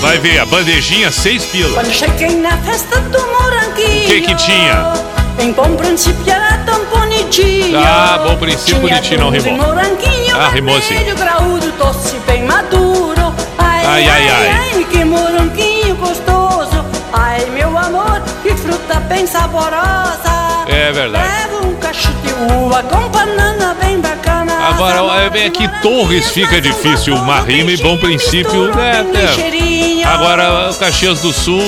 Vai 0.00 0.18
ver, 0.18 0.38
a 0.40 0.46
bandejinha, 0.46 1.10
seis 1.10 1.44
pilas. 1.46 1.72
Quando 1.72 1.92
cheguei 1.92 2.36
na 2.36 2.56
festa 2.58 3.00
do 3.00 3.18
moranguinho. 3.26 4.04
O 4.04 4.06
que 4.06 4.20
que 4.22 4.34
tinha? 4.34 4.92
Em 5.38 5.52
bom 5.52 5.74
princípio 5.76 6.32
era 6.32 6.58
tão 6.64 6.84
bonitinho. 6.86 7.78
Ah, 7.78 8.20
bom 8.22 8.36
princípio, 8.36 8.80
bonitinho, 8.80 9.20
não 9.20 9.30
rimou. 9.30 9.56
moranguinho, 9.56 10.36
Ah, 10.36 10.48
rimou 10.48 10.80
sim. 10.80 10.96
graúdo, 11.16 11.70
doce, 11.78 12.16
bem 12.26 12.42
maduro. 12.44 13.34
Ai, 13.58 13.84
Ai, 13.86 14.08
ai, 14.08 14.28
ai. 14.28 14.48
ai, 14.74 14.86
que 14.90 15.04
moranguinho 15.04 15.94
gostoso. 15.96 16.84
Ai, 17.12 17.44
meu 17.54 17.76
amor, 17.76 18.20
que 18.42 18.54
fruta 18.56 19.00
bem 19.00 19.26
saborosa. 19.26 20.64
É 20.68 20.90
verdade. 20.92 21.24
Leva 21.24 21.66
um 21.66 21.74
cacho 21.76 22.08
de 22.22 22.32
uva 22.54 22.82
com 22.84 23.08
banana 23.08 23.76
bem 23.80 24.00
bacana. 24.00 24.45
Agora, 24.68 25.22
é 25.22 25.30
bem 25.30 25.46
aqui, 25.46 25.68
Torres 25.80 26.30
fica 26.30 26.60
difícil, 26.60 27.14
uma 27.14 27.40
rima 27.40 27.70
e 27.70 27.76
bom 27.76 27.96
princípio. 27.96 28.68
É, 28.78 30.02
é. 30.02 30.04
Agora, 30.04 30.70
Caxias 30.78 31.20
do 31.20 31.32
Sul, 31.32 31.62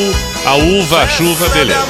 a 0.45 0.55
uva, 0.57 1.03
a 1.03 1.09
chuva, 1.09 1.49
beleza. 1.51 1.87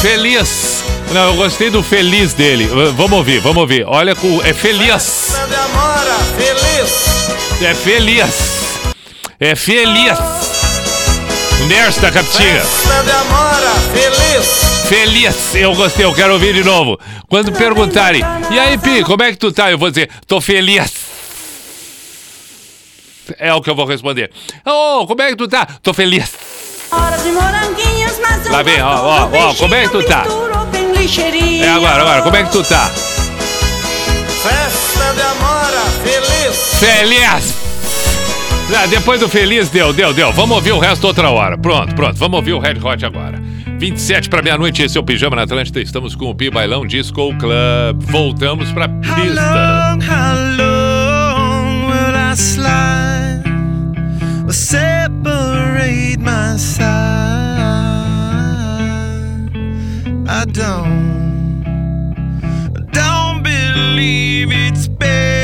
Feliz. 0.00 0.84
Não, 1.12 1.30
eu 1.30 1.34
gostei 1.34 1.70
do 1.70 1.82
feliz 1.82 2.32
dele. 2.32 2.66
Vamos 2.96 3.12
ouvir, 3.12 3.40
vamos 3.40 3.58
ouvir. 3.58 3.84
Olha, 3.86 4.10
é 4.44 4.52
feliz. 4.52 5.34
É 7.62 7.74
feliz. 7.74 8.34
É 9.38 9.54
feliz. 9.54 10.18
Nesta 11.68 12.10
Capitinga. 12.10 12.60
Festa 12.60 13.02
de 13.04 13.10
amora, 13.10 13.72
feliz. 13.92 14.59
Feliz, 14.90 15.54
eu 15.54 15.72
gostei, 15.72 16.04
eu 16.04 16.12
quero 16.12 16.32
ouvir 16.32 16.52
de 16.52 16.64
novo. 16.64 16.98
Quando 17.28 17.52
perguntarem, 17.52 18.22
e 18.50 18.58
aí, 18.58 18.76
Pi, 18.76 19.04
como 19.04 19.22
é 19.22 19.30
que 19.30 19.38
tu 19.38 19.52
tá? 19.52 19.70
Eu 19.70 19.78
vou 19.78 19.88
dizer, 19.88 20.10
tô 20.26 20.40
feliz. 20.40 20.92
É 23.38 23.54
o 23.54 23.62
que 23.62 23.70
eu 23.70 23.76
vou 23.76 23.86
responder. 23.86 24.32
Ô, 24.66 25.06
como 25.06 25.22
é 25.22 25.28
que 25.28 25.36
tu 25.36 25.46
tá? 25.46 25.64
Tô 25.80 25.94
feliz. 25.94 26.32
Lá 28.50 28.62
vem, 28.64 28.82
ó, 28.82 28.88
ó, 28.88 29.30
ó, 29.32 29.54
como 29.54 29.76
é 29.76 29.82
que 29.82 29.90
tu 29.90 30.02
tá? 30.02 30.24
É 31.62 31.68
agora, 31.68 32.02
agora, 32.02 32.22
como 32.22 32.36
é 32.36 32.42
que 32.42 32.50
tu 32.50 32.64
tá? 32.64 32.90
Festa 34.42 35.12
de 35.14 35.22
amora, 35.22 35.82
feliz. 36.02 36.56
Feliz! 36.80 37.54
Ah, 38.76 38.86
depois 38.88 39.20
do 39.20 39.28
feliz, 39.28 39.68
deu, 39.68 39.92
deu, 39.92 40.12
deu. 40.12 40.32
Vamos 40.32 40.56
ouvir 40.56 40.72
o 40.72 40.80
resto 40.80 41.06
outra 41.06 41.30
hora. 41.30 41.56
Pronto, 41.56 41.94
pronto. 41.94 42.16
Vamos 42.16 42.38
ouvir 42.38 42.54
o 42.54 42.58
Red 42.58 42.80
Hot 42.82 43.04
agora. 43.04 43.40
27 43.80 44.28
para 44.28 44.42
meia-noite, 44.42 44.82
esse 44.82 44.98
é 44.98 45.00
o 45.00 45.02
Pijama 45.02 45.36
na 45.36 45.44
Atlântida. 45.44 45.80
Estamos 45.80 46.14
com 46.14 46.26
o 46.26 46.34
Pi 46.34 46.50
Bailão 46.50 46.86
Disco 46.86 47.34
Club. 47.38 48.02
Voltamos 48.02 48.70
pra 48.72 48.86
pista. 48.86 49.96
How 50.02 50.36
long 50.58 51.86
will 51.86 52.14
I 52.14 52.36
slide 52.36 53.42
or 54.46 54.52
separate 54.52 56.18
my 56.18 56.58
side? 56.58 56.90
I 60.28 60.44
don't, 60.44 61.64
don't 62.92 63.42
believe 63.42 64.52
it's 64.52 64.88
been 64.88 65.39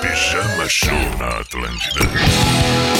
Pijama 0.00 0.68
Show 0.68 1.18
na 1.18 1.40
Atlântida. 1.40 2.95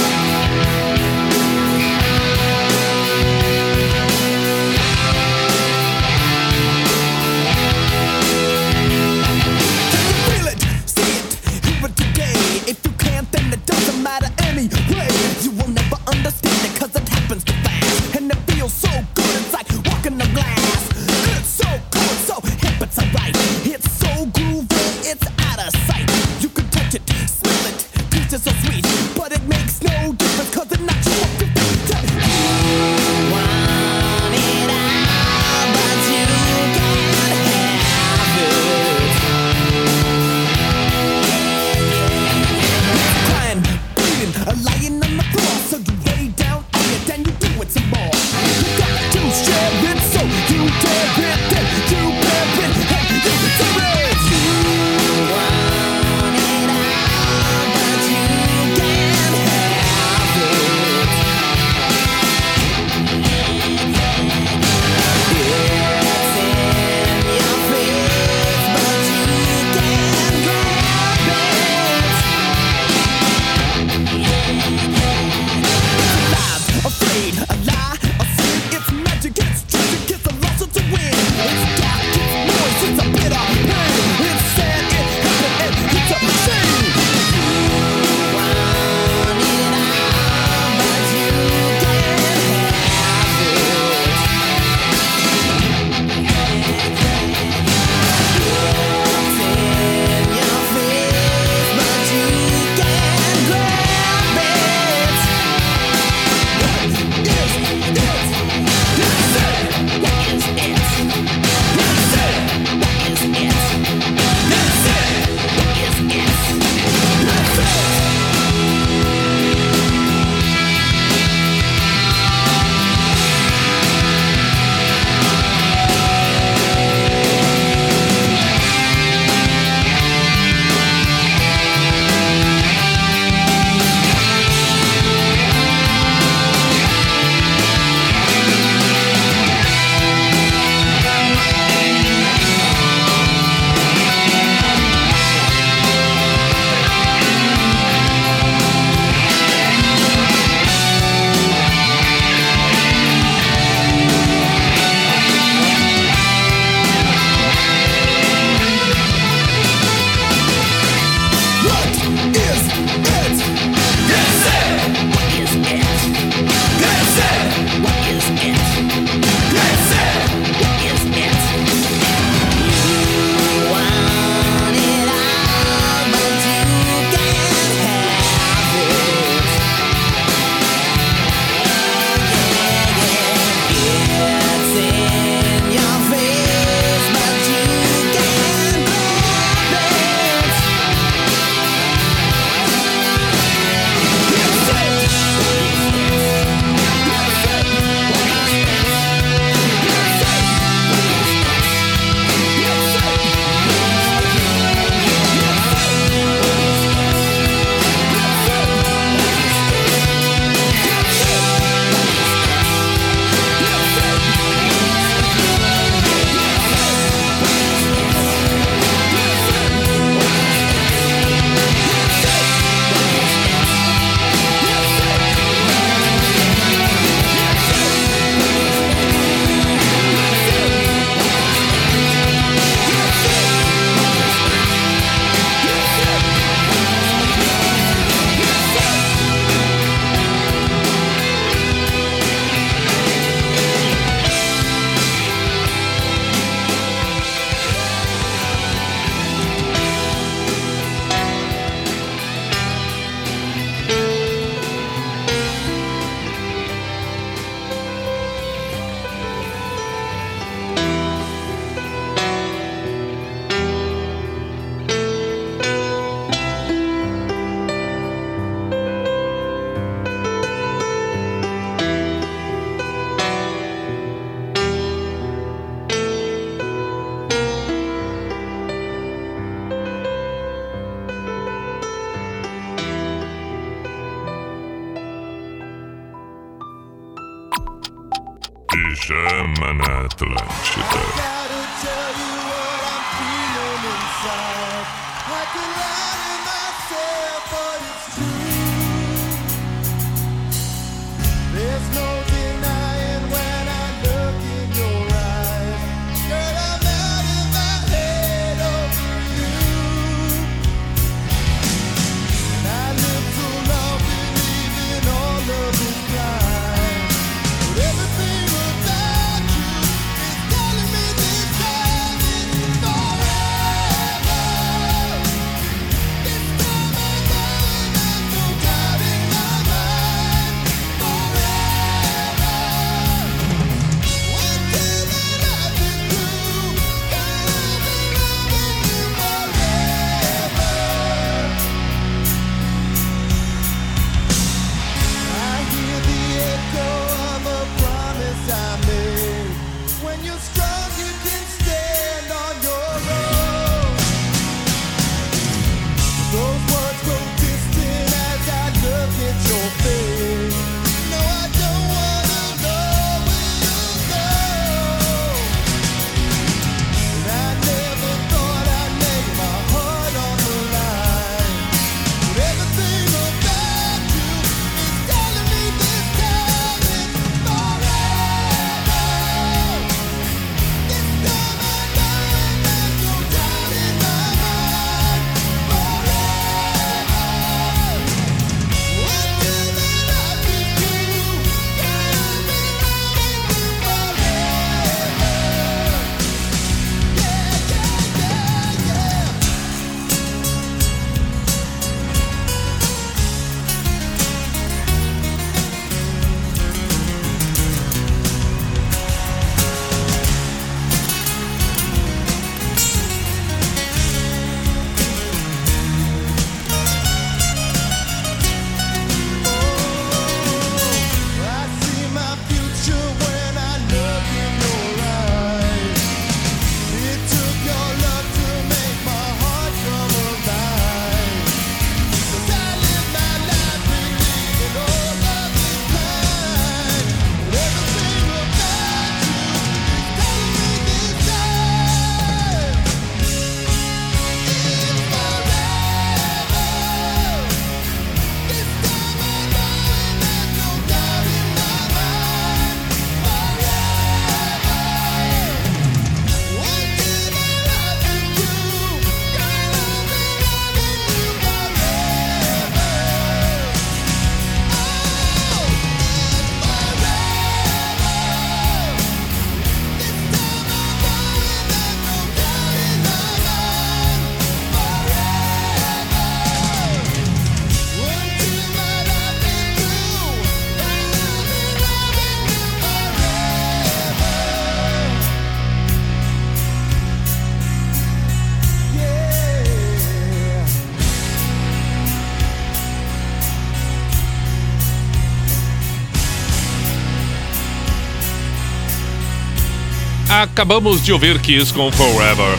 Acabamos 500.57 501.05
de 501.05 501.13
ouvir 501.13 501.39
Kiss 501.43 501.71
com 501.71 501.93
Forever. 501.93 502.59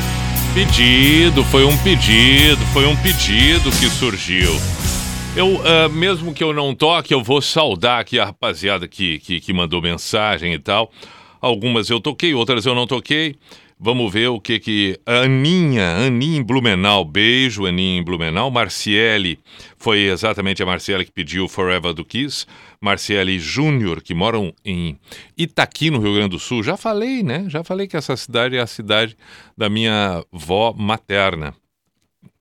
Pedido, 0.53 1.43
foi 1.45 1.63
um 1.65 1.75
pedido, 1.79 2.63
foi 2.71 2.85
um 2.85 2.95
pedido 2.95 3.71
que 3.71 3.89
surgiu. 3.89 4.51
Eu, 5.35 5.59
ah, 5.65 5.89
mesmo 5.89 6.31
que 6.31 6.43
eu 6.43 6.53
não 6.53 6.75
toque, 6.75 7.11
eu 7.11 7.23
vou 7.23 7.41
saudar 7.41 8.01
aqui 8.01 8.19
a 8.19 8.25
rapaziada 8.25 8.87
que, 8.87 9.17
que, 9.17 9.41
que 9.41 9.51
mandou 9.51 9.81
mensagem 9.81 10.53
e 10.53 10.59
tal. 10.59 10.91
Algumas 11.41 11.89
eu 11.89 11.99
toquei, 11.99 12.35
outras 12.35 12.67
eu 12.67 12.75
não 12.75 12.85
toquei. 12.85 13.35
Vamos 13.79 14.13
ver 14.13 14.27
o 14.27 14.39
que 14.39 14.59
que... 14.59 14.99
Aninha, 15.03 15.95
Aninha 15.95 16.37
em 16.37 16.43
Blumenau, 16.43 17.03
beijo 17.03 17.65
Aninha 17.65 17.99
em 17.99 18.03
Blumenau. 18.03 18.51
Marciele, 18.51 19.39
foi 19.75 20.01
exatamente 20.01 20.61
a 20.61 20.67
Marciele 20.67 21.03
que 21.03 21.11
pediu 21.11 21.47
Forever 21.47 21.95
do 21.95 22.05
Kiss. 22.05 22.45
Marciele 22.81 23.39
Júnior, 23.39 24.01
que 24.01 24.13
moram 24.13 24.53
em 24.63 24.97
Itaqui, 25.37 25.89
no 25.89 25.99
Rio 25.99 26.13
Grande 26.15 26.29
do 26.29 26.39
Sul. 26.39 26.63
Já 26.63 26.77
falei, 26.77 27.23
né? 27.23 27.45
Já 27.47 27.63
falei 27.63 27.87
que 27.87 27.97
essa 27.97 28.15
cidade 28.15 28.55
é 28.55 28.59
a 28.59 28.67
cidade 28.67 29.17
da 29.57 29.69
minha 29.69 30.23
avó 30.31 30.73
materna. 30.77 31.53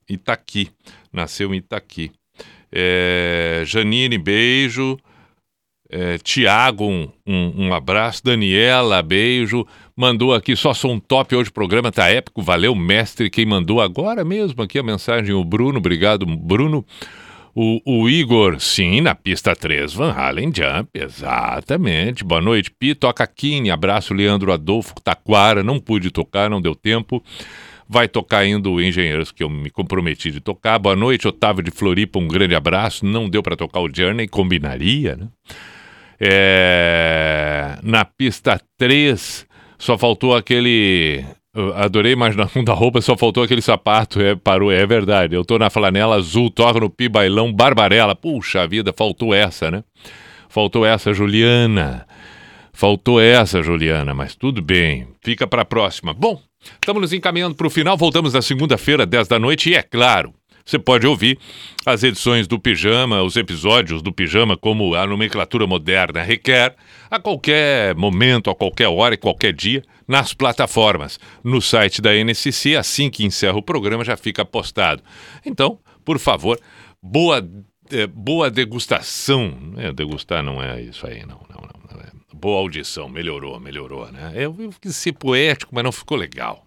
Itaqui, 0.09 0.71
nasceu 1.13 1.55
em 1.55 1.59
Itaqui. 1.59 2.13
É, 2.71 3.63
Janine, 3.65 4.19
beijo. 4.19 4.99
É, 5.89 6.19
Tiago, 6.19 6.85
um, 6.85 7.09
um, 7.27 7.67
um 7.67 7.75
abraço. 7.75 8.23
Daniela, 8.25 9.03
beijo. 9.03 9.67
Mandou 9.97 10.35
aqui, 10.35 10.55
só 10.57 10.75
sou 10.75 10.93
um 10.93 11.01
top 11.01 11.35
hoje, 11.35 11.49
o 11.51 11.53
programa 11.53 11.91
tá 11.91 12.09
épico. 12.09 12.43
Valeu, 12.43 12.75
mestre. 12.75 13.31
Quem 13.31 13.47
mandou 13.47 13.81
agora 13.81 14.25
mesmo 14.25 14.63
aqui 14.63 14.79
a 14.79 14.83
mensagem, 14.83 15.33
o 15.35 15.45
Bruno. 15.45 15.79
Obrigado, 15.79 16.27
Bruno. 16.27 16.85
O, 17.59 17.81
o 17.87 18.07
Igor, 18.07 18.61
sim, 18.61 19.01
na 19.01 19.15
pista 19.15 19.57
3, 19.57 19.95
Van 19.95 20.13
Halen 20.13 20.53
Jump, 20.55 20.91
exatamente. 20.93 22.23
Boa 22.23 22.43
noite, 22.43 22.71
Pi, 22.71 22.95
toca 22.95 23.27
Kine. 23.27 23.71
Abraço, 23.71 24.13
Leandro 24.13 24.53
Adolfo 24.53 24.93
Taquara. 25.03 25.63
Não 25.63 25.81
pude 25.81 26.11
tocar, 26.11 26.51
não 26.51 26.61
deu 26.61 26.75
tempo. 26.75 27.25
Vai 27.89 28.09
tocar 28.09 28.41
ainda 28.41 28.69
o 28.69 28.79
Engenheiros, 28.79 29.33
que 29.33 29.43
eu 29.43 29.49
me 29.49 29.71
comprometi 29.71 30.31
de 30.31 30.39
tocar. 30.39 30.79
Boa 30.79 30.95
noite, 30.95 31.27
Otávio 31.27 31.63
de 31.63 31.71
Floripa, 31.71 32.19
um 32.19 32.29
grande 32.29 32.55
abraço. 32.55 33.07
Não 33.07 33.27
deu 33.27 33.43
para 33.43 33.57
tocar 33.57 33.81
o 33.81 33.89
Journey, 33.91 34.29
combinaria, 34.29 35.17
né? 35.17 35.29
É, 36.21 37.79
na 37.83 38.05
pista 38.05 38.61
3, 38.77 39.47
só 39.79 39.97
faltou 39.97 40.37
aquele. 40.37 41.25
Eu 41.57 41.75
adorei 41.75 42.15
mais 42.15 42.37
na 42.37 42.49
da 42.65 42.75
roupa, 42.75 43.01
só 43.01 43.17
faltou 43.17 43.43
aquele 43.43 43.63
sapato. 43.63 44.21
É, 44.21 44.37
parou, 44.37 44.71
é 44.71 44.87
verdade. 44.87 45.35
Eu 45.35 45.45
tô 45.45 45.59
na 45.59 45.71
flanela 45.71 46.17
azul, 46.17 46.51
toco 46.51 46.81
no 46.81 46.91
Pi 46.91 47.09
Bailão 47.09 47.53
Barbarella. 47.53 48.15
Puxa 48.15 48.67
vida, 48.67 48.93
faltou 48.93 49.35
essa, 49.35 49.71
né? 49.71 49.83
Faltou 50.49 50.85
essa, 50.85 51.13
Juliana. 51.15 52.07
Faltou 52.73 53.19
essa, 53.19 53.63
Juliana, 53.63 54.13
mas 54.13 54.35
tudo 54.35 54.61
bem. 54.61 55.09
Fica 55.23 55.47
para 55.47 55.63
a 55.63 55.65
próxima. 55.65 56.13
Bom, 56.13 56.39
estamos 56.75 57.01
nos 57.01 57.13
encaminhando 57.15 57.55
para 57.55 57.67
o 57.67 57.71
final. 57.71 57.97
Voltamos 57.97 58.35
na 58.35 58.43
segunda-feira, 58.43 59.07
10 59.07 59.27
da 59.27 59.39
noite. 59.39 59.71
E 59.71 59.75
é 59.75 59.83
claro, 59.83 60.35
você 60.67 60.81
pode 60.81 61.07
ouvir 61.07 61.39
as 61.87 62.03
edições 62.03 62.49
do 62.49 62.59
Pijama, 62.59 63.23
os 63.23 63.37
episódios 63.37 64.03
do 64.03 64.13
Pijama, 64.13 64.57
como 64.57 64.97
a 64.97 65.07
nomenclatura 65.07 65.65
moderna 65.65 66.23
requer, 66.23 66.75
a 67.09 67.21
qualquer 67.21 67.95
momento, 67.95 68.51
a 68.51 68.55
qualquer 68.55 68.89
hora 68.89 69.15
e 69.15 69.17
qualquer 69.17 69.53
dia, 69.53 69.85
nas 70.09 70.35
plataformas. 70.35 71.21
No 71.45 71.63
site 71.63 72.03
da 72.03 72.13
NCC, 72.13 72.75
assim 72.75 73.09
que 73.09 73.25
encerra 73.25 73.57
o 73.57 73.63
programa, 73.63 74.05
já 74.05 74.17
fica 74.17 74.45
postado. 74.45 75.05
Então, 75.45 75.79
por 76.05 76.19
favor, 76.19 76.59
boa, 77.01 77.49
eh, 77.93 78.09
boa 78.09 78.51
degustação. 78.51 79.75
É, 79.77 79.93
degustar 79.93 80.43
não 80.43 80.61
é 80.61 80.83
isso 80.83 81.07
aí, 81.07 81.21
não, 81.21 81.41
não, 81.49 81.61
não. 81.61 81.95
não 81.95 82.01
é. 82.01 82.07
Boa 82.35 82.59
audição, 82.59 83.09
melhorou, 83.09 83.61
melhorou, 83.61 84.11
né? 84.11 84.33
Eu, 84.35 84.55
eu 84.59 84.71
quis 84.81 84.97
ser 84.97 85.13
poético, 85.13 85.73
mas 85.73 85.85
não 85.85 85.93
ficou 85.93 86.19
legal. 86.19 86.66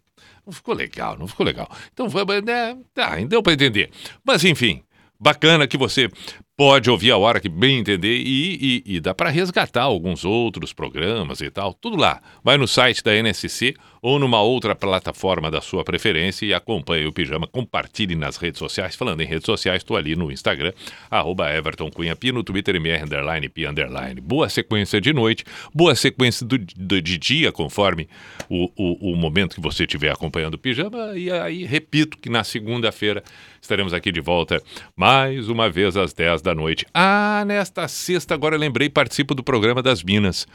Não 0.50 0.54
ficou 0.54 0.74
legal, 0.74 1.16
não 1.16 1.28
ficou 1.28 1.46
legal. 1.46 1.70
Então, 1.94 2.08
né, 2.44 2.76
tá, 2.92 3.18
deu 3.18 3.44
para 3.44 3.54
entender. 3.54 3.92
Mas, 4.26 4.44
enfim, 4.44 4.82
bacana 5.20 5.68
que 5.68 5.78
você 5.78 6.10
pode 6.58 6.90
ouvir 6.90 7.12
a 7.12 7.18
hora 7.18 7.40
que 7.40 7.48
bem 7.48 7.78
entender 7.78 8.18
e, 8.18 8.82
e- 8.86 8.96
e 8.96 9.00
dá 9.00 9.14
para 9.14 9.30
resgatar 9.30 9.84
alguns 9.84 10.26
outros 10.26 10.74
programas 10.74 11.40
e 11.40 11.52
tal. 11.52 11.72
Tudo 11.72 11.96
lá. 11.98 12.20
Vai 12.44 12.58
no 12.58 12.68
site 12.68 13.04
da 13.04 13.14
NSC 13.14 13.76
ou 14.02 14.20
numa 14.20 14.42
outra 14.42 14.76
plataforma 14.76 15.50
da 15.52 15.62
sua 15.62 15.84
preferência 15.84 16.46
e 16.46 16.54
acompanhe 16.54 17.06
o 17.06 17.12
Pijama. 17.12 17.48
Compartilhe 17.48 18.16
nas 18.16 18.38
redes 18.38 18.60
sociais. 18.60 18.96
Falando 18.96 19.22
em 19.22 19.26
redes 19.26 19.46
sociais, 19.46 19.78
estou 19.82 19.98
ali 19.98 20.16
no 20.16 20.32
Instagram, 20.32 20.72
arroba 21.10 21.52
Everton 21.54 21.90
Cunha 21.90 22.16
no 22.34 22.44
Twitter 22.44 22.76
MR 22.76 23.04
underline 23.04 23.50
Pi 23.50 23.66
underline. 23.66 24.20
Boa 24.22 24.50
sequência 24.50 25.00
de 25.02 25.14
noite, 25.14 25.44
boa 25.74 25.96
sequência 25.96 26.46
do, 26.46 26.58
do- 26.58 27.02
de 27.02 27.18
dia, 27.18 27.52
conforme 27.52 28.08
o, 28.50 28.70
o, 28.76 29.14
o 29.14 29.16
momento 29.16 29.56
que 29.56 29.62
você 29.62 29.84
estiver 29.84 30.12
acompanhando 30.12 30.56
o 30.56 30.58
Pijama. 30.58 31.18
E 31.18 31.32
aí, 31.32 31.64
repito 31.66 32.18
que 32.18 32.30
na 32.30 32.44
segunda-feira 32.44 33.24
estaremos 33.62 33.94
aqui 33.94 34.12
de 34.12 34.22
volta 34.22 34.62
mais 34.96 35.50
uma 35.50 35.70
vez 35.70 35.96
às 35.98 36.14
10 36.14 36.42
da 36.42 36.54
noite. 36.56 36.86
Ah, 36.94 37.44
nesta 37.46 37.88
sexta, 37.88 38.34
agora 38.34 38.58
lembrei, 38.58 38.90
participo 38.90 39.34
do 39.36 39.44
programa 39.44 39.82
das 39.82 40.04
Minas. 40.04 40.48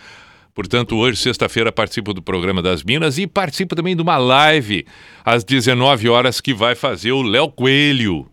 Portanto, 0.55 0.97
hoje, 0.97 1.19
sexta-feira, 1.19 1.73
participo 1.73 2.15
do 2.15 2.23
programa 2.23 2.63
das 2.63 2.83
Minas 2.85 3.19
e 3.19 3.27
participo 3.27 3.75
também 3.75 3.97
de 3.97 4.03
uma 4.03 4.17
live 4.17 4.87
às 5.25 5.43
19 5.43 6.09
horas 6.09 6.41
que 6.41 6.55
vai 6.55 6.75
fazer 6.77 7.11
o 7.13 7.23
Léo 7.23 7.49
Coelho. 7.51 8.27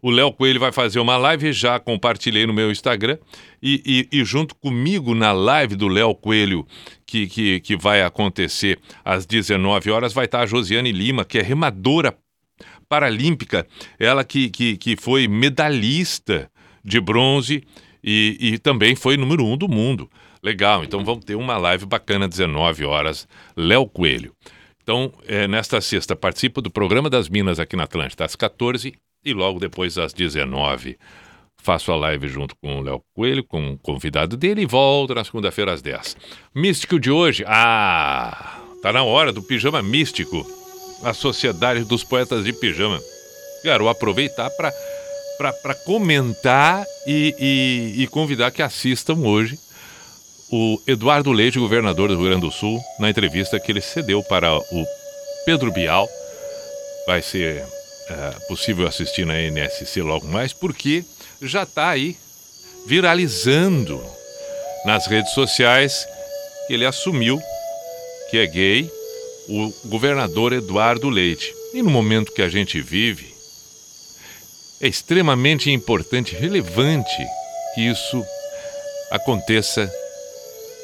O 0.00 0.10
Léo 0.10 0.32
Coelho 0.32 0.60
vai 0.60 0.72
fazer 0.72 0.98
uma 1.00 1.16
live, 1.16 1.52
já 1.52 1.78
compartilhei 1.78 2.46
no 2.46 2.54
meu 2.54 2.70
Instagram. 2.70 3.18
E, 3.62 4.06
e- 4.12 4.20
e 4.20 4.24
junto 4.24 4.54
comigo 4.54 5.14
na 5.14 5.32
live 5.32 5.74
do 5.76 5.88
Léo 5.88 6.14
Coelho, 6.14 6.64
que, 7.04 7.26
que, 7.26 7.60
que 7.60 7.76
vai 7.76 8.00
acontecer 8.02 8.78
às 9.04 9.26
19 9.26 9.90
horas, 9.90 10.12
vai 10.12 10.24
estar 10.24 10.40
a 10.40 10.46
Josiane 10.46 10.92
Lima, 10.92 11.24
que 11.24 11.36
é 11.38 11.42
remadora 11.42 12.16
paralímpica, 12.88 13.66
ela 13.98 14.24
que, 14.24 14.48
que, 14.48 14.76
que 14.76 14.96
foi 14.96 15.28
medalhista 15.28 16.50
de 16.82 17.00
bronze 17.00 17.62
e, 18.02 18.38
e 18.40 18.58
também 18.58 18.94
foi 18.96 19.16
número 19.16 19.44
um 19.44 19.56
do 19.56 19.68
mundo. 19.68 20.08
Legal, 20.42 20.84
então 20.84 21.04
vamos 21.04 21.24
ter 21.24 21.34
uma 21.34 21.56
live 21.58 21.84
bacana, 21.86 22.28
19 22.28 22.84
horas, 22.84 23.26
Léo 23.56 23.86
Coelho. 23.86 24.32
Então, 24.82 25.12
é, 25.26 25.46
nesta 25.48 25.80
sexta, 25.80 26.16
participo 26.16 26.62
do 26.62 26.70
programa 26.70 27.10
das 27.10 27.28
Minas 27.28 27.58
aqui 27.60 27.76
na 27.76 27.84
Atlântida, 27.84 28.24
às 28.24 28.34
14 28.36 28.94
e 29.24 29.32
logo 29.34 29.58
depois 29.58 29.98
às 29.98 30.12
19 30.12 30.96
Faço 31.60 31.90
a 31.90 31.96
live 31.96 32.28
junto 32.28 32.54
com 32.62 32.78
o 32.78 32.82
Léo 32.82 33.02
Coelho, 33.12 33.42
com 33.42 33.72
o 33.72 33.78
convidado 33.78 34.36
dele 34.36 34.62
e 34.62 34.66
volto 34.66 35.12
na 35.12 35.24
segunda-feira 35.24 35.72
às 35.74 35.82
10. 35.82 36.16
Místico 36.54 37.00
de 37.00 37.10
hoje, 37.10 37.44
ah, 37.48 38.60
tá 38.80 38.92
na 38.92 39.02
hora 39.02 39.32
do 39.32 39.42
Pijama 39.42 39.82
Místico, 39.82 40.46
a 41.02 41.12
Sociedade 41.12 41.82
dos 41.84 42.04
Poetas 42.04 42.44
de 42.44 42.52
Pijama. 42.52 43.00
Quero 43.60 43.88
aproveitar 43.88 44.48
para 44.50 45.74
comentar 45.84 46.84
e, 47.08 47.34
e- 47.96 48.02
e 48.04 48.06
convidar 48.06 48.52
que 48.52 48.62
assistam 48.62 49.16
hoje 49.24 49.58
o 50.50 50.80
Eduardo 50.86 51.30
Leite, 51.30 51.58
governador 51.58 52.08
do 52.08 52.16
Rio 52.16 52.26
Grande 52.26 52.46
do 52.46 52.50
Sul, 52.50 52.82
na 52.98 53.10
entrevista 53.10 53.60
que 53.60 53.70
ele 53.70 53.80
cedeu 53.80 54.22
para 54.22 54.56
o 54.56 54.86
Pedro 55.44 55.70
Bial. 55.70 56.08
Vai 57.06 57.22
ser 57.22 57.64
é, 58.08 58.30
possível 58.48 58.86
assistir 58.86 59.26
na 59.26 59.38
NSC 59.40 60.00
logo 60.02 60.26
mais, 60.26 60.52
porque 60.52 61.04
já 61.40 61.62
está 61.62 61.90
aí 61.90 62.16
viralizando 62.86 64.02
nas 64.84 65.06
redes 65.06 65.32
sociais 65.32 66.06
que 66.66 66.74
ele 66.74 66.86
assumiu 66.86 67.40
que 68.30 68.38
é 68.38 68.46
gay, 68.46 68.90
o 69.48 69.72
governador 69.86 70.52
Eduardo 70.52 71.08
Leite. 71.08 71.54
E 71.72 71.82
no 71.82 71.90
momento 71.90 72.32
que 72.32 72.42
a 72.42 72.48
gente 72.48 72.80
vive, 72.80 73.34
é 74.80 74.86
extremamente 74.86 75.70
importante, 75.70 76.34
relevante 76.34 77.16
que 77.74 77.80
isso 77.82 78.24
aconteça 79.10 79.90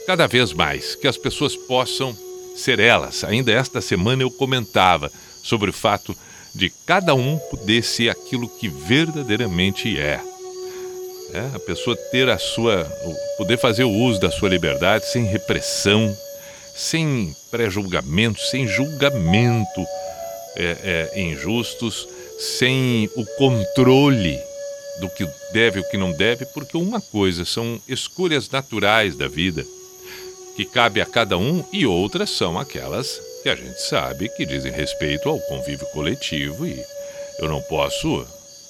cada 0.07 0.27
vez 0.27 0.53
mais, 0.53 0.95
que 0.95 1.09
as 1.09 1.17
pessoas 1.17 1.57
possam 1.57 2.17
ser 2.55 2.79
elas. 2.79 3.25
Ainda 3.25 3.53
esta 3.53 3.81
semana 3.81 4.23
eu 4.23 4.31
comentava 4.31 5.11
sobre 5.43 5.71
o 5.71 5.73
fato 5.73 6.17
de 6.55 6.71
cada 6.87 7.15
um 7.15 7.39
poder 7.51 7.83
ser 7.83 8.11
aquilo 8.11 8.49
que 8.49 8.69
verdadeiramente 8.69 9.99
é. 9.99 10.21
É, 11.33 11.51
a 11.55 11.59
pessoa 11.59 11.97
ter 11.97 12.29
a 12.29 12.39
sua, 12.39 12.85
poder 13.37 13.59
fazer 13.59 13.83
o 13.83 13.91
uso 13.91 14.21
da 14.21 14.31
sua 14.31 14.49
liberdade 14.49 15.07
sem 15.07 15.25
repressão, 15.25 16.17
sem 16.77 17.35
pré-julgamento, 17.51 18.41
sem 18.41 18.69
julgamento 18.69 19.85
é, 20.55 21.11
é, 21.15 21.21
injustos, 21.21 22.07
sem 22.39 23.11
o 23.17 23.25
controle 23.37 24.39
do 25.01 25.09
que 25.11 25.27
deve 25.53 25.79
e 25.79 25.83
o 25.83 25.89
que 25.89 25.97
não 25.97 26.13
deve, 26.13 26.47
porque 26.47 26.77
uma 26.77 27.01
coisa 27.01 27.45
são 27.45 27.81
escolhas 27.89 28.49
naturais 28.49 29.17
da 29.17 29.27
vida 29.27 29.67
que 30.57 30.65
cabe 30.65 31.01
a 31.01 31.07
cada 31.07 31.37
um 31.37 31.65
e 31.73 31.87
outras 31.87 32.31
são 32.31 32.59
aquelas 32.59 33.21
que 33.43 33.49
a 33.49 33.55
gente 33.55 33.81
sabe 33.83 34.29
que 34.31 34.47
dizem 34.47 34.73
respeito 34.73 35.29
ao 35.29 35.39
convívio 35.41 35.87
coletivo 35.89 36.67
e 36.67 36.83
eu 37.39 37.49
não 37.49 37.61
posso 37.63 38.27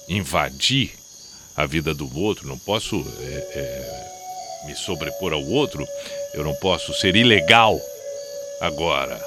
invadir 0.08 0.92
a 1.56 1.66
vida 1.66 1.94
do 1.94 2.18
outro, 2.18 2.48
não 2.48 2.58
posso 2.58 2.96
é, 2.96 3.34
é, 3.54 4.66
me 4.66 4.74
sobrepor 4.74 5.32
ao 5.32 5.44
outro, 5.44 5.86
eu 6.32 6.42
não 6.42 6.54
posso 6.54 6.92
ser 6.94 7.14
ilegal. 7.14 7.80
Agora, 8.60 9.20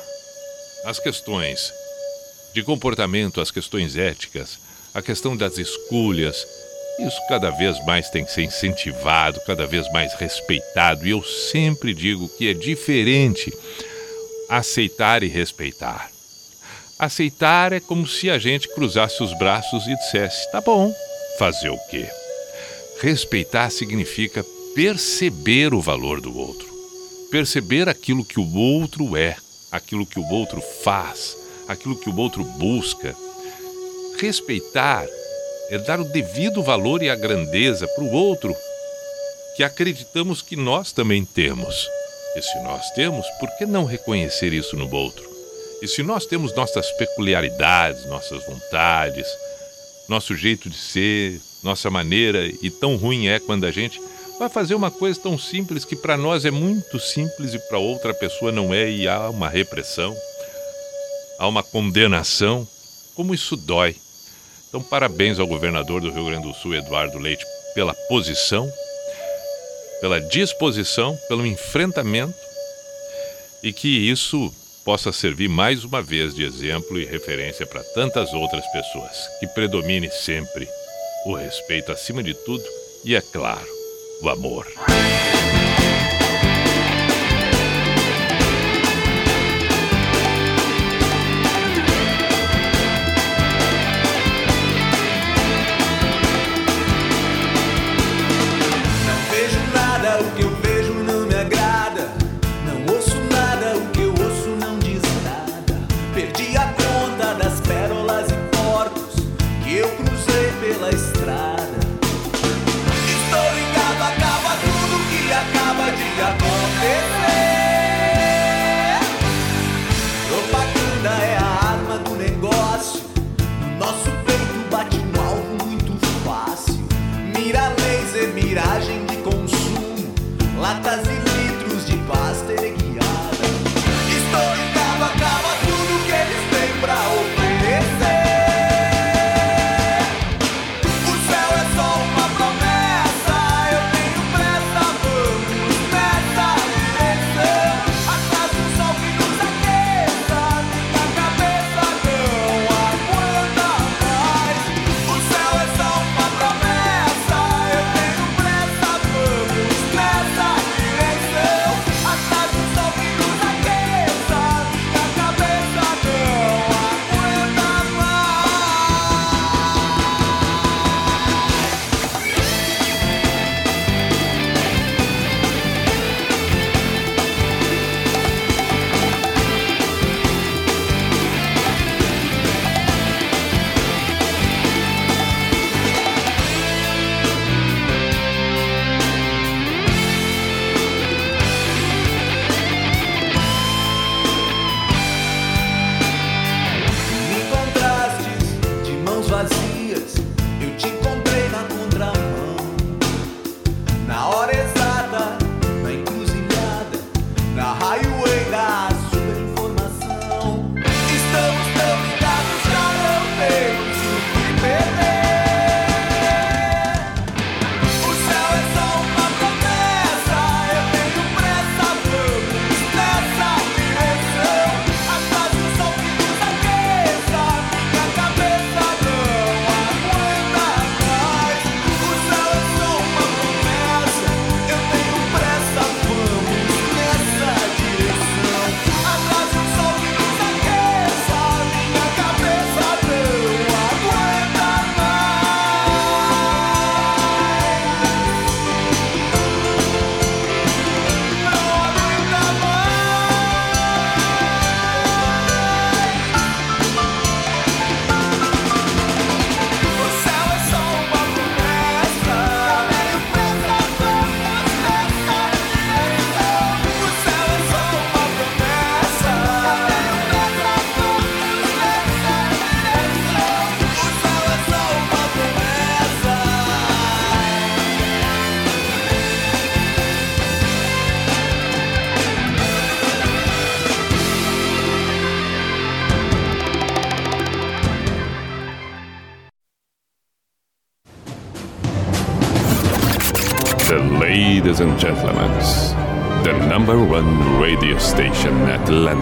as 0.85 0.99
questões 0.99 1.71
de 2.53 2.63
comportamento, 2.63 3.39
as 3.39 3.51
questões 3.51 3.95
éticas, 3.95 4.59
a 4.93 5.01
questão 5.01 5.37
das 5.37 5.57
escolhas, 5.57 6.45
isso 6.99 7.21
cada 7.27 7.49
vez 7.51 7.83
mais 7.85 8.09
tem 8.09 8.25
que 8.25 8.31
ser 8.31 8.43
incentivado, 8.43 9.39
cada 9.41 9.67
vez 9.67 9.91
mais 9.91 10.13
respeitado. 10.13 11.07
E 11.07 11.11
eu 11.11 11.23
sempre 11.23 11.93
digo 11.93 12.27
que 12.29 12.49
é 12.49 12.53
diferente 12.53 13.53
aceitar 14.49 15.23
e 15.23 15.27
respeitar. 15.27 16.09
Aceitar 16.97 17.73
é 17.73 17.79
como 17.79 18.07
se 18.07 18.29
a 18.29 18.39
gente 18.39 18.67
cruzasse 18.69 19.21
os 19.21 19.37
braços 19.37 19.85
e 19.87 19.95
dissesse: 19.95 20.51
tá 20.51 20.59
bom, 20.59 20.93
fazer 21.37 21.69
o 21.69 21.77
quê? 21.89 22.07
Respeitar 22.99 23.69
significa 23.69 24.43
perceber 24.73 25.73
o 25.73 25.81
valor 25.81 26.19
do 26.19 26.35
outro, 26.35 26.67
perceber 27.29 27.87
aquilo 27.87 28.25
que 28.25 28.39
o 28.39 28.55
outro 28.55 29.15
é, 29.15 29.35
aquilo 29.71 30.05
que 30.05 30.19
o 30.19 30.27
outro 30.27 30.61
faz, 30.83 31.37
aquilo 31.67 31.95
que 31.95 32.09
o 32.09 32.15
outro 32.15 32.43
busca. 32.43 33.15
Respeitar 34.19 35.05
é 35.69 35.77
dar 35.77 35.99
o 35.99 36.05
devido 36.05 36.63
valor 36.63 37.01
e 37.03 37.09
a 37.09 37.15
grandeza 37.15 37.87
para 37.87 38.03
o 38.03 38.11
outro 38.11 38.55
que 39.55 39.63
acreditamos 39.63 40.41
que 40.41 40.55
nós 40.55 40.91
também 40.91 41.25
temos. 41.25 41.87
E 42.35 42.41
se 42.41 42.59
nós 42.59 42.91
temos, 42.91 43.25
por 43.39 43.49
que 43.57 43.65
não 43.65 43.85
reconhecer 43.85 44.53
isso 44.53 44.75
no 44.75 44.93
outro? 44.93 45.27
E 45.81 45.87
se 45.87 46.03
nós 46.03 46.25
temos 46.25 46.53
nossas 46.53 46.91
peculiaridades, 46.91 48.05
nossas 48.05 48.45
vontades, 48.45 49.27
nosso 50.07 50.35
jeito 50.35 50.69
de 50.69 50.77
ser, 50.77 51.41
nossa 51.63 51.89
maneira, 51.89 52.45
e 52.61 52.69
tão 52.69 52.95
ruim 52.95 53.27
é 53.27 53.39
quando 53.39 53.65
a 53.65 53.71
gente 53.71 53.99
vai 54.39 54.49
fazer 54.49 54.75
uma 54.75 54.91
coisa 54.91 55.19
tão 55.19 55.37
simples 55.37 55.83
que 55.83 55.95
para 55.95 56.15
nós 56.15 56.45
é 56.45 56.51
muito 56.51 56.99
simples 56.99 57.53
e 57.53 57.59
para 57.67 57.79
outra 57.79 58.13
pessoa 58.13 58.51
não 58.51 58.73
é, 58.73 58.89
e 58.89 59.07
há 59.07 59.29
uma 59.29 59.49
repressão, 59.49 60.15
há 61.39 61.47
uma 61.47 61.63
condenação, 61.63 62.67
como 63.15 63.33
isso 63.33 63.55
dói. 63.55 63.95
Então, 64.67 64.81
parabéns 64.81 65.39
ao 65.39 65.47
governador 65.47 66.01
do 66.01 66.11
Rio 66.11 66.25
Grande 66.25 66.47
do 66.47 66.53
Sul, 66.53 66.75
Eduardo 66.75 67.17
Leite, 67.17 67.45
pela 67.73 67.93
posição, 68.09 68.69
pela 70.01 70.19
disposição, 70.19 71.17
pelo 71.27 71.45
enfrentamento 71.45 72.35
e 73.63 73.71
que 73.71 73.87
isso 73.87 74.53
possa 74.83 75.11
servir 75.11 75.49
mais 75.49 75.83
uma 75.83 76.01
vez 76.01 76.33
de 76.33 76.43
exemplo 76.43 76.99
e 76.99 77.05
referência 77.05 77.65
para 77.65 77.83
tantas 77.93 78.33
outras 78.33 78.65
pessoas. 78.71 79.11
Que 79.39 79.47
predomine 79.47 80.09
sempre 80.09 80.67
o 81.25 81.33
respeito 81.33 81.91
acima 81.91 82.23
de 82.23 82.33
tudo 82.33 82.63
e, 83.03 83.15
é 83.15 83.21
claro, 83.21 83.67
o 84.21 84.29
amor. 84.29 84.65